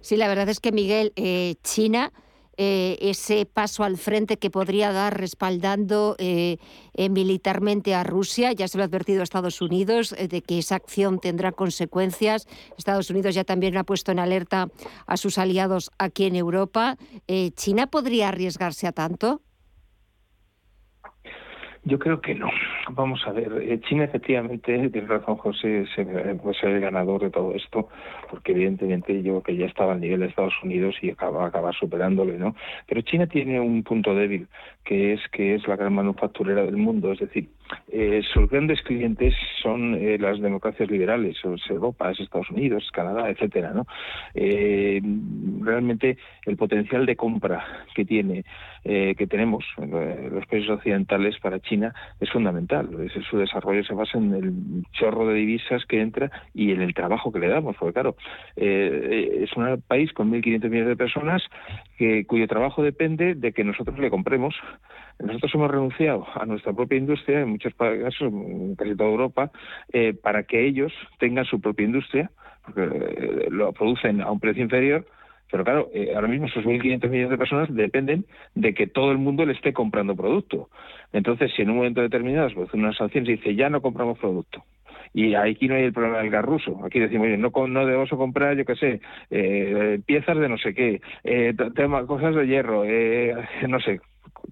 Sí, 0.00 0.16
la 0.16 0.28
verdad 0.28 0.48
es 0.48 0.60
que 0.60 0.72
Miguel 0.72 1.12
eh, 1.16 1.56
China 1.62 2.12
eh, 2.58 2.96
ese 3.02 3.44
paso 3.44 3.84
al 3.84 3.98
frente 3.98 4.38
que 4.38 4.48
podría 4.48 4.90
dar 4.90 5.20
respaldando 5.20 6.16
eh, 6.18 6.56
eh, 6.94 7.10
militarmente 7.10 7.94
a 7.94 8.02
Rusia. 8.02 8.52
Ya 8.52 8.66
se 8.66 8.78
lo 8.78 8.84
ha 8.84 8.86
advertido 8.86 9.20
a 9.20 9.24
Estados 9.24 9.60
Unidos 9.60 10.14
de 10.18 10.40
que 10.40 10.58
esa 10.58 10.76
acción 10.76 11.18
tendrá 11.18 11.52
consecuencias. 11.52 12.46
Estados 12.78 13.10
Unidos 13.10 13.34
ya 13.34 13.44
también 13.44 13.76
ha 13.76 13.84
puesto 13.84 14.10
en 14.10 14.20
alerta 14.20 14.68
a 15.06 15.16
sus 15.18 15.36
aliados 15.36 15.90
aquí 15.98 16.24
en 16.24 16.36
Europa. 16.36 16.96
¿China 17.56 17.88
podría 17.88 18.28
arriesgarse 18.28 18.86
a 18.86 18.92
tanto? 18.92 19.42
Yo 21.86 22.00
creo 22.00 22.20
que 22.20 22.34
no. 22.34 22.50
Vamos 22.90 23.22
a 23.28 23.30
ver, 23.30 23.62
eh, 23.62 23.78
China 23.88 24.02
efectivamente, 24.02 24.88
tiene 24.88 25.06
razón 25.06 25.36
José, 25.36 25.86
se, 25.94 26.04
puede 26.04 26.58
ser 26.58 26.70
el 26.70 26.80
ganador 26.80 27.22
de 27.22 27.30
todo 27.30 27.54
esto, 27.54 27.88
porque 28.28 28.50
evidentemente 28.50 29.22
yo 29.22 29.40
que 29.40 29.56
ya 29.56 29.66
estaba 29.66 29.92
al 29.92 30.00
nivel 30.00 30.18
de 30.18 30.26
Estados 30.26 30.54
Unidos 30.64 30.96
y 31.00 31.10
acaba, 31.10 31.46
acabar 31.46 31.76
superándole, 31.76 32.38
¿no? 32.38 32.56
Pero 32.88 33.02
China 33.02 33.28
tiene 33.28 33.60
un 33.60 33.84
punto 33.84 34.16
débil, 34.16 34.48
que 34.86 35.12
es 35.14 35.20
que 35.32 35.54
es 35.56 35.66
la 35.68 35.76
gran 35.76 35.92
manufacturera 35.92 36.64
del 36.64 36.76
mundo, 36.76 37.12
es 37.12 37.18
decir, 37.18 37.48
eh, 37.88 38.22
sus 38.32 38.48
grandes 38.48 38.80
clientes 38.82 39.34
son 39.62 39.94
eh, 39.96 40.16
las 40.18 40.40
democracias 40.40 40.90
liberales, 40.90 41.36
Europa, 41.68 42.12
Estados 42.12 42.50
Unidos, 42.50 42.88
Canadá, 42.92 43.28
etcétera, 43.28 43.72
¿no? 43.74 43.86
realmente 44.34 46.16
el 46.44 46.56
potencial 46.56 47.04
de 47.06 47.16
compra 47.16 47.64
que 47.94 48.04
tiene, 48.04 48.44
que 48.84 49.26
tenemos 49.28 49.64
los 49.76 50.46
países 50.46 50.70
occidentales 50.70 51.36
para 51.40 51.58
China 51.58 51.92
es 52.20 52.30
fundamental. 52.30 52.88
su 53.28 53.38
desarrollo 53.38 53.82
se 53.84 53.94
basa 53.94 54.18
en 54.18 54.34
el 54.34 54.84
chorro 54.92 55.26
de 55.26 55.34
divisas 55.34 55.84
que 55.86 56.00
entra 56.00 56.30
y 56.54 56.72
en 56.72 56.80
el 56.80 56.94
trabajo 56.94 57.32
que 57.32 57.40
le 57.40 57.48
damos, 57.48 57.76
porque 57.76 57.94
claro, 57.94 58.16
eh, 58.56 59.40
es 59.42 59.52
un 59.56 59.82
país 59.86 60.12
con 60.12 60.30
1.500 60.30 60.68
millones 60.68 60.88
de 60.88 60.96
personas 60.96 61.42
que, 61.98 62.24
cuyo 62.26 62.46
trabajo 62.46 62.82
depende 62.82 63.34
de 63.34 63.52
que 63.52 63.64
nosotros 63.64 63.98
le 63.98 64.10
compremos. 64.10 64.54
Nosotros 65.18 65.54
hemos 65.54 65.70
renunciado 65.70 66.26
a 66.34 66.44
nuestra 66.44 66.72
propia 66.72 66.98
industria, 66.98 67.40
en 67.40 67.50
muchos 67.50 67.74
casos, 67.74 68.32
casi 68.76 68.96
toda 68.96 69.10
Europa, 69.10 69.50
eh, 69.92 70.14
para 70.14 70.42
que 70.42 70.66
ellos 70.66 70.92
tengan 71.18 71.44
su 71.44 71.60
propia 71.60 71.86
industria, 71.86 72.30
porque 72.64 72.82
eh, 72.82 73.46
lo 73.50 73.72
producen 73.72 74.20
a 74.20 74.30
un 74.30 74.40
precio 74.40 74.62
inferior 74.62 75.06
pero 75.50 75.64
claro, 75.64 75.90
eh, 75.94 76.12
ahora 76.14 76.28
mismo 76.28 76.46
esos 76.46 76.64
1.500 76.64 77.08
millones 77.08 77.30
de 77.30 77.38
personas 77.38 77.74
dependen 77.74 78.24
de 78.54 78.74
que 78.74 78.86
todo 78.86 79.12
el 79.12 79.18
mundo 79.18 79.44
le 79.46 79.52
esté 79.52 79.72
comprando 79.72 80.16
producto. 80.16 80.70
Entonces, 81.12 81.52
si 81.54 81.62
en 81.62 81.70
un 81.70 81.76
momento 81.76 82.00
determinado 82.00 82.48
se 82.48 82.54
produce 82.54 82.76
una 82.76 82.92
sanción 82.92 83.24
y 83.26 83.36
dice 83.36 83.54
ya 83.54 83.70
no 83.70 83.80
compramos 83.80 84.18
producto, 84.18 84.64
y 85.14 85.34
aquí 85.34 85.68
no 85.68 85.76
hay 85.76 85.84
el 85.84 85.92
problema 85.92 86.18
del 86.18 86.30
gas 86.30 86.44
ruso. 86.44 86.84
Aquí 86.84 86.98
decimos, 86.98 87.26
oye, 87.26 87.38
no, 87.38 87.50
no 87.68 87.86
debemos 87.86 88.10
comprar, 88.10 88.56
yo 88.56 88.64
qué 88.64 88.74
sé, 88.74 89.00
eh, 89.30 90.00
piezas 90.04 90.36
de 90.36 90.48
no 90.48 90.58
sé 90.58 90.74
qué, 90.74 91.00
eh, 91.24 91.54
tema, 91.74 92.04
cosas 92.06 92.34
de 92.34 92.46
hierro, 92.46 92.84
eh, 92.84 93.34
no 93.68 93.80
sé, 93.80 94.00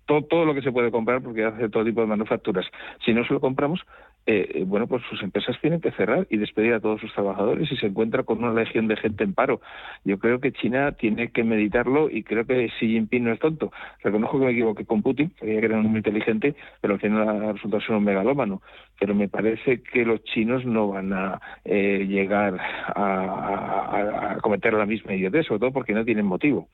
todo, 0.07 0.45
lo 0.45 0.55
que 0.55 0.62
se 0.62 0.72
puede 0.72 0.91
comprar 0.91 1.22
porque 1.22 1.45
hace 1.45 1.68
todo 1.68 1.85
tipo 1.85 2.01
de 2.01 2.07
manufacturas. 2.07 2.66
Si 3.05 3.12
no 3.12 3.24
se 3.24 3.32
lo 3.32 3.41
compramos, 3.41 3.80
eh, 4.26 4.51
eh, 4.55 4.64
bueno, 4.66 4.87
pues 4.87 5.03
sus 5.09 5.22
empresas 5.22 5.57
tienen 5.61 5.80
que 5.80 5.91
cerrar 5.93 6.26
y 6.30 6.39
despedir 6.39 6.72
a 6.74 6.80
todos 6.80 7.01
sus 7.01 7.12
trabajadores 7.12 7.70
y 7.70 7.76
se 7.76 7.87
encuentra 7.87 8.22
con 8.22 8.43
una 8.43 8.53
legión 8.53 8.89
de 8.89 8.97
gente 8.97 9.24
en 9.24 9.35
paro. 9.35 9.61
Yo 10.05 10.18
creo 10.18 10.41
que 10.41 10.53
China 10.53 10.93
tiene 10.93 11.30
que 11.30 11.45
meditarlo 11.45 12.09
y 12.11 12.22
creo 12.22 12.47
que 12.47 12.68
Xi 12.78 12.89
Jinping 12.89 13.24
no 13.24 13.32
es 13.32 13.39
tonto. 13.39 13.72
Reconozco 14.03 14.39
que 14.39 14.47
me 14.47 14.53
equivoqué 14.53 14.85
con 14.87 15.03
Putin, 15.03 15.30
que 15.39 15.59
era 15.59 15.76
muy 15.78 15.99
inteligente, 15.99 16.55
pero 16.80 16.95
al 16.95 17.01
final 17.01 17.28
ha 17.28 17.53
resultado 17.53 17.82
ser 17.82 17.97
un 17.97 18.05
megalómano. 18.05 18.62
Pero 18.99 19.15
me 19.15 19.29
parece 19.29 19.83
que 19.83 20.05
los 20.05 20.23
chinos 20.25 20.65
no 20.65 20.89
van 20.89 21.13
a 21.13 21.41
eh, 21.65 22.07
llegar 22.09 22.59
a, 22.89 24.39
cometer 24.43 24.75
la 24.75 24.87
misma 24.87 25.15
idiotez, 25.15 25.47
sobre 25.47 25.61
todo 25.61 25.73
porque 25.73 25.93
no 25.93 26.05
tienen 26.05 26.27
motivo. 26.27 26.69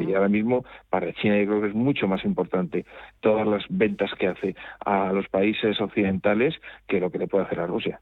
y 0.00 0.14
ahora 0.14 0.28
mismo 0.28 0.64
para 0.88 1.12
China 1.14 1.38
yo 1.38 1.46
creo 1.46 1.60
que 1.62 1.68
es 1.68 1.74
mucho 1.74 2.08
más 2.08 2.24
importante 2.24 2.84
todas 3.20 3.46
las 3.46 3.64
ventas 3.68 4.10
que 4.18 4.28
hace 4.28 4.54
a 4.84 5.12
los 5.12 5.28
países 5.28 5.80
occidentales 5.80 6.54
que 6.86 7.00
lo 7.00 7.10
que 7.10 7.18
le 7.18 7.28
puede 7.28 7.44
hacer 7.44 7.60
a 7.60 7.66
Rusia. 7.66 8.00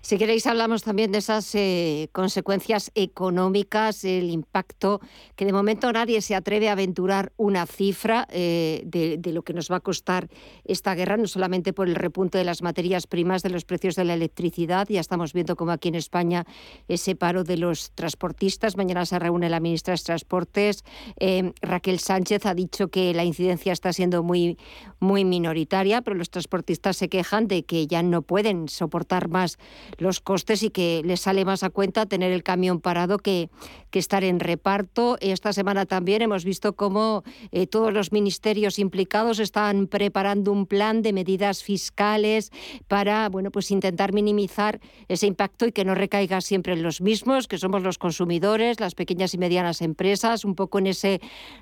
Si 0.00 0.18
queréis, 0.18 0.46
hablamos 0.46 0.84
también 0.84 1.10
de 1.10 1.18
esas 1.18 1.52
eh, 1.56 2.08
consecuencias 2.12 2.92
económicas, 2.94 4.04
el 4.04 4.30
impacto, 4.30 5.00
que 5.34 5.44
de 5.44 5.52
momento 5.52 5.92
nadie 5.92 6.20
se 6.20 6.36
atreve 6.36 6.68
a 6.68 6.72
aventurar 6.72 7.32
una 7.36 7.66
cifra 7.66 8.28
eh, 8.30 8.82
de, 8.84 9.18
lo 9.32 9.42
que 9.42 9.52
nos 9.52 9.70
va 9.70 9.76
a 9.76 9.80
costar 9.80 10.28
esta 10.64 10.94
guerra, 10.94 11.16
no 11.16 11.26
solamente 11.26 11.72
por 11.72 11.88
el 11.88 11.96
repunte 11.96 12.38
de 12.38 12.44
las 12.44 12.62
materias 12.62 13.08
primas, 13.08 13.42
de 13.42 13.50
los 13.50 13.64
precios 13.64 13.96
de 13.96 14.04
la 14.04 14.14
electricidad. 14.14 14.86
Ya 14.88 15.00
estamos 15.00 15.32
viendo 15.32 15.56
como 15.56 15.72
aquí 15.72 15.88
en 15.88 15.96
España 15.96 16.46
ese 16.86 17.16
paro 17.16 17.42
de 17.42 17.56
los 17.56 17.90
transportistas. 17.92 18.76
Mañana 18.76 19.06
se 19.06 19.18
reúne 19.18 19.48
la 19.48 19.58
ministra 19.58 19.94
de 19.94 20.02
Transportes. 20.02 20.84
Eh, 21.18 21.52
Raquel 21.62 21.98
Sánchez 21.98 22.46
ha 22.46 22.54
dicho 22.54 22.88
que 22.88 23.12
la 23.12 23.24
incidencia 23.24 23.72
está 23.72 23.92
siendo 23.92 24.22
muy, 24.22 24.56
muy 25.00 25.24
minoritaria, 25.24 26.02
pero 26.02 26.16
los 26.16 26.30
transportistas 26.30 26.96
se 26.96 27.08
quejan 27.08 27.48
de 27.48 27.64
que 27.64 27.88
ya 27.88 28.02
no 28.02 28.22
pueden 28.22 28.68
soportar 28.68 29.15
más 29.28 29.58
los 29.98 30.20
costes 30.20 30.62
y 30.62 30.70
que 30.70 31.02
les 31.04 31.20
sale 31.20 31.44
más 31.44 31.62
a 31.62 31.70
cuenta 31.70 32.06
tener 32.06 32.32
el 32.32 32.42
camión 32.42 32.80
parado 32.80 33.18
que, 33.18 33.50
que 33.90 33.98
estar 33.98 34.24
en 34.24 34.40
reparto. 34.40 35.16
Esta 35.20 35.52
semana 35.52 35.86
también 35.86 36.22
hemos 36.22 36.44
visto 36.44 36.74
cómo 36.74 37.24
eh, 37.50 37.66
todos 37.66 37.92
los 37.92 38.12
ministerios 38.12 38.78
implicados 38.78 39.38
están 39.38 39.86
preparando 39.86 40.52
un 40.52 40.66
plan 40.66 41.02
de 41.02 41.12
medidas 41.12 41.62
fiscales 41.62 42.52
para 42.88 43.28
bueno, 43.28 43.50
pues 43.50 43.70
intentar 43.70 44.12
minimizar 44.12 44.80
ese 45.08 45.26
impacto 45.26 45.66
y 45.66 45.72
que 45.72 45.84
no 45.84 45.94
recaiga 45.94 46.40
siempre 46.40 46.74
en 46.74 46.82
los 46.82 47.00
mismos, 47.00 47.48
que 47.48 47.58
somos 47.58 47.82
los 47.82 47.98
consumidores, 47.98 48.80
las 48.80 48.94
pequeñas 48.94 49.34
y 49.34 49.38
medianas 49.38 49.82
empresas, 49.82 50.44
un 50.44 50.54
poco 50.54 50.78
en 50.78 50.88
ese 50.88 51.20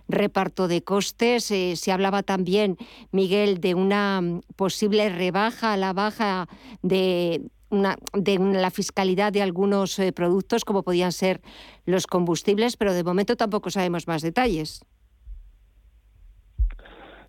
reparto 0.09 0.69
de 0.69 0.83
costes. 0.83 1.51
Eh, 1.51 1.77
se 1.77 1.93
hablaba 1.93 2.23
también, 2.23 2.77
Miguel, 3.13 3.61
de 3.61 3.75
una 3.75 4.21
posible 4.57 5.09
rebaja 5.09 5.73
a 5.73 5.77
la 5.77 5.93
baja 5.93 6.49
de, 6.83 7.43
de 7.71 8.39
la 8.39 8.71
fiscalidad 8.71 9.33
de 9.33 9.43
algunos 9.43 9.99
eh, 9.99 10.13
productos, 10.13 10.65
como 10.65 10.83
podían 10.83 11.13
ser 11.13 11.41
los 11.87 12.07
combustibles, 12.07 12.77
pero 12.77 12.93
de 12.93 13.05
momento 13.05 13.37
tampoco 13.37 13.71
sabemos 13.71 14.07
más 14.07 14.23
detalles. 14.23 14.85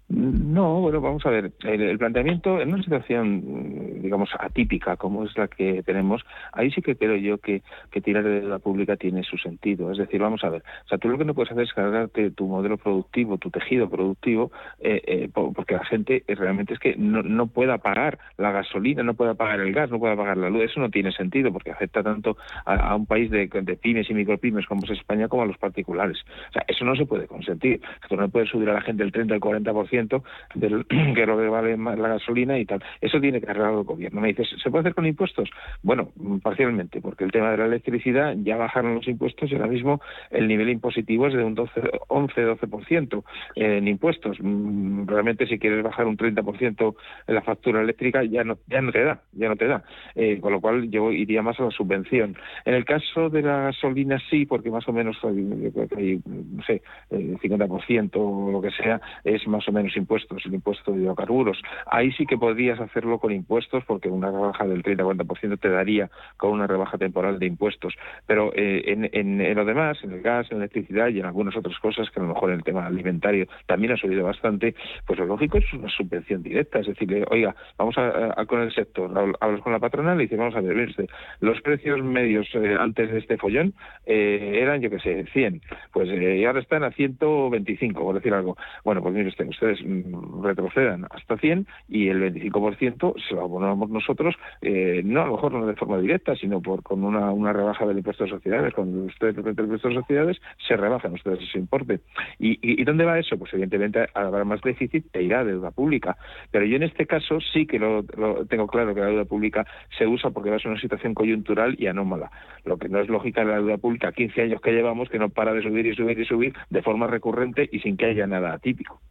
No, 0.08 0.82
bueno, 0.82 1.02
vamos 1.02 1.26
a 1.26 1.32
ver. 1.32 1.52
El, 1.64 1.98
planteamiento 1.98 2.62
en 2.62 2.72
una 2.72 2.84
situación, 2.84 4.02
digamos, 4.04 4.30
atípica 4.38 4.98
como 4.98 5.24
es 5.24 5.36
la 5.36 5.48
que 5.48 5.82
tenemos, 5.82 6.24
ahí 6.54 6.70
sí 6.70 6.84
que 6.84 6.96
creo 6.96 7.16
yo 7.16 7.40
que, 7.40 7.64
tirar 8.04 8.24
de 8.24 8.42
deuda 8.42 8.60
pública 8.60 8.98
tiene 8.98 9.24
su 9.24 9.38
sentido. 9.38 9.92
Es 9.92 9.98
decir, 9.98 10.22
vamos 10.22 10.44
a 10.44 10.50
ver. 10.50 10.64
O 10.86 10.88
sea, 10.90 11.00
tú 11.00 11.10
lo 11.10 11.18
que 11.18 11.26
no 11.26 11.34
puedes 11.34 11.52
hacer 11.52 11.64
es 11.64 11.74
cargarte 11.74 12.30
tu 12.30 12.48
modelo 12.48 12.78
productivo, 12.78 13.40
tu 13.40 13.50
tejido 13.50 13.90
productivo, 13.90 14.52
eh, 14.80 15.02
eh, 15.08 15.30
porque 15.34 15.74
la 15.74 15.86
gente 15.86 16.24
realmente 16.28 16.76
es 16.76 16.80
que 16.80 16.96
no, 16.96 17.24
no 17.24 17.48
pueda 17.48 17.80
pagar 17.80 18.20
la 18.38 18.52
gasolina, 18.52 19.02
no 19.02 19.16
pueda 19.16 19.34
pagar 19.34 19.60
el 19.60 19.74
gas, 19.74 19.90
no 19.90 19.98
pueda 19.98 20.16
pagar 20.16 20.38
la 20.38 20.52
luz. 20.52 20.66
Eso 20.66 20.82
no 20.82 20.92
tiene 20.92 21.12
sentido 21.14 21.52
porque 21.52 21.72
afecta 21.72 22.04
tanto 22.04 22.38
a, 22.66 22.96
un 22.96 23.08
país 23.08 23.32
de, 23.32 23.48
pymes 23.82 24.08
y 24.12 24.14
micropymes 24.14 24.68
como 24.68 24.84
es 24.84 24.92
España 24.92 25.28
como 25.28 25.42
a 25.42 25.46
los 25.48 25.58
particulares. 25.58 26.24
O 26.50 26.54
sea, 26.54 26.64
eso 26.68 26.86
no 26.86 26.96
se 26.96 27.08
puede 27.08 27.26
consentir. 27.26 27.82
Tú 28.08 28.16
no 28.16 28.30
puedes 28.30 28.50
subir 28.50 28.70
a 28.70 28.74
la 28.74 28.82
gente 28.82 29.02
el 29.02 29.12
30 29.12 29.34
o 29.34 29.38
el 29.38 29.42
40% 29.42 29.95
que 30.60 31.26
lo 31.26 31.38
que 31.38 31.48
vale 31.48 31.78
más 31.78 31.98
la 31.98 32.10
gasolina 32.10 32.58
y 32.58 32.66
tal. 32.66 32.84
Eso 33.02 33.20
tiene 33.20 33.42
que 33.42 33.50
arreglar 33.50 33.74
el 33.74 33.84
gobierno. 33.84 34.22
Me 34.22 34.30
dices, 34.30 34.48
¿se 34.62 34.70
puede 34.70 34.82
hacer 34.82 34.96
con 34.96 35.06
impuestos? 35.06 35.50
Bueno, 35.84 36.12
mm, 36.16 36.38
parcialmente, 36.40 37.02
porque 37.02 37.24
el 37.24 37.32
tema 37.32 37.52
de 37.52 37.58
la 37.58 37.66
electricidad 37.66 38.36
ya 38.38 38.58
bajaron 38.58 38.96
los 38.96 39.08
impuestos 39.08 39.52
y 39.52 39.56
ahora 39.56 39.68
mismo 39.68 40.02
el 40.32 40.48
nivel 40.48 40.70
impositivo 40.70 41.28
es 41.28 41.34
de 41.34 41.44
un 41.44 41.56
12, 41.56 41.82
11-12% 42.08 43.24
en 43.56 43.88
impuestos. 43.88 44.38
Mm, 44.40 45.08
realmente 45.08 45.48
si 45.48 45.60
quieres 45.60 45.84
bajar 45.84 46.06
un 46.08 46.18
30% 46.18 46.96
en 47.28 47.36
la 47.36 47.42
factura 47.42 47.82
eléctrica 47.82 48.24
ya 48.24 48.44
no, 48.44 48.56
te 48.56 49.04
da, 49.04 49.22
ya 49.34 49.50
no 49.50 49.56
te 49.56 49.68
da. 49.68 49.84
Eh, 50.16 50.40
con 50.40 50.52
lo 50.52 50.62
cual 50.62 50.90
yo 50.90 51.12
iría 51.12 51.42
más 51.42 51.60
a 51.60 51.64
la 51.64 51.72
subvención. 51.72 52.36
En 52.66 52.74
el 52.74 52.86
caso 52.86 53.30
de 53.30 53.42
la 53.42 53.62
gasolina 53.64 54.22
sí, 54.30 54.46
porque 54.46 54.70
más 54.70 54.88
o 54.88 54.94
menos 54.94 55.18
hay, 55.24 56.22
no 56.26 56.64
sé, 56.64 56.82
el 57.10 57.38
50% 57.40 58.12
o 58.16 58.52
lo 58.52 58.62
que 58.62 58.72
sea 58.72 59.02
es 59.24 59.48
más 59.48 59.68
o 59.68 59.72
menos 59.72 59.85
impuestos, 59.96 60.46
el 60.46 60.54
impuesto 60.54 60.92
de 60.92 61.02
hidrocarburos. 61.02 61.62
Ahí 61.86 62.12
sí 62.14 62.26
que 62.26 62.38
podrías 62.38 62.80
hacerlo 62.80 63.20
con 63.20 63.32
impuestos 63.32 63.84
porque 63.86 64.10
una 64.10 64.32
rebaja 64.32 64.66
del 64.66 64.84
30-40% 64.84 65.60
te 65.60 65.70
daría 65.70 66.10
con 66.38 66.52
una 66.52 66.68
rebaja 66.68 66.98
temporal 66.98 67.40
de 67.40 67.46
impuestos. 67.46 67.94
Pero 68.26 68.52
eh, 68.56 68.84
en, 68.88 69.10
en, 69.12 69.56
lo 69.56 69.66
demás, 69.66 69.98
en 70.04 70.12
el 70.12 70.22
gas, 70.22 70.48
en 70.52 70.60
la 70.60 70.66
electricidad 70.66 71.10
y 71.10 71.20
en 71.20 71.26
algunas 71.26 71.56
otras 71.56 71.78
cosas 71.80 72.10
que 72.10 72.20
a 72.20 72.24
lo 72.24 72.30
mejor 72.30 72.52
en 72.52 72.58
el 72.58 72.64
tema 72.64 72.86
alimentario 72.86 73.48
también 73.66 73.94
ha 73.94 73.98
subido 73.98 74.24
bastante, 74.24 74.76
pues 75.06 75.20
lo 75.20 75.26
lógico 75.26 75.58
es 75.58 75.74
una 75.74 75.90
subvención 75.90 76.42
directa. 76.44 76.80
Es 76.80 76.88
decir, 76.88 77.26
oiga, 77.30 77.56
vamos 77.78 77.98
a, 77.98 78.46
con 78.46 78.62
el 78.62 78.74
sector, 78.74 79.12
hablas 79.40 79.62
con 79.62 79.74
la 79.74 79.80
patronal 79.80 80.20
y 80.20 80.24
dices, 80.24 80.38
vamos 80.38 80.56
a 80.56 80.62
ver, 80.62 80.96
los 81.40 81.62
precios 81.62 82.02
medios 82.04 82.48
eh, 82.54 82.76
antes 82.80 83.12
de 83.12 83.20
este 83.20 83.38
follón 83.38 83.74
eh, 84.06 84.60
eran, 84.62 84.82
yo 84.82 84.90
qué 84.90 85.00
sé, 85.00 85.26
100. 85.32 85.62
Pues 85.92 86.10
y 86.10 86.46
ahora 86.46 86.60
están 86.60 86.84
a 86.84 86.92
125, 86.92 88.02
por 88.02 88.16
decir 88.16 88.34
algo. 88.34 88.58
Bueno, 88.84 89.02
pues 89.02 89.14
mire 89.14 89.30
usted, 89.30 89.48
ustedes 89.48 89.75
Mm, 89.84 90.44
retrocedan 90.44 91.06
hasta 91.10 91.38
100 91.38 91.68
y 91.88 92.08
el 92.10 92.22
25% 92.22 93.16
se 93.28 93.36
lo 93.36 93.42
abonamos 93.42 93.90
nosotros, 93.90 94.36
eh, 94.62 95.02
no 95.04 95.22
a 95.22 95.26
lo 95.26 95.34
mejor 95.34 95.54
no 95.54 95.66
de 95.66 95.76
forma 95.76 95.98
directa, 96.00 96.36
sino 96.36 96.62
por 96.62 96.84
con 96.84 97.04
una, 97.04 97.54
rebaja 97.54 97.86
del 97.86 97.98
impuesto 97.98 98.26
de 98.26 98.30
sociedades. 98.30 98.74
Cuando 98.74 99.06
ustedes 99.06 99.38
el 99.38 99.48
impuesto 99.48 99.90
de 99.90 99.96
sociedades, 99.96 100.42
se 100.68 100.76
rebajan 100.78 101.14
ustedes 101.14 101.42
ese 101.42 101.60
importe. 101.60 102.00
¿Y, 102.40 102.60
y, 102.62 102.84
dónde 102.84 103.06
va 103.06 103.20
eso? 103.20 103.38
Pues 103.38 103.54
evidentemente 103.54 104.08
habrá 104.14 104.44
más 104.44 104.62
déficit 104.62 105.06
e 105.14 105.24
irá 105.24 105.44
deuda 105.44 105.72
pública. 105.72 106.18
Pero 106.52 106.66
yo 106.66 106.76
en 106.76 106.84
este 106.84 107.06
caso 107.06 107.40
sí 107.54 107.66
que 107.66 107.80
lo, 107.80 108.04
tengo 108.48 108.68
claro 108.68 108.94
que 108.94 109.02
la 109.02 109.08
deuda 109.08 109.26
pública 109.26 109.66
se 109.98 110.06
usa 110.08 110.30
porque 110.32 110.50
va 110.50 110.58
a 110.58 110.60
ser 110.60 110.72
una 110.72 110.80
situación 110.80 111.14
coyuntural 111.14 111.76
y 111.80 111.88
anómala. 111.88 112.32
Lo 112.64 112.78
que 112.78 112.90
no 112.90 113.00
es 113.00 113.10
lógica 113.10 113.42
de 113.42 113.52
la 113.52 113.58
deuda 113.58 113.78
pública, 113.78 114.12
15 114.12 114.42
años 114.42 114.62
que 114.62 114.72
llevamos, 114.72 115.10
que 115.10 115.20
no 115.20 115.30
para 115.30 115.54
de 115.54 115.62
subir 115.62 115.86
y 115.86 115.96
subir 115.96 116.20
y 116.20 116.26
subir 116.26 116.54
de 116.70 116.82
forma 116.82 117.08
recurrente 117.08 117.68
y 117.72 117.80
sin 117.80 117.98
que 117.98 118.06
haya 118.06 118.28
nada 118.28 118.54
atípico. 118.54 119.02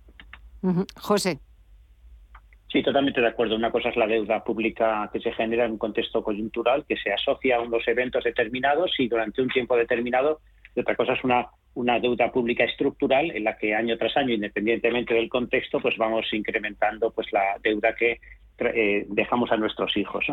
José. 0.97 1.39
Sí, 2.75 2.83
totalmente 2.83 3.21
de 3.21 3.29
acuerdo. 3.29 3.55
Una 3.55 3.71
cosa 3.71 3.91
es 3.91 3.97
la 3.97 4.07
deuda 4.09 4.43
pública 4.43 5.09
que 5.13 5.21
se 5.21 5.33
genera 5.33 5.65
en 5.65 5.73
un 5.73 5.79
contexto 5.79 6.25
coyuntural, 6.25 6.85
que 6.89 6.97
se 6.97 7.13
asocia 7.13 7.57
a 7.57 7.61
unos 7.61 7.87
eventos 7.87 8.25
determinados 8.25 8.91
y 8.99 9.07
durante 9.07 9.43
un 9.43 9.49
tiempo 9.49 9.77
determinado. 9.77 10.41
Y 10.75 10.81
otra 10.81 10.97
cosa 10.97 11.13
es 11.13 11.23
una, 11.23 11.47
una 11.75 12.01
deuda 12.01 12.33
pública 12.33 12.65
estructural 12.65 13.31
en 13.31 13.45
la 13.45 13.57
que 13.57 13.77
año 13.77 13.97
tras 13.97 14.17
año, 14.17 14.35
independientemente 14.35 15.15
del 15.15 15.29
contexto, 15.29 15.79
pues 15.79 15.97
vamos 15.97 16.27
incrementando 16.33 17.13
pues 17.13 17.33
la 17.33 17.59
deuda 17.63 17.95
que 17.95 18.19
eh, 18.59 19.07
dejamos 19.09 19.53
a 19.53 19.57
nuestros 19.57 19.97
hijos. 19.97 20.25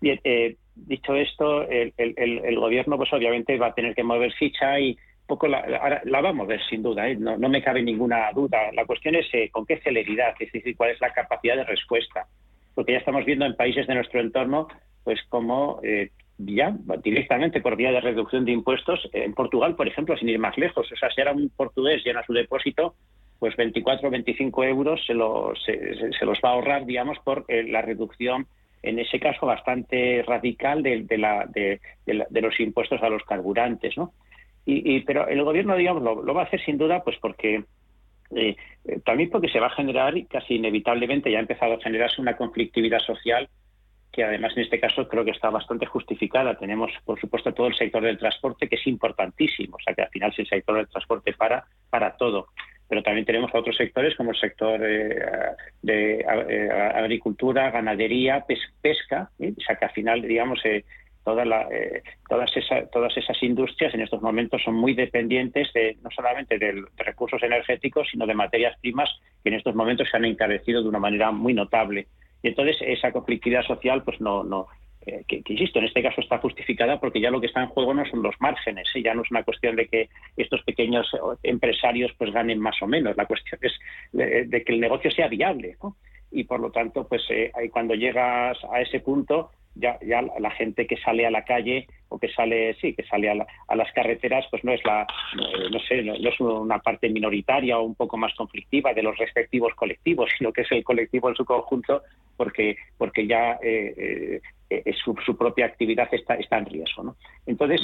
Bien, 0.00 0.20
eh, 0.24 0.56
dicho 0.74 1.14
esto, 1.14 1.68
el, 1.68 1.92
el, 1.96 2.58
gobierno 2.58 2.96
pues 2.96 3.12
obviamente 3.12 3.56
va 3.58 3.68
a 3.68 3.74
tener 3.74 3.94
que 3.94 4.02
mover 4.02 4.32
ficha 4.32 4.80
y 4.80 4.96
poco 5.26 5.48
la, 5.48 6.02
la, 6.04 6.20
vamos 6.20 6.44
a 6.44 6.48
ver 6.48 6.60
sin 6.68 6.82
duda, 6.82 7.08
¿eh? 7.08 7.16
no, 7.16 7.36
me 7.36 7.62
cabe 7.62 7.82
ninguna 7.82 8.30
duda. 8.32 8.70
La 8.72 8.84
cuestión 8.84 9.14
es 9.14 9.26
eh, 9.32 9.48
con 9.50 9.64
qué 9.64 9.78
celeridad, 9.78 10.34
es 10.38 10.52
decir, 10.52 10.76
cuál 10.76 10.90
es 10.90 11.00
la 11.00 11.12
capacidad 11.12 11.56
de 11.56 11.64
respuesta. 11.64 12.26
Porque 12.74 12.92
ya 12.92 12.98
estamos 12.98 13.24
viendo 13.24 13.46
en 13.46 13.56
países 13.56 13.86
de 13.86 13.94
nuestro 13.94 14.20
entorno, 14.20 14.68
pues 15.02 15.20
como 15.28 15.80
eh, 15.82 16.10
ya 16.38 16.76
directamente 17.02 17.60
por 17.60 17.76
vía 17.76 17.92
de 17.92 18.00
reducción 18.00 18.44
de 18.44 18.52
impuestos, 18.52 19.08
en 19.12 19.32
Portugal, 19.34 19.76
por 19.76 19.88
ejemplo, 19.88 20.16
sin 20.16 20.28
ir 20.28 20.38
más 20.38 20.58
lejos, 20.58 20.90
o 20.90 20.96
sea, 20.96 21.10
si 21.10 21.20
ahora 21.20 21.32
un 21.32 21.50
portugués 21.50 22.02
llena 22.04 22.24
su 22.24 22.32
depósito, 22.32 22.94
pues 23.38 23.56
24 23.56 24.08
o 24.08 24.10
25 24.10 24.64
euros 24.64 25.00
se, 25.06 25.14
se, 25.14 26.24
los 26.24 26.38
va 26.44 26.50
a 26.50 26.52
ahorrar, 26.52 26.86
digamos, 26.86 27.18
por 27.20 27.44
la 27.48 27.82
reducción 27.82 28.46
en 28.84 28.98
ese 28.98 29.18
caso 29.18 29.46
bastante 29.46 30.22
radical 30.26 30.82
de, 30.82 31.18
la, 31.18 31.46
de, 31.46 31.80
de, 32.06 32.40
los 32.40 32.58
impuestos 32.60 33.02
a 33.02 33.08
los 33.08 33.22
carburantes, 33.24 33.96
¿no? 33.96 34.12
Y, 34.66 35.00
pero 35.00 35.28
el 35.28 35.42
gobierno, 35.42 35.76
digamos, 35.76 36.02
lo, 36.02 36.34
va 36.34 36.42
a 36.42 36.44
hacer 36.46 36.60
sin 36.64 36.78
duda, 36.78 37.04
pues 37.04 37.18
porque 37.20 37.64
eh, 38.34 38.56
eh, 38.86 39.00
también 39.04 39.28
porque 39.28 39.48
se 39.48 39.60
va 39.60 39.66
a 39.66 39.76
generar, 39.76 40.14
casi 40.26 40.54
inevitablemente 40.54 41.30
ya 41.30 41.38
ha 41.38 41.42
empezado 41.42 41.74
a 41.74 41.80
generarse 41.80 42.22
una 42.22 42.36
conflictividad 42.36 43.00
social 43.00 43.48
que 44.14 44.22
además 44.22 44.52
en 44.56 44.62
este 44.62 44.78
caso 44.78 45.08
creo 45.08 45.24
que 45.24 45.32
está 45.32 45.50
bastante 45.50 45.86
justificada. 45.86 46.56
Tenemos, 46.56 46.92
por 47.04 47.20
supuesto, 47.20 47.52
todo 47.52 47.66
el 47.66 47.74
sector 47.74 48.00
del 48.00 48.16
transporte 48.16 48.68
que 48.68 48.76
es 48.76 48.86
importantísimo, 48.86 49.76
o 49.76 49.80
sea 49.84 49.92
que 49.92 50.02
al 50.02 50.08
final 50.08 50.32
si 50.32 50.42
el 50.42 50.48
sector 50.48 50.76
del 50.76 50.88
transporte 50.88 51.32
para, 51.32 51.64
para 51.90 52.16
todo. 52.16 52.46
pero 52.88 53.02
también 53.02 53.26
tenemos 53.26 53.50
otros 53.52 53.76
sectores 53.76 54.14
como 54.14 54.30
el 54.30 54.36
sector 54.36 54.80
eh, 54.84 55.20
de 55.82 56.20
eh, 56.20 56.70
agricultura, 56.94 57.72
ganadería, 57.72 58.44
pesca, 58.80 59.30
o 59.36 59.60
sea 59.60 59.76
que 59.76 59.84
al 59.84 59.90
final, 59.90 60.22
digamos, 60.22 60.60
toda 61.24 61.44
la, 61.44 61.66
todas, 62.28 62.54
esas, 62.56 62.90
todas 62.90 63.16
esas 63.16 63.42
industrias 63.42 63.94
en 63.94 64.02
estos 64.02 64.20
momentos 64.20 64.62
son 64.62 64.74
muy 64.74 64.94
dependientes 64.94 65.72
de, 65.72 65.96
no 66.02 66.10
solamente 66.10 66.58
de 66.58 66.84
recursos 66.96 67.42
energéticos, 67.42 68.08
sino 68.10 68.26
de 68.26 68.34
materias 68.34 68.78
primas 68.80 69.10
que 69.42 69.48
en 69.48 69.56
estos 69.56 69.74
momentos 69.74 70.08
se 70.10 70.16
han 70.16 70.24
encarecido 70.24 70.82
de 70.82 70.88
una 70.88 70.98
manera 70.98 71.30
muy 71.32 71.54
notable. 71.54 72.06
Y 72.42 72.48
entonces 72.48 72.76
esa 72.80 73.10
conflictividad 73.10 73.62
social 73.62 74.02
pues 74.04 74.20
no, 74.20 74.44
no, 74.44 74.68
eh, 75.06 75.24
que, 75.28 75.42
insisto, 75.46 75.78
en 75.78 75.84
este 75.84 76.02
caso 76.02 76.20
está 76.20 76.38
justificada 76.38 76.98
porque 76.98 77.20
ya 77.20 77.30
lo 77.30 77.40
que 77.40 77.48
está 77.48 77.60
en 77.60 77.68
juego 77.68 77.92
no 77.92 78.06
son 78.06 78.22
los 78.22 78.34
márgenes, 78.40 78.88
¿eh? 78.94 79.02
ya 79.02 79.12
no 79.12 79.22
es 79.22 79.30
una 79.30 79.42
cuestión 79.42 79.76
de 79.76 79.86
que 79.86 80.08
estos 80.36 80.62
pequeños 80.62 81.06
eh, 81.12 81.18
empresarios 81.42 82.12
pues 82.16 82.32
ganen 82.32 82.58
más 82.58 82.80
o 82.80 82.86
menos, 82.86 83.16
la 83.16 83.26
cuestión 83.26 83.60
es 83.62 83.72
de, 84.12 84.64
que 84.64 84.72
el 84.72 84.80
negocio 84.80 85.10
sea 85.10 85.28
viable. 85.28 85.76
Y 86.30 86.44
por 86.44 86.58
lo 86.58 86.70
tanto, 86.70 87.06
pues 87.06 87.22
cuando 87.70 87.94
llegas 87.94 88.58
a 88.72 88.80
ese 88.80 88.98
punto, 88.98 89.50
ya, 89.74 89.98
ya 90.00 90.22
la 90.22 90.50
gente 90.52 90.86
que 90.86 90.96
sale 90.96 91.26
a 91.26 91.30
la 91.30 91.44
calle 91.44 91.86
o 92.08 92.18
que 92.18 92.28
sale, 92.28 92.74
sí, 92.80 92.94
que 92.94 93.02
sale 93.04 93.30
a, 93.30 93.74
las 93.74 93.92
carreteras, 93.92 94.46
pues 94.50 94.62
no 94.64 94.72
es 94.72 94.84
la, 94.84 95.06
no, 95.70 95.78
sé, 95.80 96.02
no, 96.02 96.14
es 96.14 96.40
una 96.40 96.78
parte 96.78 97.08
minoritaria 97.08 97.78
o 97.78 97.82
un 97.82 97.94
poco 97.94 98.16
más 98.16 98.34
conflictiva 98.34 98.94
de 98.94 99.02
los 99.02 99.16
respectivos 99.18 99.74
colectivos, 99.74 100.30
sino 100.38 100.52
que 100.52 100.62
es 100.62 100.72
el 100.72 100.84
colectivo 100.84 101.28
en 101.28 101.36
su 101.36 101.44
conjunto, 101.44 102.02
porque, 102.36 102.76
porque 102.98 103.26
ya 103.26 103.58
eh, 103.62 104.40
su, 105.04 105.36
propia 105.36 105.66
actividad 105.66 106.08
está, 106.12 106.34
está 106.34 106.58
en 106.58 106.66
riesgo. 106.66 107.02
¿no? 107.02 107.16
Entonces, 107.46 107.80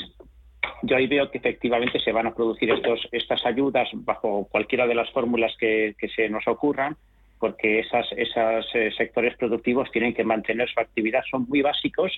yo 0.82 0.96
ahí 0.96 1.06
veo 1.06 1.30
que 1.30 1.38
efectivamente 1.38 2.00
se 2.00 2.12
van 2.12 2.26
a 2.26 2.34
producir 2.34 2.70
estos, 2.70 3.08
estas 3.12 3.44
ayudas 3.44 3.88
bajo 3.94 4.46
cualquiera 4.50 4.86
de 4.86 4.94
las 4.94 5.10
fórmulas 5.10 5.54
que, 5.58 5.94
se 6.14 6.28
nos 6.28 6.46
ocurran, 6.46 6.96
porque 7.40 7.80
esas, 7.80 8.06
esos 8.12 8.66
eh, 8.74 8.92
sectores 8.96 9.36
productivos 9.36 9.90
tienen 9.90 10.14
que 10.14 10.22
mantener 10.22 10.68
su 10.68 10.78
actividad, 10.78 11.22
son 11.28 11.46
muy 11.48 11.62
básicos 11.62 12.12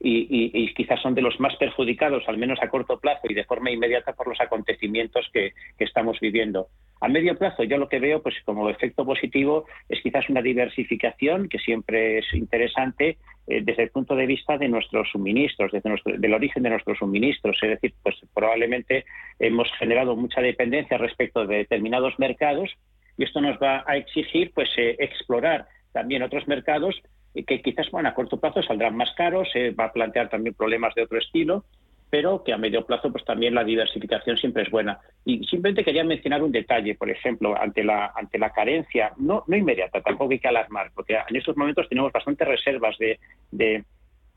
y, 0.00 0.74
quizás 0.74 1.00
son 1.00 1.14
de 1.14 1.22
los 1.22 1.40
más 1.40 1.56
perjudicados, 1.56 2.24
al 2.26 2.36
menos 2.36 2.58
a 2.60 2.68
corto 2.68 2.98
plazo 2.98 3.22
y 3.28 3.34
de 3.34 3.44
forma 3.44 3.70
inmediata, 3.70 4.12
por 4.12 4.28
los 4.28 4.40
acontecimientos 4.40 5.30
que, 5.32 5.52
estamos 5.78 6.18
viviendo. 6.20 6.68
A 7.00 7.08
medio 7.08 7.36
plazo, 7.38 7.62
yo 7.64 7.78
lo 7.78 7.88
que 7.88 8.00
veo, 8.00 8.22
pues 8.22 8.34
como 8.44 8.68
efecto 8.68 9.04
positivo, 9.04 9.66
es 9.88 10.00
quizás 10.02 10.28
una 10.28 10.42
diversificación 10.42 11.48
que 11.48 11.58
siempre 11.58 12.18
es 12.18 12.34
interesante 12.34 13.18
eh, 13.46 13.60
desde 13.62 13.84
el 13.84 13.90
punto 13.90 14.16
de 14.16 14.26
vista 14.26 14.58
de 14.58 14.68
nuestros 14.68 15.10
suministros, 15.10 15.72
desde 15.72 15.90
nuestro, 15.90 16.16
del 16.16 16.34
origen 16.34 16.62
de 16.62 16.70
nuestros 16.70 16.98
suministros. 16.98 17.58
Es 17.62 17.70
decir, 17.70 17.94
pues 18.02 18.16
probablemente 18.34 19.04
hemos 19.38 19.70
generado 19.78 20.16
mucha 20.16 20.40
dependencia 20.40 20.98
respecto 20.98 21.46
de 21.46 21.58
determinados 21.58 22.18
mercados 22.18 22.74
y 23.16 23.24
esto 23.24 23.40
nos 23.40 23.58
va 23.58 23.84
a 23.86 23.96
exigir, 23.96 24.52
pues, 24.54 24.70
eh, 24.76 24.96
explorar 24.98 25.66
también 25.92 26.22
otros 26.22 26.46
mercados 26.48 27.00
que 27.42 27.62
quizás 27.62 27.90
bueno, 27.90 28.08
a 28.08 28.14
corto 28.14 28.38
plazo 28.38 28.62
saldrán 28.62 28.96
más 28.96 29.12
caros, 29.16 29.48
se 29.52 29.70
va 29.70 29.86
a 29.86 29.92
plantear 29.92 30.28
también 30.28 30.54
problemas 30.54 30.94
de 30.94 31.02
otro 31.02 31.18
estilo, 31.18 31.64
pero 32.10 32.44
que 32.44 32.52
a 32.52 32.58
medio 32.58 32.86
plazo 32.86 33.10
pues 33.10 33.24
también 33.24 33.56
la 33.56 33.64
diversificación 33.64 34.36
siempre 34.36 34.62
es 34.62 34.70
buena. 34.70 35.00
Y 35.24 35.44
simplemente 35.44 35.82
quería 35.82 36.04
mencionar 36.04 36.44
un 36.44 36.52
detalle, 36.52 36.94
por 36.94 37.10
ejemplo, 37.10 37.60
ante 37.60 37.82
la 37.82 38.12
ante 38.14 38.38
la 38.38 38.50
carencia, 38.50 39.12
no, 39.16 39.44
inmediata, 39.48 40.00
tampoco 40.00 40.30
hay 40.30 40.38
que 40.38 40.46
alarmar, 40.46 40.92
porque 40.94 41.18
en 41.28 41.36
estos 41.36 41.56
momentos 41.56 41.88
tenemos 41.88 42.12
bastantes 42.12 42.46
reservas 42.46 42.96
de 42.98 43.84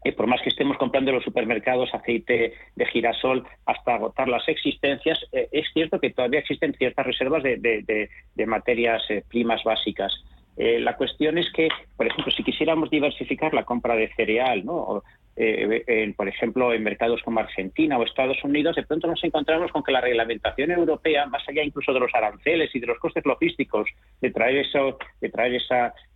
eh, 0.03 0.13
por 0.13 0.27
más 0.27 0.41
que 0.41 0.49
estemos 0.49 0.77
comprando 0.77 1.11
en 1.11 1.15
los 1.15 1.23
supermercados 1.23 1.93
aceite 1.93 2.53
de 2.75 2.85
girasol 2.85 3.45
hasta 3.65 3.95
agotar 3.95 4.27
las 4.27 4.47
existencias, 4.47 5.19
eh, 5.31 5.49
es 5.51 5.65
cierto 5.73 5.99
que 5.99 6.11
todavía 6.11 6.39
existen 6.39 6.73
ciertas 6.73 7.05
reservas 7.05 7.43
de, 7.43 7.57
de, 7.57 8.09
de 8.35 8.45
materias 8.45 9.03
eh, 9.09 9.23
primas 9.27 9.63
básicas. 9.63 10.13
Eh, 10.57 10.79
la 10.79 10.95
cuestión 10.95 11.37
es 11.37 11.51
que, 11.51 11.69
por 11.95 12.07
ejemplo, 12.07 12.31
si 12.31 12.43
quisiéramos 12.43 12.89
diversificar 12.89 13.53
la 13.53 13.63
compra 13.63 13.95
de 13.95 14.11
cereal, 14.15 14.65
¿no? 14.65 15.03
Eh, 15.39 16.11
por 16.17 16.27
ejemplo, 16.27 16.73
en 16.73 16.81
mercados 16.81 17.21
como 17.21 17.39
Argentina 17.39 17.99
o 17.99 18.03
Estados 18.03 18.43
Unidos, 18.43 18.75
de 18.75 18.81
pronto 18.81 19.05
nos 19.05 19.23
encontramos 19.23 19.71
con 19.71 19.83
que 19.83 19.91
la 19.91 20.01
reglamentación 20.01 20.71
europea, 20.71 21.27
más 21.27 21.47
allá 21.47 21.61
incluso 21.61 21.93
de 21.93 21.99
los 21.99 22.11
aranceles 22.15 22.73
y 22.73 22.79
de 22.79 22.87
los 22.87 22.97
costes 22.97 23.23
logísticos 23.23 23.87
de 24.19 24.31
traer, 24.31 24.57
eso, 24.57 24.97
de 25.21 25.31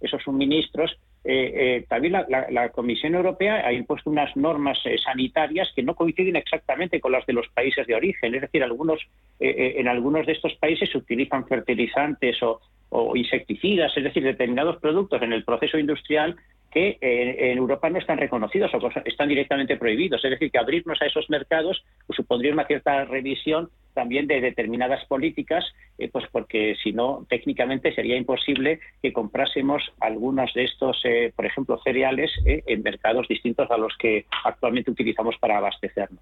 esos 0.01 0.23
suministros, 0.23 0.97
eh, 1.23 1.85
también 1.87 2.13
la, 2.27 2.69
Comisión 2.69 3.15
Europea 3.15 3.65
ha 3.65 3.73
impuesto 3.73 4.09
unas 4.09 4.35
normas 4.35 4.79
sanitarias 5.03 5.71
que 5.75 5.83
no 5.83 5.95
coinciden 5.95 6.35
exactamente 6.35 6.99
con 6.99 7.11
las 7.11 7.25
de 7.25 7.33
los 7.33 7.47
países 7.49 7.85
de 7.87 7.95
origen. 7.95 8.33
Es 8.35 8.41
decir, 8.41 8.63
algunos, 8.63 8.99
en 9.39 9.87
algunos 9.87 10.25
de 10.25 10.33
estos 10.33 10.53
países 10.55 10.89
se 10.89 10.97
utilizan 10.97 11.47
fertilizantes 11.47 12.41
o, 12.41 12.59
o 12.89 13.15
insecticidas, 13.15 13.95
es 13.95 14.03
decir, 14.03 14.23
determinados 14.23 14.77
productos 14.77 15.21
en 15.21 15.33
el 15.33 15.43
proceso 15.43 15.77
industrial 15.77 16.35
que 16.71 16.97
en 17.01 17.57
Europa 17.57 17.89
no 17.89 17.99
están 17.99 18.17
reconocidos 18.17 18.71
o 18.73 18.89
están 19.05 19.27
directamente 19.27 19.77
prohibidos. 19.77 20.23
Es 20.23 20.31
decir, 20.31 20.51
que 20.51 20.57
abrirnos 20.57 21.01
a 21.01 21.05
esos 21.05 21.29
mercados 21.29 21.83
pues, 22.07 22.15
supondría 22.15 22.53
una 22.53 22.65
cierta 22.65 23.05
revisión 23.05 23.69
también 23.93 24.27
de 24.27 24.41
determinadas 24.41 25.05
políticas, 25.05 25.65
eh, 25.97 26.09
pues 26.11 26.25
porque 26.31 26.75
si 26.81 26.93
no, 26.93 27.25
técnicamente 27.29 27.93
sería 27.93 28.17
imposible 28.17 28.79
que 29.01 29.13
comprásemos 29.13 29.83
algunos 29.99 30.53
de 30.53 30.63
estos, 30.63 31.01
eh, 31.03 31.33
por 31.35 31.45
ejemplo, 31.45 31.79
cereales 31.83 32.31
eh, 32.45 32.63
en 32.67 32.83
mercados 32.83 33.27
distintos 33.27 33.69
a 33.69 33.77
los 33.77 33.93
que 33.97 34.25
actualmente 34.43 34.91
utilizamos 34.91 35.35
para 35.39 35.57
abastecernos. 35.57 36.21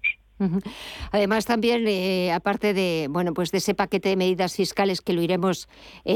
Además, 1.12 1.44
también, 1.44 1.84
aparte 2.32 2.72
de 2.72 3.08
bueno, 3.10 3.34
pues 3.34 3.50
de 3.50 3.58
ese 3.58 3.74
paquete 3.74 4.08
de 4.08 4.16
medidas 4.16 4.56
fiscales 4.56 5.02
que 5.02 5.12
lo 5.12 5.20
iremos 5.20 5.68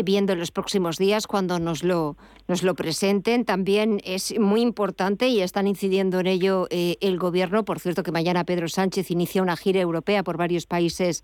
viendo 0.03 0.33
en 0.33 0.39
los 0.39 0.51
próximos 0.51 0.97
días 0.97 1.27
cuando 1.27 1.59
nos 1.59 1.85
lo, 1.85 2.17
nos 2.49 2.63
lo 2.63 2.75
presenten, 2.75 3.45
también 3.45 4.01
es 4.03 4.24
muy 4.39 4.61
importante 4.61 5.29
y 5.29 5.41
están 5.41 5.67
incidiendo 5.67 6.21
en 6.21 6.27
ello 6.27 6.67
el 6.71 7.19
Gobierno. 7.19 7.65
Por 7.65 7.81
cierto, 7.81 8.03
que 8.03 8.13
mañana 8.13 8.45
Pedro 8.45 8.69
Sánchez 8.69 9.11
inicia 9.11 9.43
una 9.43 9.57
gira 9.57 9.81
europea 9.81 10.23
por 10.23 10.37
varios 10.37 10.67
países 10.67 11.23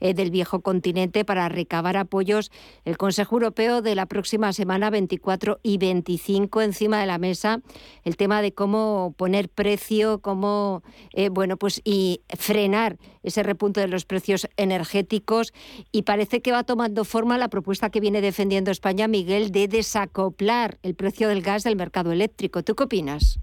eh, 0.00 0.14
del 0.14 0.30
viejo 0.30 0.60
continente 0.60 1.24
para 1.24 1.48
recabar 1.48 1.96
apoyos. 1.96 2.50
El 2.84 2.96
Consejo 2.96 3.36
Europeo 3.36 3.82
de 3.82 3.94
la 3.94 4.06
próxima 4.06 4.52
semana 4.52 4.90
24 4.90 5.60
y 5.62 5.78
25 5.78 6.62
encima 6.62 7.00
de 7.00 7.06
la 7.06 7.18
mesa 7.18 7.60
el 8.04 8.16
tema 8.16 8.42
de 8.42 8.52
cómo 8.52 9.14
poner 9.16 9.48
precio, 9.48 10.20
cómo 10.20 10.82
eh, 11.12 11.28
bueno 11.28 11.56
pues 11.56 11.80
y 11.84 12.20
frenar 12.28 12.98
ese 13.22 13.42
repunte 13.42 13.80
de 13.80 13.88
los 13.88 14.04
precios 14.04 14.48
energéticos 14.56 15.52
y 15.90 16.02
parece 16.02 16.40
que 16.42 16.52
va 16.52 16.62
tomando 16.62 17.04
forma 17.04 17.38
la 17.38 17.48
propuesta 17.48 17.90
que 17.90 18.00
viene 18.00 18.20
defendiendo 18.20 18.70
España 18.70 19.08
Miguel 19.08 19.50
de 19.50 19.66
desacoplar 19.66 20.78
el 20.82 20.94
precio 20.94 21.28
del 21.28 21.42
gas 21.42 21.64
del 21.64 21.76
mercado 21.76 22.12
eléctrico. 22.12 22.35
¿Tú 22.36 22.74
qué 22.74 22.84
opinas? 22.84 23.40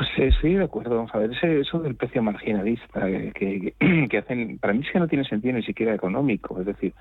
Pues 0.00 0.08
eh, 0.16 0.30
sí, 0.40 0.54
de 0.54 0.64
acuerdo. 0.64 0.96
Vamos 0.96 1.14
a 1.14 1.18
ver, 1.18 1.32
eso 1.32 1.80
del 1.80 1.96
precio 1.96 2.22
marginalista 2.22 3.00
que, 3.34 3.74
hacen, 4.16 4.58
para 4.58 4.72
mí 4.72 4.80
es 4.80 4.90
que 4.92 4.98
no 4.98 5.08
tiene 5.08 5.24
sentido 5.24 5.54
ni 5.54 5.62
siquiera 5.62 5.94
económico. 5.94 6.58
Es 6.60 6.66
decir, 6.66 6.94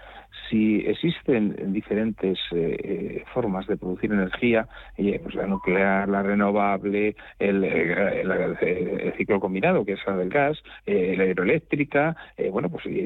si 0.50 0.80
existen 0.86 1.72
diferentes 1.72 2.38
eh, 2.52 2.78
eh, 2.84 3.24
formas 3.34 3.68
de 3.68 3.78
producir 3.78 4.12
energía, 4.12 4.68
pues 4.98 5.36
la 5.36 5.48
nuclear, 5.48 6.10
la 6.10 6.24
renovable, 6.24 7.16
el, 7.38 9.14
ciclo 9.18 9.40
combinado, 9.40 9.86
que 9.86 9.94
es 9.94 10.00
la 10.06 10.18
del 10.18 10.30
gas, 10.30 10.58
la 10.86 11.26
hidroeléctrica, 11.26 12.18
bueno, 12.52 12.70
pues 12.70 12.84
si 12.84 13.00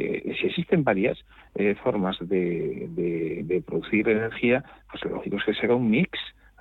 existen 0.48 0.84
varias 0.84 1.24
formas 1.84 2.18
de 2.22 3.64
producir 3.68 4.10
energía, 4.10 4.64
pues 4.90 5.04
lo 5.04 5.18
lógico 5.18 5.38
es 5.38 5.44
que 5.44 5.54
se 5.54 5.66
haga 5.66 5.76
un 5.76 5.90
mix 5.92 6.10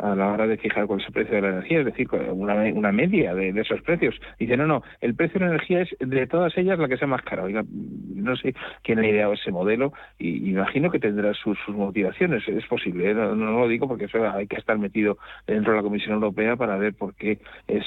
a 0.02 0.16
la 0.16 0.32
hora 0.32 0.46
de 0.48 0.56
fijar 0.56 0.86
cuál 0.86 1.00
es 1.00 1.06
el 1.06 1.12
precio 1.12 1.36
de 1.36 1.42
la 1.42 1.48
energía, 1.50 1.78
es 1.80 1.86
decir, 1.86 2.08
una, 2.32 2.54
una 2.74 2.90
media 2.90 3.34
de, 3.34 3.50
esos 3.50 3.80
precios. 3.82 4.20
Dice, 4.38 4.56
no, 4.56 4.66
no, 4.66 4.82
el 5.00 5.14
precio 5.14 5.38
de 5.38 5.46
la 5.46 5.52
energía 5.52 5.82
es 5.82 5.90
de 6.00 6.26
todas 6.26 6.56
ellas 6.58 6.78
la 6.78 6.88
que 6.88 6.96
sea 6.96 7.06
más 7.06 7.22
cara. 7.22 7.44
Oiga, 7.44 7.62
no 7.70 8.34
sé 8.36 8.54
quién 8.82 8.98
ha 8.98 9.08
ideado 9.08 9.34
ese 9.34 9.52
modelo 9.52 9.92
y 10.18 10.50
imagino 10.50 10.90
que 10.90 10.98
tendrá 10.98 11.32
sus, 11.34 11.58
motivaciones. 11.68 12.46
Es 12.48 12.66
posible, 12.66 13.10
¿eh? 13.10 13.14
no, 13.14 13.34
lo 13.34 13.68
digo 13.68 13.86
porque 13.86 14.06
eso 14.06 14.28
hay 14.28 14.48
que 14.48 14.56
estar 14.56 14.76
metido 14.76 15.18
dentro 15.46 15.72
de 15.72 15.78
la 15.78 15.82
Comisión 15.82 16.14
Europea 16.14 16.56
para 16.56 16.76
ver 16.76 16.94
por 16.94 17.14
qué 17.14 17.38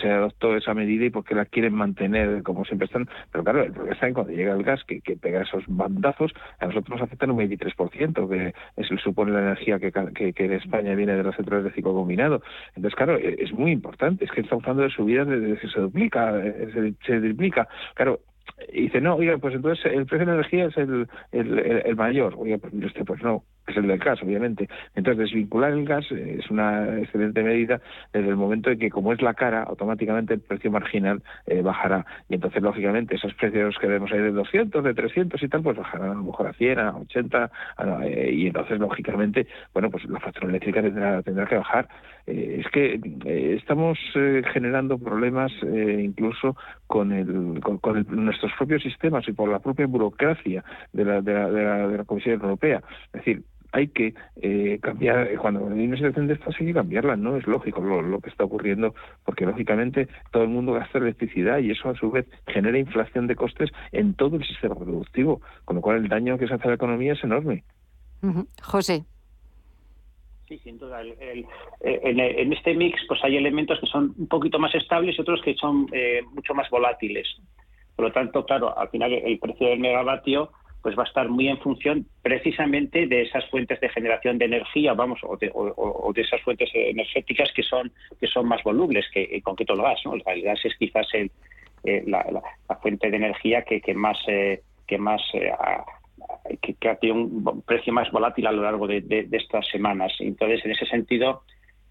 se 0.01 0.09
adoptó 0.09 0.55
esa 0.55 0.73
medida 0.73 1.05
y 1.05 1.09
por 1.09 1.25
qué 1.25 1.35
la 1.35 1.45
quieren 1.45 1.73
mantener 1.73 2.43
como 2.43 2.63
siempre 2.63 2.85
están. 2.85 3.09
Pero 3.31 3.43
claro, 3.43 3.63
el 3.63 3.71
problema 3.71 3.93
está 3.93 4.07
en 4.07 4.13
cuando 4.13 4.31
llega 4.31 4.53
el 4.53 4.63
gas, 4.63 4.83
que, 4.85 5.01
pega 5.15 5.41
esos 5.41 5.63
bandazos, 5.67 6.31
a 6.59 6.67
nosotros 6.67 6.97
nos 6.97 7.01
afectan 7.01 7.31
un 7.31 7.39
23%, 7.39 8.29
que 8.29 8.53
es, 8.77 9.01
supone 9.01 9.31
la 9.31 9.39
energía 9.39 9.79
que, 9.79 9.91
que, 9.91 10.45
en 10.45 10.53
España 10.53 10.95
viene 10.95 11.13
de 11.13 11.23
las 11.23 11.35
centrales 11.35 11.65
de 11.65 11.71
ciclo 11.71 12.04
combinado. 12.05 12.41
Entonces, 12.75 12.95
claro, 12.95 13.17
e, 13.17 13.35
es 13.39 13.51
muy 13.51 13.71
importante, 13.71 14.25
es 14.25 14.31
que 14.31 14.41
estamos 14.41 14.63
hablando 14.63 14.83
de 14.83 14.89
subidas 14.89 15.27
desde 15.27 15.59
se 15.67 15.79
duplica, 15.79 16.37
eh, 16.37 16.69
se, 16.71 16.93
se 17.05 17.19
triplica. 17.19 17.67
Claro, 17.95 18.19
y 18.71 18.83
dice, 18.83 19.01
no, 19.01 19.15
oiga, 19.15 19.37
pues 19.37 19.55
entonces 19.55 19.83
el 19.85 20.05
precio 20.05 20.19
de 20.19 20.25
la 20.25 20.33
energía 20.33 20.65
es 20.65 20.77
el, 20.77 21.07
el, 21.31 21.59
el, 21.59 21.95
mayor. 21.95 22.35
Oiga, 22.37 22.57
pues, 22.57 22.73
pues 23.05 23.23
no, 23.23 23.43
es 23.67 23.77
el 23.77 23.87
del 23.87 23.97
gas, 23.97 24.21
obviamente. 24.21 24.69
Entonces, 24.95 25.25
desvincular 25.25 25.71
el 25.71 25.85
gas 25.85 26.05
es 26.11 26.49
una 26.49 26.99
excelente 26.99 27.41
medida 27.43 27.81
desde 28.13 28.29
el 28.29 28.35
momento 28.35 28.69
en 28.69 28.79
que, 28.79 28.89
como 28.89 29.13
es 29.13 29.21
la 29.21 29.33
cara, 29.33 29.63
automáticamente 29.63 30.33
el 30.35 30.39
precio 30.39 30.71
marginal 30.71 31.21
eh, 31.47 31.61
bajará. 31.61 32.05
Y 32.29 32.35
entonces, 32.35 32.61
lógicamente, 32.61 33.15
esos 33.15 33.33
precios 33.33 33.75
que 33.79 33.87
vemos 33.87 34.11
ahí 34.11 34.19
de 34.19 34.31
200, 34.31 34.83
de 34.83 34.93
300 34.93 35.41
y 35.41 35.47
tal, 35.47 35.63
pues 35.63 35.77
bajarán 35.77 36.11
a 36.11 36.13
lo 36.13 36.23
mejor 36.23 36.47
a 36.47 36.53
100, 36.53 36.79
a 36.79 36.95
80, 36.95 37.51
eh, 38.03 38.31
y 38.33 38.47
entonces, 38.47 38.79
lógicamente, 38.79 39.47
bueno, 39.73 39.89
pues 39.89 40.05
la 40.05 40.19
factura 40.19 40.49
eléctrica 40.49 40.81
tendrá, 40.81 41.21
tendrá 41.23 41.45
que 41.45 41.55
bajar. 41.55 41.87
Eh, 42.27 42.61
es 42.63 42.71
que 42.71 42.99
estamos 43.55 43.97
generando 44.53 44.97
problemas 44.97 45.51
incluso 45.63 46.55
con, 46.87 47.11
el, 47.11 47.59
con, 47.61 47.79
nuestros 48.09 48.51
propios 48.57 48.81
sistemas 48.81 49.27
y 49.27 49.33
por 49.33 49.49
la 49.49 49.59
propia 49.59 49.85
burocracia 49.85 50.63
de 50.93 51.05
la, 51.05 51.21
de 51.21 51.33
la, 51.33 51.87
de 51.87 51.97
la 51.97 52.03
Comisión 52.03 52.41
Europea. 52.41 52.81
Es 53.07 53.13
decir, 53.13 53.43
hay 53.75 53.89
que 53.89 54.13
eh, 54.37 54.79
cambiar, 54.81 55.27
eh, 55.27 55.37
cuando 55.37 55.67
hay 55.67 55.85
una 55.85 55.97
situación 55.97 56.27
de 56.27 56.35
estas 56.35 56.55
hay 56.57 56.67
que 56.67 56.73
cambiarla, 56.73 57.17
no 57.17 57.35
es 57.35 57.45
lógico 57.45 57.81
lo, 57.81 58.21
que 58.21 58.29
está 58.29 58.45
ocurriendo, 58.45 58.95
porque 59.25 59.45
lógicamente 59.45 60.07
todo 60.31 60.43
el 60.43 60.49
mundo 60.49 60.71
gasta 60.71 60.97
electricidad 60.97 61.59
y 61.59 61.71
eso 61.71 61.89
a 61.89 61.95
su 61.95 62.09
vez 62.09 62.25
genera 62.47 62.79
inflación 62.79 63.27
de 63.27 63.35
costes 63.35 63.71
en 63.91 64.13
todo 64.13 64.37
el 64.37 64.45
sistema 64.45 64.75
productivo, 64.75 65.41
con 65.65 65.75
lo 65.75 65.81
cual 65.81 65.97
el 65.97 66.07
daño 66.07 66.37
que 66.37 66.47
se 66.47 66.53
hace 66.53 66.63
a 66.63 66.69
la 66.69 66.75
economía 66.75 67.13
es 67.13 67.23
enorme. 67.25 67.65
José. 68.63 69.03
Sí, 70.47 70.57
sin 70.59 70.77
duda. 70.77 71.01
en, 71.01 72.53
este 72.53 72.75
mix 72.75 73.01
pues 73.09 73.19
hay 73.25 73.35
elementos 73.35 73.77
que 73.81 73.87
son 73.87 74.15
un 74.17 74.27
poquito 74.27 74.57
más 74.57 74.73
estables 74.73 75.17
y 75.17 75.21
otros 75.21 75.41
que 75.43 75.53
son 75.55 75.87
eh, 75.91 76.21
mucho 76.31 76.53
más 76.53 76.69
volátiles. 76.69 77.27
Por 77.97 78.05
lo 78.05 78.11
tanto, 78.13 78.45
claro, 78.45 78.77
al 78.77 78.87
final 78.89 79.11
el 79.11 79.37
precio 79.37 79.67
del 79.67 79.79
megavatio 79.79 80.51
pues 80.85 80.95
va 80.95 81.01
a 81.01 81.07
estar 81.07 81.27
muy 81.29 81.47
en 81.47 81.57
función 81.57 82.05
precisamente 82.21 83.07
de 83.07 83.23
esas 83.23 83.43
fuentes 83.49 83.81
de 83.81 83.89
generación 83.89 84.37
de 84.37 84.45
energía, 84.45 84.93
vamos, 84.93 85.19
o 85.23 85.35
de, 85.35 86.21
esas 86.21 86.39
fuentes 86.41 86.69
energéticas 86.75 87.51
que 87.55 87.63
son 87.63 87.91
que 88.19 88.27
son 88.27 88.47
más 88.47 88.61
volubles 88.61 89.03
que 89.11 89.27
en 89.31 89.41
concreto 89.41 89.73
el 89.73 89.81
gas, 89.81 89.99
¿no? 90.05 90.13
El 90.13 90.43
gas 90.43 90.63
es 90.63 90.75
quizás 90.77 91.07
el, 91.13 91.31
eh, 91.85 92.03
la, 92.05 92.23
fuente 92.83 93.09
de 93.09 93.17
energía 93.17 93.63
que, 93.63 93.81
que 93.81 93.95
más 93.95 94.19
eh, 94.27 94.61
que 94.85 94.99
más 94.99 95.23
eh, 95.33 95.51
que, 96.61 96.87
ha 96.87 96.95
tenido 96.97 97.19
un 97.19 97.63
precio 97.63 97.91
más 97.91 98.11
volátil 98.11 98.45
a 98.45 98.51
lo 98.51 98.61
largo 98.61 98.85
de, 98.85 99.27
estas 99.31 99.67
semanas. 99.69 100.13
Entonces, 100.19 100.63
en 100.65 100.71
ese 100.73 100.85
sentido, 100.85 101.41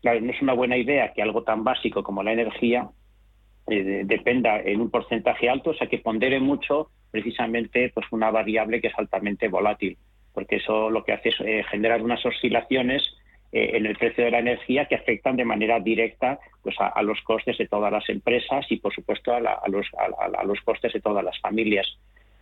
no 0.04 0.12
es 0.12 0.40
una 0.40 0.52
buena 0.52 0.76
idea 0.76 1.12
que 1.12 1.20
algo 1.20 1.42
tan 1.42 1.64
básico 1.64 2.04
como 2.04 2.22
la 2.22 2.32
energía 2.32 2.88
dependa 3.66 4.60
en 4.60 4.80
un 4.80 4.90
porcentaje 4.92 5.48
alto, 5.48 5.70
o 5.70 5.74
sea, 5.74 5.88
que 5.88 5.98
pondere 5.98 6.38
mucho 6.38 6.90
precisamente 7.14 7.92
pues 7.94 8.06
una 8.10 8.32
variable 8.32 8.80
que 8.80 8.88
es 8.88 8.98
altamente 8.98 9.46
volátil, 9.46 9.96
porque 10.32 10.56
eso 10.56 10.90
lo 10.90 11.04
que 11.04 11.12
hace 11.12 11.28
es 11.28 11.40
eh, 11.42 11.64
generar 11.70 12.02
unas 12.02 12.26
oscilaciones 12.26 13.04
eh, 13.52 13.70
en 13.74 13.86
el 13.86 13.94
precio 13.94 14.24
de 14.24 14.32
la 14.32 14.40
energía 14.40 14.86
que 14.86 14.96
afectan 14.96 15.36
de 15.36 15.44
manera 15.44 15.78
directa 15.78 16.40
pues 16.60 16.74
a, 16.80 17.00
los 17.04 17.20
costes 17.22 17.56
de 17.56 17.68
todas 17.68 17.92
las 17.92 18.08
empresas 18.08 18.66
y 18.68 18.78
por 18.78 18.92
supuesto 18.92 19.32
a, 19.32 19.38
los, 19.68 19.86
a, 19.96 20.42
los 20.42 20.60
costes 20.62 20.92
de 20.92 21.00
todas 21.00 21.24
las 21.24 21.38
familias. 21.38 21.86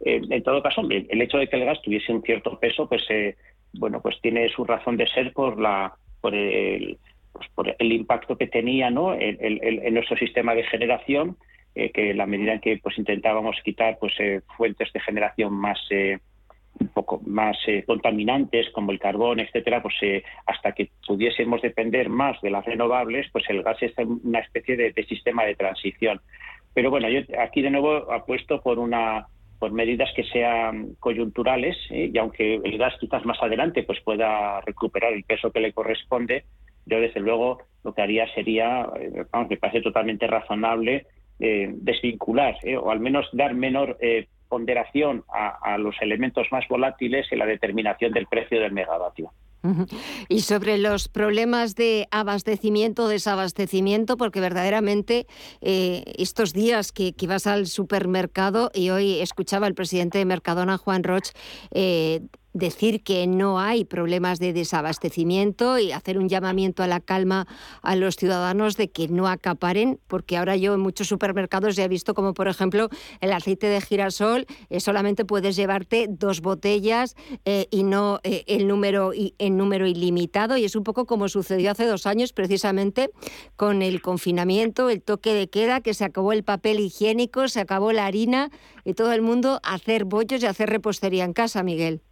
Eh, 0.06 0.22
en 0.30 0.42
todo 0.42 0.62
caso, 0.62 0.80
el, 0.88 1.20
hecho 1.20 1.36
de 1.36 1.48
que 1.48 1.56
el 1.56 1.66
gas 1.66 1.82
tuviese 1.82 2.10
un 2.10 2.22
cierto 2.22 2.58
peso, 2.58 2.88
pues 2.88 3.02
bueno, 3.74 4.00
pues 4.00 4.18
tiene 4.22 4.48
su 4.48 4.64
razón 4.64 4.96
de 4.96 5.06
ser 5.06 5.34
por 5.34 5.60
la 5.60 5.92
por 6.22 6.34
el, 6.34 6.96
pues 7.30 7.46
por 7.54 7.76
el 7.78 7.92
impacto 7.92 8.38
que 8.38 8.46
tenía 8.46 8.88
¿no? 8.88 9.12
en 9.14 9.92
nuestro 9.92 10.16
sistema 10.16 10.54
de 10.54 10.64
generación 10.64 11.36
eh, 11.74 11.90
que 11.90 12.12
la 12.12 12.26
medida 12.26 12.52
en 12.52 12.60
que 12.60 12.78
pues 12.82 12.98
intentábamos 12.98 13.56
quitar 13.64 13.96
pues 13.98 14.12
eh, 14.18 14.42
fuentes 14.58 14.92
de 14.92 15.00
generación 15.00 15.54
más 15.54 15.78
eh, 15.88 16.18
un 16.78 16.88
poco 16.88 17.22
más 17.24 17.56
contaminantes 17.86 18.68
como 18.70 18.92
el 18.92 18.98
carbón, 18.98 19.40
etcétera, 19.40 19.82
pues 19.82 19.94
hasta 20.46 20.72
que 20.72 20.90
pudiésemos 21.06 21.60
depender 21.60 22.08
más 22.08 22.40
de 22.40 22.50
las 22.50 22.64
renovables, 22.64 23.26
pues 23.30 23.44
el 23.50 23.62
gas 23.62 23.76
es 23.82 23.92
una 23.98 24.40
especie 24.40 24.76
de, 24.76 25.04
sistema 25.04 25.44
de 25.44 25.54
transición. 25.54 26.20
Pero 26.72 26.90
bueno, 26.90 27.10
yo 27.10 27.20
aquí 27.38 27.60
de 27.60 27.70
nuevo 27.70 28.10
apuesto 28.10 28.62
por 28.62 28.78
una 28.78 29.26
por 29.58 29.70
medidas 29.70 30.10
que 30.16 30.24
sean 30.24 30.94
coyunturales 30.98 31.76
y 31.90 32.16
aunque 32.18 32.54
el 32.54 32.78
gas 32.78 32.94
quizás 32.98 33.24
más 33.26 33.40
adelante 33.42 33.82
pues 33.82 34.00
pueda 34.00 34.60
recuperar 34.62 35.12
el 35.12 35.24
peso 35.24 35.52
que 35.52 35.60
le 35.60 35.74
corresponde, 35.74 36.44
yo 36.86 37.00
desde 37.00 37.20
luego 37.20 37.58
lo 37.84 37.92
que 37.92 38.02
haría 38.02 38.26
sería, 38.34 38.88
vamos, 39.30 39.50
me 39.50 39.58
parece 39.58 39.82
totalmente 39.82 40.26
razonable 40.26 41.06
eh, 41.40 41.70
desvincular 41.72 42.56
eh, 42.62 42.76
o 42.76 42.90
al 42.90 43.00
menos 43.00 43.26
dar 43.32 43.54
menor 43.54 43.98
eh, 44.00 44.28
ponderación 44.48 45.24
a, 45.32 45.78
los 45.78 45.96
elementos 46.02 46.46
más 46.52 46.68
volátiles 46.68 47.26
en 47.32 47.38
la 47.38 47.46
determinación 47.46 48.12
del 48.12 48.26
precio 48.26 48.60
del 48.60 48.72
megavatio. 48.72 49.32
Y 50.28 50.40
sobre 50.40 50.76
los 50.76 51.08
problemas 51.08 51.74
de 51.74 52.06
abastecimiento, 52.10 53.08
desabastecimiento, 53.08 54.18
porque 54.18 54.40
verdaderamente 54.40 55.26
estos 55.62 56.52
días 56.52 56.92
que, 56.92 57.14
que, 57.14 57.26
vas 57.26 57.46
al 57.46 57.66
supermercado 57.66 58.70
y 58.74 58.90
hoy 58.90 59.20
escuchaba 59.20 59.66
al 59.66 59.74
presidente 59.74 60.18
de 60.18 60.26
Mercadona, 60.26 60.76
Juan 60.76 61.02
Roch, 61.02 61.30
decir 62.52 63.02
que 63.02 63.26
no 63.26 63.58
hay 63.58 63.84
problemas 63.84 64.38
de 64.38 64.52
desabastecimiento 64.52 65.78
y 65.78 65.92
hacer 65.92 66.18
un 66.18 66.28
llamamiento 66.28 66.82
a 66.82 66.86
la 66.86 67.00
calma 67.00 67.46
a 67.82 67.96
los 67.96 68.16
ciudadanos 68.16 68.76
de 68.76 68.90
que 68.90 69.08
no 69.08 69.28
acaparen, 69.28 69.98
porque 70.06 70.36
ahora 70.36 70.56
yo 70.56 70.74
en 70.74 70.80
muchos 70.80 71.08
supermercados 71.08 71.76
ya 71.76 71.84
he 71.84 71.88
visto 71.88 72.14
como, 72.14 72.34
por 72.34 72.48
ejemplo, 72.48 72.88
el 73.20 73.32
aceite 73.32 73.66
de 73.68 73.80
girasol 73.80 74.46
eh, 74.70 74.80
solamente 74.80 75.24
puedes 75.24 75.56
llevarte 75.56 76.06
dos 76.08 76.40
botellas 76.40 77.14
eh, 77.44 77.68
y 77.70 77.84
no 77.84 78.20
eh, 78.22 78.44
el 78.46 78.68
número 78.68 79.12
en 79.14 79.56
número 79.56 79.86
ilimitado 79.86 80.56
y 80.56 80.64
es 80.64 80.76
un 80.76 80.84
poco 80.84 81.06
como 81.06 81.28
sucedió 81.28 81.70
hace 81.70 81.86
dos 81.86 82.06
años 82.06 82.32
precisamente 82.32 83.10
con 83.56 83.82
el 83.82 84.02
confinamiento, 84.02 84.90
el 84.90 85.02
toque 85.02 85.34
de 85.34 85.48
queda, 85.48 85.80
que 85.80 85.94
se 85.94 86.04
acabó 86.04 86.32
el 86.32 86.44
papel 86.44 86.80
higiénico, 86.80 87.48
se 87.48 87.60
acabó 87.60 87.92
la 87.92 88.06
harina 88.06 88.50
y 88.84 88.94
todo 88.94 89.12
el 89.12 89.22
mundo 89.22 89.60
a 89.62 89.74
hacer 89.74 90.04
bollos 90.04 90.42
y 90.42 90.46
hacer 90.46 90.68
repostería 90.70 91.24
en 91.24 91.32
casa, 91.32 91.62
Miguel. 91.62 92.02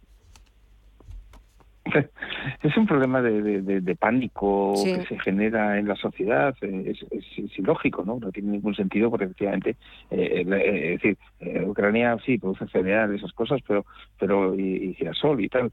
Es 2.63 2.75
un 2.77 2.87
problema 2.87 3.21
de, 3.21 3.95
pánico 3.99 4.73
que 4.83 5.05
se 5.05 5.19
genera 5.19 5.77
en 5.77 5.87
la 5.87 5.95
sociedad, 5.95 6.55
es, 6.61 7.05
es, 7.11 7.59
ilógico, 7.59 8.03
¿no? 8.03 8.19
No 8.19 8.31
tiene 8.31 8.51
ningún 8.51 8.75
sentido 8.75 9.09
porque 9.09 9.25
efectivamente, 9.25 9.75
eh, 10.09 10.43
eh, 10.47 10.93
es 10.93 11.01
decir, 11.01 11.17
eh, 11.39 11.63
Ucrania 11.65 12.17
sí 12.25 12.37
produce 12.37 12.67
cereales, 12.67 13.17
esas 13.17 13.33
cosas, 13.33 13.59
pero 13.67 13.85
pero 14.19 14.55
y, 14.55 14.89
y 14.89 14.93
girasol 14.95 15.41
y 15.41 15.49
tal, 15.49 15.71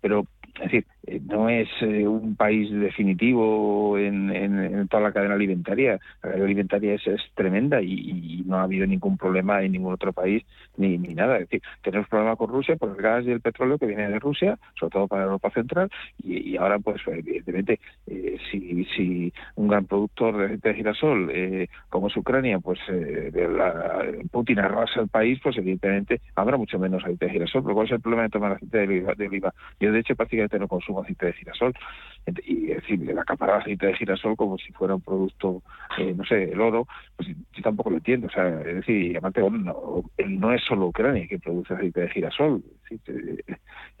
pero 0.00 0.26
es 0.56 0.62
decir, 0.62 0.84
eh, 0.84 0.95
no 1.28 1.48
es 1.48 1.68
eh, 1.80 2.06
un 2.06 2.36
país 2.36 2.70
definitivo 2.70 3.96
en, 3.98 4.88
toda 4.88 5.02
la 5.02 5.12
cadena 5.12 5.34
alimentaria. 5.34 5.92
La 6.22 6.30
cadena 6.30 6.44
alimentaria 6.44 6.94
es, 6.94 7.02
tremenda 7.34 7.80
y, 7.82 8.42
no 8.46 8.56
ha 8.56 8.62
habido 8.62 8.86
ningún 8.86 9.16
problema 9.16 9.62
en 9.62 9.72
ningún 9.72 9.92
otro 9.92 10.12
país 10.12 10.44
ni, 10.76 10.98
ni 10.98 11.14
nada. 11.14 11.36
Es 11.36 11.48
decir, 11.48 11.62
tenemos 11.82 12.08
problema 12.08 12.36
con 12.36 12.50
Rusia 12.50 12.76
por 12.76 12.90
el 12.90 12.96
gas 12.96 13.24
y 13.24 13.30
el 13.30 13.40
petróleo 13.40 13.78
que 13.78 13.86
viene 13.86 14.08
de 14.08 14.18
Rusia, 14.18 14.58
sobre 14.78 14.92
todo 14.92 15.08
para 15.08 15.24
Europa 15.24 15.50
Central, 15.50 15.90
y, 16.22 16.56
ahora, 16.56 16.78
pues, 16.78 17.00
evidentemente, 17.06 17.80
eh, 18.06 18.36
si, 18.50 18.84
si 18.96 19.32
un 19.56 19.68
gran 19.68 19.86
productor 19.86 20.58
de, 20.58 20.74
girasol 20.74 21.32
como 21.88 22.08
es 22.08 22.16
Ucrania, 22.16 22.58
pues 22.58 22.78
Putin 24.30 24.58
arrasa 24.58 25.00
el 25.00 25.08
país, 25.08 25.40
pues 25.42 25.56
evidentemente 25.56 26.20
habrá 26.34 26.56
mucho 26.56 26.78
menos 26.78 27.02
aceite 27.02 27.26
de 27.26 27.32
girasol. 27.32 27.62
Pero 27.62 27.74
¿cuál 27.74 27.86
es 27.86 27.92
el 27.92 28.00
problema 28.00 28.24
de 28.24 28.28
tomar 28.28 28.52
aceite 28.52 28.86
de 28.86 29.26
oliva? 29.26 29.54
Yo, 29.80 29.92
de 29.92 30.00
hecho, 30.00 30.14
prácticamente 30.14 30.58
no 30.58 30.68
consumo 30.68 30.95
aceite 31.02 31.26
de 31.26 31.32
girasol. 31.34 31.74
Y 32.44 32.72
es 32.72 32.82
decir, 32.82 33.08
el 33.08 33.18
acaparar 33.18 33.60
aceite 33.60 33.86
de 33.86 33.94
girasol 33.94 34.36
como 34.36 34.58
si 34.58 34.72
fuera 34.72 34.96
un 34.96 35.00
producto, 35.00 35.62
eh, 35.96 36.12
no 36.16 36.24
sé, 36.24 36.50
el 36.50 36.60
oro, 36.60 36.88
pues 37.14 37.28
yo 37.28 37.62
tampoco 37.62 37.90
lo 37.90 37.98
entiendo. 37.98 38.26
O 38.26 38.30
sea, 38.30 38.48
es 38.62 38.76
decir, 38.76 39.16
aparte, 39.16 39.40
no, 39.48 40.02
no 40.26 40.52
es 40.52 40.62
solo 40.64 40.86
Ucrania 40.86 41.28
que 41.28 41.38
produce 41.38 41.74
aceite 41.74 42.00
de 42.00 42.08
girasol. 42.10 42.64
Eh, 42.90 43.44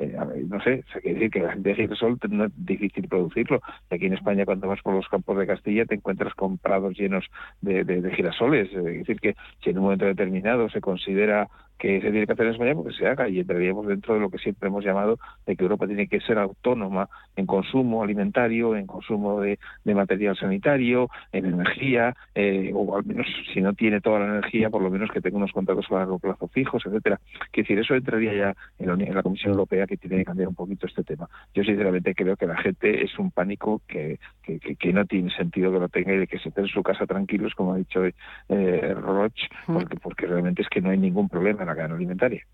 eh, 0.00 0.44
no 0.48 0.60
sé, 0.60 0.84
o 0.88 0.92
sea, 0.92 1.00
quiere 1.00 1.14
decir 1.14 1.30
que 1.30 1.38
el 1.38 1.46
aceite 1.46 1.68
de 1.68 1.74
girasol 1.76 2.18
no 2.28 2.46
es 2.46 2.52
difícil 2.56 3.06
producirlo. 3.06 3.60
Aquí 3.90 4.06
en 4.06 4.14
España, 4.14 4.44
cuando 4.44 4.66
vas 4.66 4.82
por 4.82 4.94
los 4.94 5.08
campos 5.08 5.38
de 5.38 5.46
Castilla, 5.46 5.84
te 5.84 5.94
encuentras 5.94 6.34
con 6.34 6.58
prados 6.58 6.98
llenos 6.98 7.24
de 7.60 8.12
girasoles. 8.16 8.72
Es 8.72 8.84
decir, 8.84 9.20
que 9.20 9.36
si 9.62 9.70
en 9.70 9.78
un 9.78 9.84
momento 9.84 10.04
determinado 10.04 10.68
se 10.68 10.80
considera 10.80 11.48
que 11.78 12.00
se 12.00 12.10
tiene 12.10 12.26
que 12.26 12.32
hacer 12.32 12.46
en 12.46 12.52
España 12.52 12.74
porque 12.74 12.94
se 12.94 13.06
haga 13.06 13.28
y 13.28 13.40
entraríamos 13.40 13.86
dentro 13.86 14.14
de 14.14 14.20
lo 14.20 14.30
que 14.30 14.38
siempre 14.38 14.68
hemos 14.68 14.84
llamado 14.84 15.18
de 15.46 15.56
que 15.56 15.62
Europa 15.62 15.86
tiene 15.86 16.08
que 16.08 16.20
ser 16.20 16.38
autónoma 16.38 17.08
en 17.36 17.46
consumo 17.46 18.02
alimentario, 18.02 18.76
en 18.76 18.86
consumo 18.86 19.40
de, 19.40 19.58
material 19.84 20.36
sanitario, 20.36 21.08
en 21.32 21.46
energía, 21.46 22.14
eh, 22.34 22.70
o 22.74 22.96
al 22.96 23.04
menos 23.04 23.26
si 23.52 23.60
no 23.60 23.72
tiene 23.74 24.00
toda 24.00 24.20
la 24.20 24.26
energía, 24.26 24.68
por 24.68 24.82
lo 24.82 24.90
menos 24.90 25.10
que 25.10 25.20
tenga 25.20 25.36
unos 25.38 25.52
contratos 25.52 25.86
a 25.90 25.94
largo 25.94 26.18
plazo 26.18 26.48
fijos, 26.48 26.84
etcétera. 26.86 27.18
Es 27.52 27.52
decir, 27.52 27.78
eso 27.78 27.94
entraría 27.94 28.34
ya 28.34 28.54
en 28.78 29.14
la, 29.14 29.22
Comisión 29.22 29.52
Europea 29.52 29.86
que 29.86 29.96
tiene 29.96 30.18
que 30.18 30.24
cambiar 30.24 30.48
un 30.48 30.54
poquito 30.54 30.86
este 30.86 31.02
tema. 31.02 31.28
Yo 31.54 31.64
sinceramente 31.64 32.14
creo 32.14 32.36
que 32.36 32.46
la 32.46 32.56
gente 32.56 33.02
es 33.02 33.18
un 33.18 33.30
pánico 33.30 33.82
que, 33.88 34.18
que, 34.42 34.92
no 34.92 35.04
tiene 35.04 35.30
sentido 35.30 35.72
que 35.72 35.80
lo 35.80 35.88
tenga 35.88 36.14
y 36.14 36.18
de 36.18 36.26
que 36.26 36.38
se 36.38 36.48
esté 36.48 36.60
en 36.60 36.68
su 36.68 36.82
casa 36.82 37.06
tranquilos, 37.06 37.54
como 37.54 37.72
ha 37.72 37.76
dicho 37.76 38.04
eh, 38.04 38.94
Roch, 38.94 39.34
porque, 39.66 39.96
porque 39.96 40.26
realmente 40.26 40.62
es 40.62 40.68
que 40.68 40.80
no 40.80 40.90
hay 40.90 40.98
ningún 40.98 41.28
problema 41.28 41.65
la 41.66 41.76
cadena 41.76 41.94
alimentaria. 41.94 42.46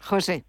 José. 0.00 0.44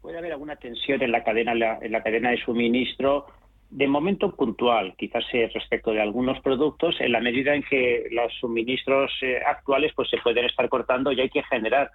puede 0.00 0.18
haber 0.18 0.32
alguna 0.32 0.56
tensión 0.56 1.02
en 1.02 1.12
la 1.12 1.22
cadena 1.22 1.52
en 1.52 1.92
la 1.92 2.02
cadena 2.02 2.30
de 2.30 2.38
suministro 2.38 3.26
de 3.70 3.86
momento 3.86 4.34
puntual, 4.34 4.94
quizás 4.98 5.24
respecto 5.54 5.92
de 5.92 6.00
algunos 6.00 6.40
productos, 6.40 7.00
en 7.00 7.12
la 7.12 7.20
medida 7.20 7.54
en 7.54 7.62
que 7.62 8.08
los 8.10 8.32
suministros 8.34 9.12
eh, 9.22 9.38
actuales 9.46 9.92
pues 9.94 10.10
se 10.10 10.18
pueden 10.18 10.44
estar 10.44 10.68
cortando 10.68 11.12
y 11.12 11.20
hay 11.20 11.30
que 11.30 11.44
generar 11.44 11.90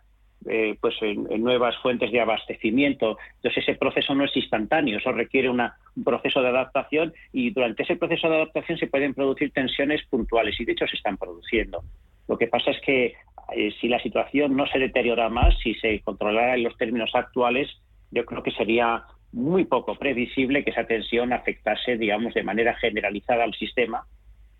eh, 0.48 0.78
pues 0.80 0.96
en, 1.02 1.26
nuevas 1.44 1.76
fuentes 1.82 2.12
de 2.12 2.22
abastecimiento. 2.22 3.18
Entonces 3.36 3.64
ese 3.64 3.78
proceso 3.78 4.16
no 4.16 4.24
es 4.24 4.36
instantáneo, 4.38 5.00
eso 5.00 5.12
requiere 5.12 5.50
un 5.50 5.62
proceso 6.04 6.42
de 6.42 6.48
adaptación 6.48 7.14
y 7.34 7.50
durante 7.50 7.84
ese 7.84 7.98
proceso 7.98 8.30
de 8.30 8.36
adaptación 8.36 8.78
se 8.78 8.88
pueden 8.88 9.14
producir 9.14 9.52
tensiones 9.52 10.02
puntuales 10.10 10.58
y 10.60 10.66
de 10.66 10.72
hecho 10.72 10.88
se 10.88 10.96
están 10.96 11.18
produciendo. 11.18 11.84
Lo 12.28 12.38
que 12.38 12.48
pasa 12.48 12.72
es 12.72 12.82
que 12.82 13.14
eh, 13.56 13.72
si 13.80 13.88
la 13.88 14.00
situación 14.00 14.56
no 14.56 14.66
se 14.68 14.80
deteriora 14.80 15.30
más, 15.30 15.58
si 15.60 15.76
se 15.76 16.00
controlara 16.02 16.56
en 16.56 16.64
los 16.64 16.78
términos 16.78 17.12
actuales, 17.14 17.70
yo 18.12 18.26
creo 18.26 18.42
que 18.42 18.52
sería 18.52 19.04
muy 19.32 19.66
poco 19.66 19.96
previsible 19.96 20.64
que 20.64 20.72
esa 20.72 20.86
tensión 20.86 21.34
afectase, 21.34 21.98
digamos, 21.98 22.34
de 22.34 22.44
manera 22.44 22.74
generalizada 22.76 23.44
al 23.44 23.54
sistema. 23.54 24.06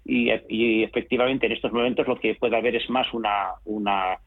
Y, 0.04 0.30
efectivamente 0.84 1.48
en 1.48 1.54
estos 1.54 1.72
momentos 1.72 2.08
lo 2.08 2.20
que 2.20 2.36
puede 2.36 2.56
haber 2.56 2.76
es 2.76 2.88
más 2.92 3.12
una, 3.12 3.54
una, 3.64 4.20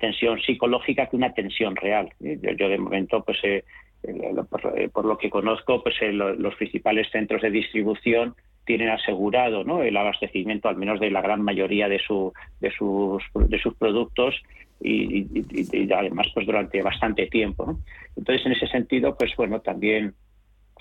tensión 0.00 0.40
psicológica 0.40 1.06
que 1.06 1.16
una 1.16 1.32
tensión 1.32 1.76
real. 1.76 2.08
Yo, 2.18 2.68
de 2.68 2.78
momento, 2.78 3.22
pues 3.22 3.38
eh, 3.44 3.62
eh, 4.02 4.88
por, 4.92 5.04
lo 5.04 5.18
que 5.18 5.30
conozco, 5.30 5.84
pues 5.84 5.94
los 6.12 6.54
principales 6.56 7.08
centros 7.12 7.42
de 7.42 7.50
distribución 7.50 8.34
tienen 8.70 8.90
asegurado 8.90 9.64
¿no? 9.64 9.82
el 9.82 9.96
abastecimiento 9.96 10.68
al 10.68 10.76
menos 10.76 11.00
de 11.00 11.10
la 11.10 11.20
gran 11.20 11.42
mayoría 11.42 11.88
de, 11.88 11.98
su, 11.98 12.32
de, 12.60 12.70
sus, 12.70 13.20
de 13.34 13.58
sus 13.58 13.74
productos 13.74 14.36
y, 14.80 15.26
además 15.92 16.28
pues 16.32 16.46
durante 16.46 16.80
bastante 16.80 17.26
tiempo. 17.26 17.80
Entonces, 18.16 18.46
en 18.46 18.52
ese 18.52 18.68
sentido, 18.68 19.16
pues 19.18 19.34
bueno, 19.36 19.60
también 19.60 20.14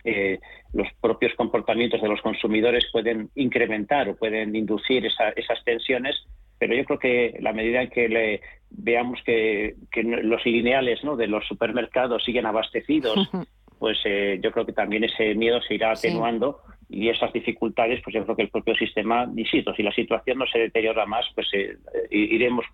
eh, 0.04 0.38
los 0.72 0.88
propios 1.02 1.34
comportamientos 1.34 2.00
de 2.00 2.10
los 2.10 2.22
consumidores 2.22 2.86
pueden 2.92 3.32
incrementar 3.34 4.08
o 4.08 4.16
pueden 4.16 4.56
inducir 4.56 5.04
esas 5.08 5.64
tensiones, 5.66 6.16
pero 6.60 6.76
yo 6.76 6.86
creo 6.86 7.00
que 7.00 7.38
la 7.40 7.54
medida 7.54 7.82
en 7.82 7.90
que 7.90 8.08
le 8.08 8.42
veamos 8.70 9.20
que, 9.26 9.78
los 9.96 10.46
lineales 10.46 11.04
¿no? 11.04 11.16
de 11.16 11.26
los 11.26 11.44
supermercados 11.48 12.24
siguen 12.24 12.46
abastecidos, 12.46 13.32
pues 13.80 13.98
eh, 14.06 14.40
yo 14.44 14.52
creo 14.52 14.68
que 14.68 14.74
también 14.74 15.06
ese 15.06 15.34
miedo 15.34 15.60
se 15.64 15.74
irá 15.74 15.94
atenuando 15.94 16.62
y 16.90 17.08
esas 17.08 17.32
dificultades, 17.32 18.02
pues 18.04 18.16
yo 18.16 18.24
creo 18.24 18.36
que 18.36 18.42
el 18.42 18.50
propio 18.50 18.74
sistema, 18.74 19.30
insisto, 19.36 19.74
si 19.76 19.84
la 19.84 19.92
situación 19.92 20.40
no 20.40 20.48
se 20.48 20.58
deteriora 20.58 21.06
más, 21.06 21.26
pues 21.36 21.48
eh, 21.54 21.78
iremos 22.10 22.66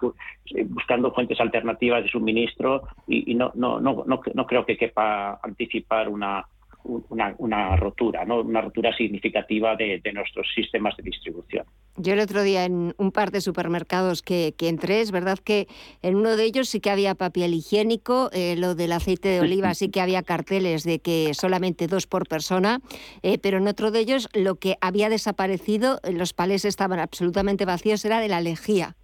buscando 0.67 1.11
fuentes 1.11 1.39
alternativas 1.41 2.03
de 2.03 2.09
suministro 2.09 2.83
y, 3.07 3.35
no, 3.35 3.51
no, 3.55 3.81
no, 3.81 4.05
no, 4.05 4.47
creo 4.47 4.65
que 4.65 4.77
quepa 4.77 5.39
anticipar 5.43 6.07
una, 6.07 6.47
una, 6.85 7.35
una 7.37 7.75
rotura, 7.75 8.25
¿no? 8.25 8.41
una 8.41 8.61
rotura 8.61 8.95
significativa 8.95 9.75
de, 9.75 10.01
nuestros 10.13 10.47
sistemas 10.53 10.95
de 10.97 11.03
distribución. 11.03 11.65
Yo 11.97 12.13
el 12.13 12.19
otro 12.19 12.43
día 12.43 12.65
en 12.65 12.93
un 12.97 13.11
par 13.11 13.31
de 13.31 13.41
supermercados 13.41 14.21
que, 14.21 14.53
que 14.57 14.69
entré, 14.69 15.01
es 15.01 15.11
verdad 15.11 15.39
que 15.39 15.67
en 16.01 16.15
uno 16.15 16.35
de 16.35 16.43
ellos 16.43 16.69
sí 16.69 16.79
que 16.79 16.89
había 16.89 17.15
papel 17.15 17.53
higiénico, 17.53 18.29
eh, 18.33 18.55
lo 18.57 18.75
del 18.75 18.91
aceite 18.91 19.29
de 19.29 19.41
oliva 19.41 19.73
sí 19.73 19.89
que 19.89 20.01
había 20.01 20.23
carteles 20.23 20.83
de 20.83 20.99
que 20.99 21.33
solamente 21.33 21.87
dos 21.87 22.07
por 22.07 22.27
persona, 22.27 22.81
eh, 23.23 23.37
pero 23.37 23.57
en 23.57 23.67
otro 23.67 23.91
de 23.91 23.99
ellos 23.99 24.29
lo 24.33 24.55
que 24.55 24.77
había 24.81 25.09
desaparecido, 25.09 25.99
los 26.11 26.33
palés 26.33 26.65
estaban 26.65 26.99
absolutamente 26.99 27.65
vacíos, 27.65 28.03
era 28.05 28.19
de 28.19 28.27
la 28.27 28.41
lejía. 28.41 28.95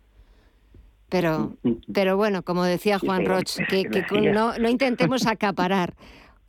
Pero, 1.10 1.58
pero 1.94 2.16
bueno, 2.16 2.42
como 2.44 2.64
decía 2.64 2.98
Juan 2.98 3.26
Roch, 3.26 3.58
que, 3.70 3.84
que 3.84 4.22
no, 4.32 4.58
no 4.58 4.70
intentemos 4.70 5.28
acaparar 5.28 5.94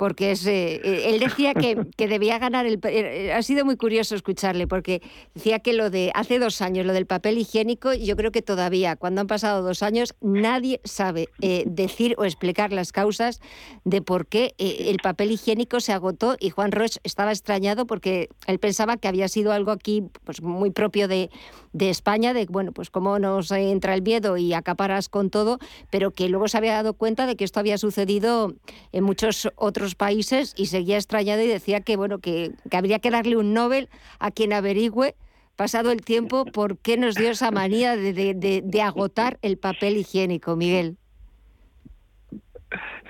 porque 0.03 0.32
es, 0.32 0.44
eh, 0.46 0.80
eh, 0.82 1.11
él 1.11 1.20
decía 1.20 1.55
que, 1.55 1.86
que, 1.96 2.09
debía 2.09 2.40
ganar 2.40 2.66
el... 2.66 2.80
Eh, 2.82 3.32
ha 3.32 3.40
sido 3.44 3.64
muy 3.64 3.76
curioso 3.76 4.16
escucharle, 4.16 4.66
porque 4.66 5.00
decía 5.32 5.61
que 5.61 5.74
lo 5.74 5.90
de 5.90 6.11
hace 6.16 6.40
dos 6.40 6.61
años, 6.61 6.84
lo 6.84 6.92
del 6.92 7.07
papel 7.07 7.38
higiénico, 7.38 7.92
yo 7.94 8.16
creo 8.16 8.32
que 8.32 8.42
todavía, 8.42 8.96
cuando 8.96 9.20
han 9.20 9.28
pasado 9.28 9.62
dos 9.62 9.80
años, 9.84 10.16
nadie 10.20 10.80
sabe 10.82 11.28
decir 11.66 12.16
o 12.18 12.24
explicar 12.24 12.72
las 12.72 12.90
causas 12.90 13.40
de 13.84 14.03
por 14.03 14.26
qué 14.26 14.57
el 14.59 14.96
papel 15.00 15.30
higiénico 15.30 15.78
se 15.78 15.92
agotó 15.92 16.34
y 16.40 16.50
Juan 16.50 16.72
Roche 16.72 16.98
estaba 17.05 17.30
extrañado 17.30 17.86
porque 17.86 18.28
él 18.48 18.59
pensaba 18.59 18.96
que 18.96 19.07
había 19.07 19.28
sido 19.28 19.53
algo 19.53 19.70
aquí 19.70 20.03
pues, 20.24 20.42
muy 20.42 20.72
propio 20.72 21.07
de, 21.07 21.30
de 21.73 21.91
España, 21.91 22.35
de, 22.35 22.47
bueno, 22.47 22.73
pues 22.73 22.91
cómo 22.91 23.18
nos 23.18 23.51
entra 23.51 23.95
el 23.95 24.03
miedo 24.03 24.37
y 24.37 24.53
acaparas 24.53 25.09
con 25.09 25.31
todo, 25.31 25.59
pero 25.91 26.11
que 26.11 26.29
luego 26.29 26.49
se 26.49 26.59
había 26.59 26.75
dado 26.75 26.95
cuenta 26.95 27.27
de 27.27 27.37
que 27.37 27.45
esto 27.45 27.61
había 27.61 27.79
sucedido 27.79 28.55
en 28.93 29.05
muchos 29.05 29.49
otros 29.57 29.95
países 29.95 30.55
y 30.57 30.66
seguía 30.66 30.97
extrañado 30.97 31.43
y 31.43 31.47
decía 31.47 31.81
que, 31.81 31.97
bueno, 31.97 32.18
que, 32.18 32.53
habría 32.70 32.99
que 32.99 33.11
darle 33.11 33.37
un 33.37 33.55
Nobel 33.55 33.89
a 34.18 34.31
quien 34.31 34.53
averigüe 34.53 35.14
pasado 35.57 35.91
el 35.91 36.01
tiempo, 36.01 36.45
por 36.47 36.79
qué 36.79 36.97
nos 36.97 37.14
dio 37.14 37.31
esa 37.31 37.51
manía 37.51 37.95
de 37.97 38.83
agotar 38.83 39.39
el 39.43 39.59
papel 39.59 39.97
higiénico, 39.99 40.57
Miguel. 40.57 40.97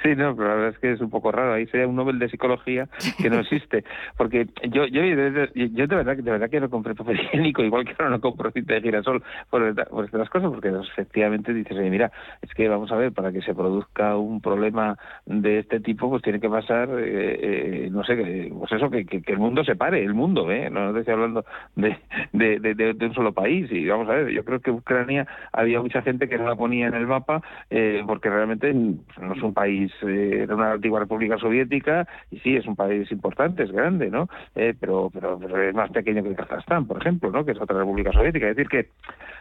Sí, 0.02 0.16
no, 0.16 0.34
pero 0.34 0.48
la 0.48 0.54
verdad 0.54 0.70
es 0.70 0.78
que 0.78 0.92
es 0.92 1.00
un 1.00 1.10
poco 1.10 1.30
raro. 1.30 1.52
Ahí 1.52 1.66
sería 1.66 1.86
un 1.86 1.94
Nobel 1.94 2.18
de 2.18 2.28
psicología 2.28 2.88
que 3.20 3.30
no 3.30 3.38
existe. 3.40 3.84
Porque 4.16 4.46
yo, 4.68 4.86
yo, 4.86 5.02
yo 5.04 5.86
de 5.86 5.96
verdad, 5.96 6.16
de 6.16 6.30
verdad 6.30 6.50
que 6.50 6.60
no 6.60 6.70
compré 6.70 6.94
papel 6.94 7.20
higiénico, 7.20 7.62
igual 7.62 7.84
que 7.84 7.94
ahora 7.98 8.10
no 8.10 8.20
compro 8.20 8.50
cinta 8.50 8.74
de 8.74 8.80
girasol 8.80 9.22
por, 9.50 9.74
por 9.88 10.04
estas 10.04 10.30
cosas, 10.30 10.50
porque 10.50 10.68
efectivamente 10.68 11.54
dices, 11.54 11.76
mira, 11.90 12.10
es 12.40 12.52
que 12.54 12.68
vamos 12.68 12.90
a 12.90 12.96
ver, 12.96 13.12
para 13.12 13.32
que 13.32 13.42
se 13.42 13.54
produzca 13.54 14.16
un 14.16 14.40
problema 14.40 14.96
de 15.26 15.60
este 15.60 15.80
tipo, 15.80 16.10
pues 16.10 16.22
tiene 16.22 16.40
que 16.40 16.48
pasar, 16.48 16.88
eh, 16.98 17.84
eh, 17.86 17.88
no 17.90 18.02
sé, 18.04 18.50
pues 18.58 18.72
eso, 18.72 18.90
que, 18.90 19.06
que, 19.06 19.22
el 19.32 19.38
mundo 19.38 19.64
se 19.64 19.76
pare, 19.76 20.02
el 20.02 20.14
mundo, 20.14 20.50
¿eh? 20.50 20.68
No, 20.68 20.96
estoy 20.96 21.14
hablando 21.14 21.44
de, 21.76 21.96
de, 22.32 22.58
de, 22.74 23.06
un 23.06 23.14
solo 23.14 23.32
país. 23.32 23.70
Y 23.70 23.86
vamos 23.86 24.08
a 24.08 24.14
ver, 24.14 24.28
yo 24.30 24.44
creo 24.44 24.60
que 24.60 24.70
Ucrania 24.70 25.26
había 25.52 25.80
mucha 25.80 26.02
gente 26.02 26.28
que 26.28 26.38
no 26.38 26.46
la 26.46 26.56
ponía 26.56 26.88
en 26.88 26.94
el 26.94 27.06
mapa, 27.06 27.42
eh, 27.70 28.02
porque 28.06 28.28
realmente 28.28 28.72
no 28.74 29.34
es 29.34 29.42
un 29.42 29.54
país 29.54 29.91
eh, 30.02 30.42
era 30.42 30.54
una 30.54 30.72
antigua 30.72 31.00
república 31.00 31.38
soviética 31.38 32.06
y 32.30 32.38
sí, 32.40 32.56
es 32.56 32.66
un 32.66 32.76
país 32.76 33.10
importante, 33.12 33.62
es 33.62 33.72
grande, 33.72 34.10
¿no? 34.10 34.28
Eh, 34.54 34.74
pero, 34.78 35.10
pero, 35.12 35.38
es 35.62 35.74
más 35.74 35.90
pequeño 35.90 36.22
que 36.22 36.34
Kazajstán, 36.34 36.86
por 36.86 36.98
ejemplo, 36.98 37.30
¿no? 37.30 37.44
Que 37.44 37.52
es 37.52 37.60
otra 37.60 37.78
república 37.78 38.12
soviética. 38.12 38.48
Es 38.48 38.56
decir, 38.56 38.68
que, 38.68 38.88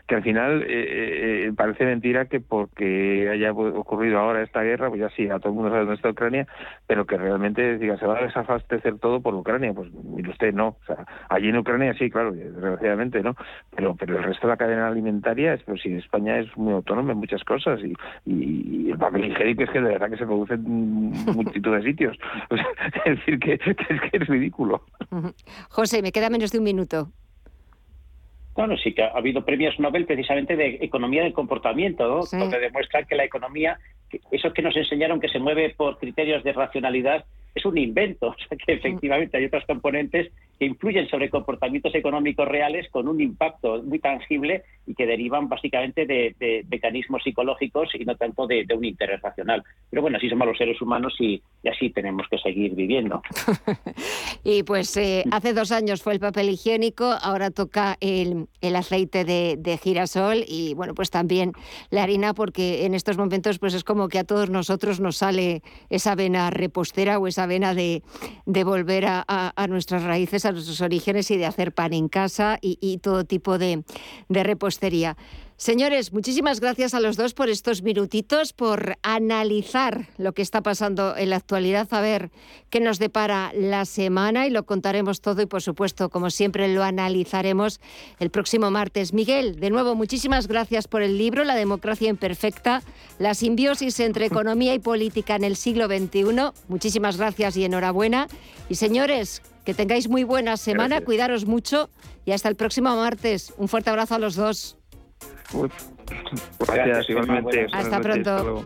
que 0.07 0.15
al 0.15 0.23
final 0.23 0.63
eh, 0.67 1.51
parece 1.55 1.85
mentira 1.85 2.25
que 2.25 2.39
porque 2.39 3.29
haya 3.31 3.51
ocurrido 3.51 4.19
ahora 4.19 4.43
esta 4.43 4.61
guerra, 4.61 4.89
pues 4.89 5.01
ya 5.01 5.09
sí, 5.09 5.29
a 5.29 5.39
todo 5.39 5.49
el 5.49 5.55
mundo 5.55 5.69
sabe 5.69 5.81
dónde 5.81 5.95
está 5.95 6.09
Ucrania, 6.09 6.47
pero 6.87 7.05
que 7.05 7.17
realmente 7.17 7.77
diga, 7.77 7.97
se 7.97 8.05
va 8.05 8.17
a 8.17 8.23
desabastecer 8.23 8.99
todo 8.99 9.21
por 9.21 9.33
Ucrania. 9.35 9.73
Pues 9.73 9.91
mire 9.93 10.29
usted, 10.29 10.53
no. 10.53 10.69
O 10.69 10.85
sea, 10.85 11.05
allí 11.29 11.49
en 11.49 11.57
Ucrania 11.57 11.93
sí, 11.93 12.09
claro, 12.09 12.31
desgraciadamente, 12.31 13.21
¿no? 13.21 13.35
Pero, 13.75 13.95
pero 13.95 14.17
el 14.17 14.23
resto 14.23 14.47
de 14.47 14.53
la 14.53 14.57
cadena 14.57 14.87
alimentaria, 14.87 15.53
es, 15.53 15.63
pues 15.63 15.81
sí, 15.81 15.93
España 15.93 16.39
es 16.39 16.55
muy 16.57 16.73
autónoma 16.73 17.13
en 17.13 17.19
muchas 17.19 17.43
cosas 17.43 17.79
y, 17.83 17.93
y, 18.25 18.91
el 18.91 18.97
papel 18.97 19.25
higiénico 19.25 19.63
es 19.63 19.69
que 19.69 19.81
de 19.81 19.89
verdad 19.89 20.09
que 20.09 20.17
se 20.17 20.25
produce 20.25 20.40
en 20.49 21.11
multitud 21.35 21.75
de 21.75 21.83
sitios. 21.83 22.17
es 23.05 23.17
decir, 23.17 23.39
que, 23.39 23.59
es 24.11 24.27
ridículo. 24.27 24.83
José, 25.69 26.01
me 26.01 26.11
queda 26.11 26.29
menos 26.29 26.51
de 26.51 26.57
un 26.57 26.63
minuto. 26.63 27.11
Bueno, 28.53 28.75
sí 28.77 28.93
que 28.93 29.03
ha 29.03 29.11
habido 29.11 29.45
premios 29.45 29.79
Nobel 29.79 30.05
precisamente 30.05 30.55
de 30.55 30.79
economía 30.81 31.23
del 31.23 31.33
comportamiento, 31.33 32.07
¿no? 32.07 32.39
donde 32.39 32.59
demuestran 32.59 33.05
que 33.05 33.15
la 33.15 33.23
economía, 33.23 33.79
eso 34.29 34.51
que 34.51 34.61
nos 34.61 34.75
enseñaron 34.75 35.21
que 35.21 35.29
se 35.29 35.39
mueve 35.39 35.73
por 35.75 35.97
criterios 35.97 36.43
de 36.43 36.51
racionalidad, 36.51 37.23
es 37.55 37.65
un 37.65 37.77
invento, 37.77 38.27
o 38.29 38.35
sea 38.35 38.57
que 38.57 38.73
efectivamente 38.73 39.37
hay 39.37 39.45
otros 39.45 39.65
componentes 39.65 40.31
que 40.61 40.67
influyen 40.67 41.09
sobre 41.09 41.31
comportamientos 41.31 41.95
económicos 41.95 42.47
reales 42.47 42.87
con 42.91 43.07
un 43.07 43.19
impacto 43.19 43.81
muy 43.81 43.97
tangible 43.97 44.61
y 44.85 44.93
que 44.93 45.07
derivan 45.07 45.49
básicamente 45.49 46.05
de, 46.05 46.65
mecanismos 46.69 47.23
psicológicos 47.23 47.89
y 47.95 48.05
no 48.05 48.15
tanto 48.15 48.45
de, 48.45 48.67
un 48.77 48.85
interés 48.85 49.19
racional. 49.23 49.63
Pero 49.89 50.03
bueno, 50.03 50.17
así 50.17 50.29
somos 50.29 50.47
los 50.47 50.59
seres 50.59 50.79
humanos 50.79 51.15
y, 51.19 51.41
así 51.67 51.89
tenemos 51.89 52.27
que 52.29 52.37
seguir 52.37 52.75
viviendo. 52.75 53.23
y 54.43 54.61
pues 54.61 54.95
eh, 54.97 55.23
hace 55.31 55.55
dos 55.55 55.71
años 55.71 56.03
fue 56.03 56.13
el 56.13 56.19
papel 56.19 56.49
higiénico, 56.49 57.05
ahora 57.05 57.49
toca 57.49 57.97
el, 57.99 58.47
aceite 58.75 59.25
de, 59.25 59.79
girasol 59.81 60.45
y 60.47 60.75
bueno, 60.75 60.93
pues 60.93 61.09
también 61.09 61.53
la 61.89 62.03
harina 62.03 62.35
porque 62.35 62.85
en 62.85 62.93
estos 62.93 63.17
momentos 63.17 63.57
pues 63.57 63.73
es 63.73 63.83
como 63.83 64.09
que 64.09 64.19
a 64.19 64.25
todos 64.25 64.51
nosotros 64.51 64.99
nos 64.99 65.17
sale 65.17 65.63
esa 65.89 66.13
vena 66.13 66.51
repostera 66.51 67.17
o 67.17 67.25
esa 67.25 67.47
vena 67.47 67.73
de, 67.73 68.03
volver 68.45 69.05
a, 69.07 69.23
a 69.27 69.67
nuestras 69.67 70.03
raíces, 70.03 70.50
nuestros 70.51 70.81
orígenes 70.81 71.31
y 71.31 71.37
de 71.37 71.45
hacer 71.45 71.73
pan 71.73 71.93
en 71.93 72.07
casa 72.07 72.57
y, 72.61 72.97
todo 72.97 73.23
tipo 73.23 73.57
de, 73.57 73.83
de 74.29 74.43
repostería. 74.43 75.17
Señores, 75.61 76.11
muchísimas 76.11 76.59
gracias 76.59 76.95
a 76.95 76.99
los 76.99 77.17
dos 77.17 77.35
por 77.35 77.47
estos 77.47 77.83
minutitos, 77.83 78.51
por 78.51 78.97
analizar 79.03 80.07
lo 80.17 80.33
que 80.33 80.41
está 80.41 80.63
pasando 80.63 81.15
en 81.15 81.29
la 81.29 81.35
actualidad, 81.35 81.87
a 81.91 82.01
ver 82.01 82.31
qué 82.71 82.79
nos 82.79 82.97
depara 82.97 83.51
la 83.53 83.85
semana 83.85 84.47
y 84.47 84.49
lo 84.49 84.65
contaremos 84.65 85.21
todo 85.21 85.39
y 85.43 85.45
por 85.45 85.61
supuesto, 85.61 86.09
como 86.09 86.31
siempre, 86.31 86.67
lo 86.73 86.83
analizaremos 86.83 87.79
el 88.17 88.31
próximo 88.31 88.71
martes. 88.71 89.13
Miguel, 89.13 89.59
de 89.59 89.69
nuevo, 89.69 89.93
muchísimas 89.93 90.47
gracias 90.47 90.87
por 90.87 91.03
el 91.03 91.19
libro 91.19 91.43
La 91.43 91.53
democracia 91.53 92.09
imperfecta, 92.09 92.81
la 93.19 93.35
simbiosis 93.35 93.99
entre 93.99 94.25
economía 94.25 94.73
y 94.73 94.79
política 94.79 95.35
en 95.35 95.43
el 95.43 95.55
siglo 95.55 95.85
XXI. 95.85 96.23
Muchísimas 96.69 97.17
gracias 97.17 97.55
y 97.55 97.65
enhorabuena. 97.65 98.27
Y 98.67 98.75
señores, 98.75 99.43
que 99.65 99.73
tengáis 99.73 100.07
muy 100.07 100.23
buena 100.23 100.57
semana, 100.57 101.01
cuidaros 101.01 101.45
mucho 101.45 101.89
y 102.25 102.31
hasta 102.31 102.49
el 102.49 102.55
próximo 102.55 102.95
martes. 102.95 103.53
Un 103.57 103.67
fuerte 103.67 103.89
abrazo 103.89 104.15
a 104.15 104.19
los 104.19 104.35
dos. 104.35 104.77
Gracias, 106.59 107.09
igualmente. 107.09 107.67
Hasta 107.73 107.99
pronto. 108.01 108.63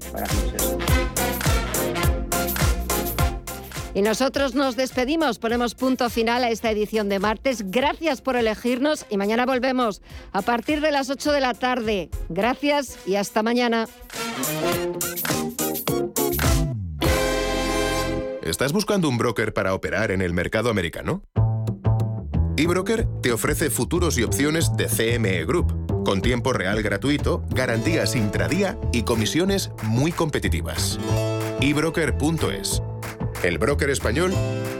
Y 3.93 4.01
nosotros 4.01 4.55
nos 4.55 4.75
despedimos, 4.75 5.39
ponemos 5.39 5.73
punto 5.73 6.09
final 6.09 6.43
a 6.43 6.49
esta 6.49 6.69
edición 6.69 7.07
de 7.07 7.19
martes. 7.19 7.71
Gracias 7.71 8.21
por 8.21 8.35
elegirnos 8.35 9.05
y 9.09 9.15
mañana 9.15 9.45
volvemos 9.45 10.01
a 10.33 10.41
partir 10.41 10.81
de 10.81 10.91
las 10.91 11.09
8 11.09 11.31
de 11.31 11.39
la 11.39 11.53
tarde. 11.53 12.09
Gracias 12.27 12.99
y 13.07 13.15
hasta 13.15 13.41
mañana. 13.41 13.87
¿Estás 18.45 18.73
buscando 18.73 19.09
un 19.09 19.17
broker 19.17 19.53
para 19.53 19.73
operar 19.73 20.11
en 20.11 20.21
el 20.21 20.31
mercado 20.31 20.69
americano? 20.69 21.23
eBroker 22.57 23.07
te 23.23 23.31
ofrece 23.31 23.71
futuros 23.71 24.19
y 24.19 24.23
opciones 24.23 24.71
de 24.77 24.85
CME 24.85 25.45
Group 25.45 26.03
con 26.05 26.21
tiempo 26.21 26.53
real 26.53 26.83
gratuito, 26.83 27.43
garantías 27.49 28.15
intradía 28.15 28.77
y 28.93 29.01
comisiones 29.01 29.71
muy 29.81 30.11
competitivas. 30.11 30.99
ebroker.es. 31.59 32.83
El 33.41 33.57
broker 33.57 33.89
español 33.89 34.31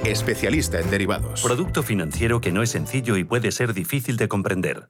especialista 0.04 0.80
en 0.80 0.92
derivados. 0.92 1.42
Producto 1.42 1.82
financiero 1.82 2.42
que 2.42 2.52
no 2.52 2.62
es 2.62 2.70
sencillo 2.70 3.18
y 3.18 3.24
puede 3.24 3.52
ser 3.52 3.74
difícil 3.74 4.16
de 4.18 4.28
comprender. 4.28 4.90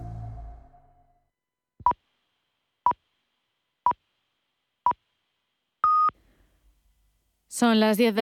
Son 7.61 7.79
las 7.79 7.95
10 7.95 8.07
de 8.07 8.09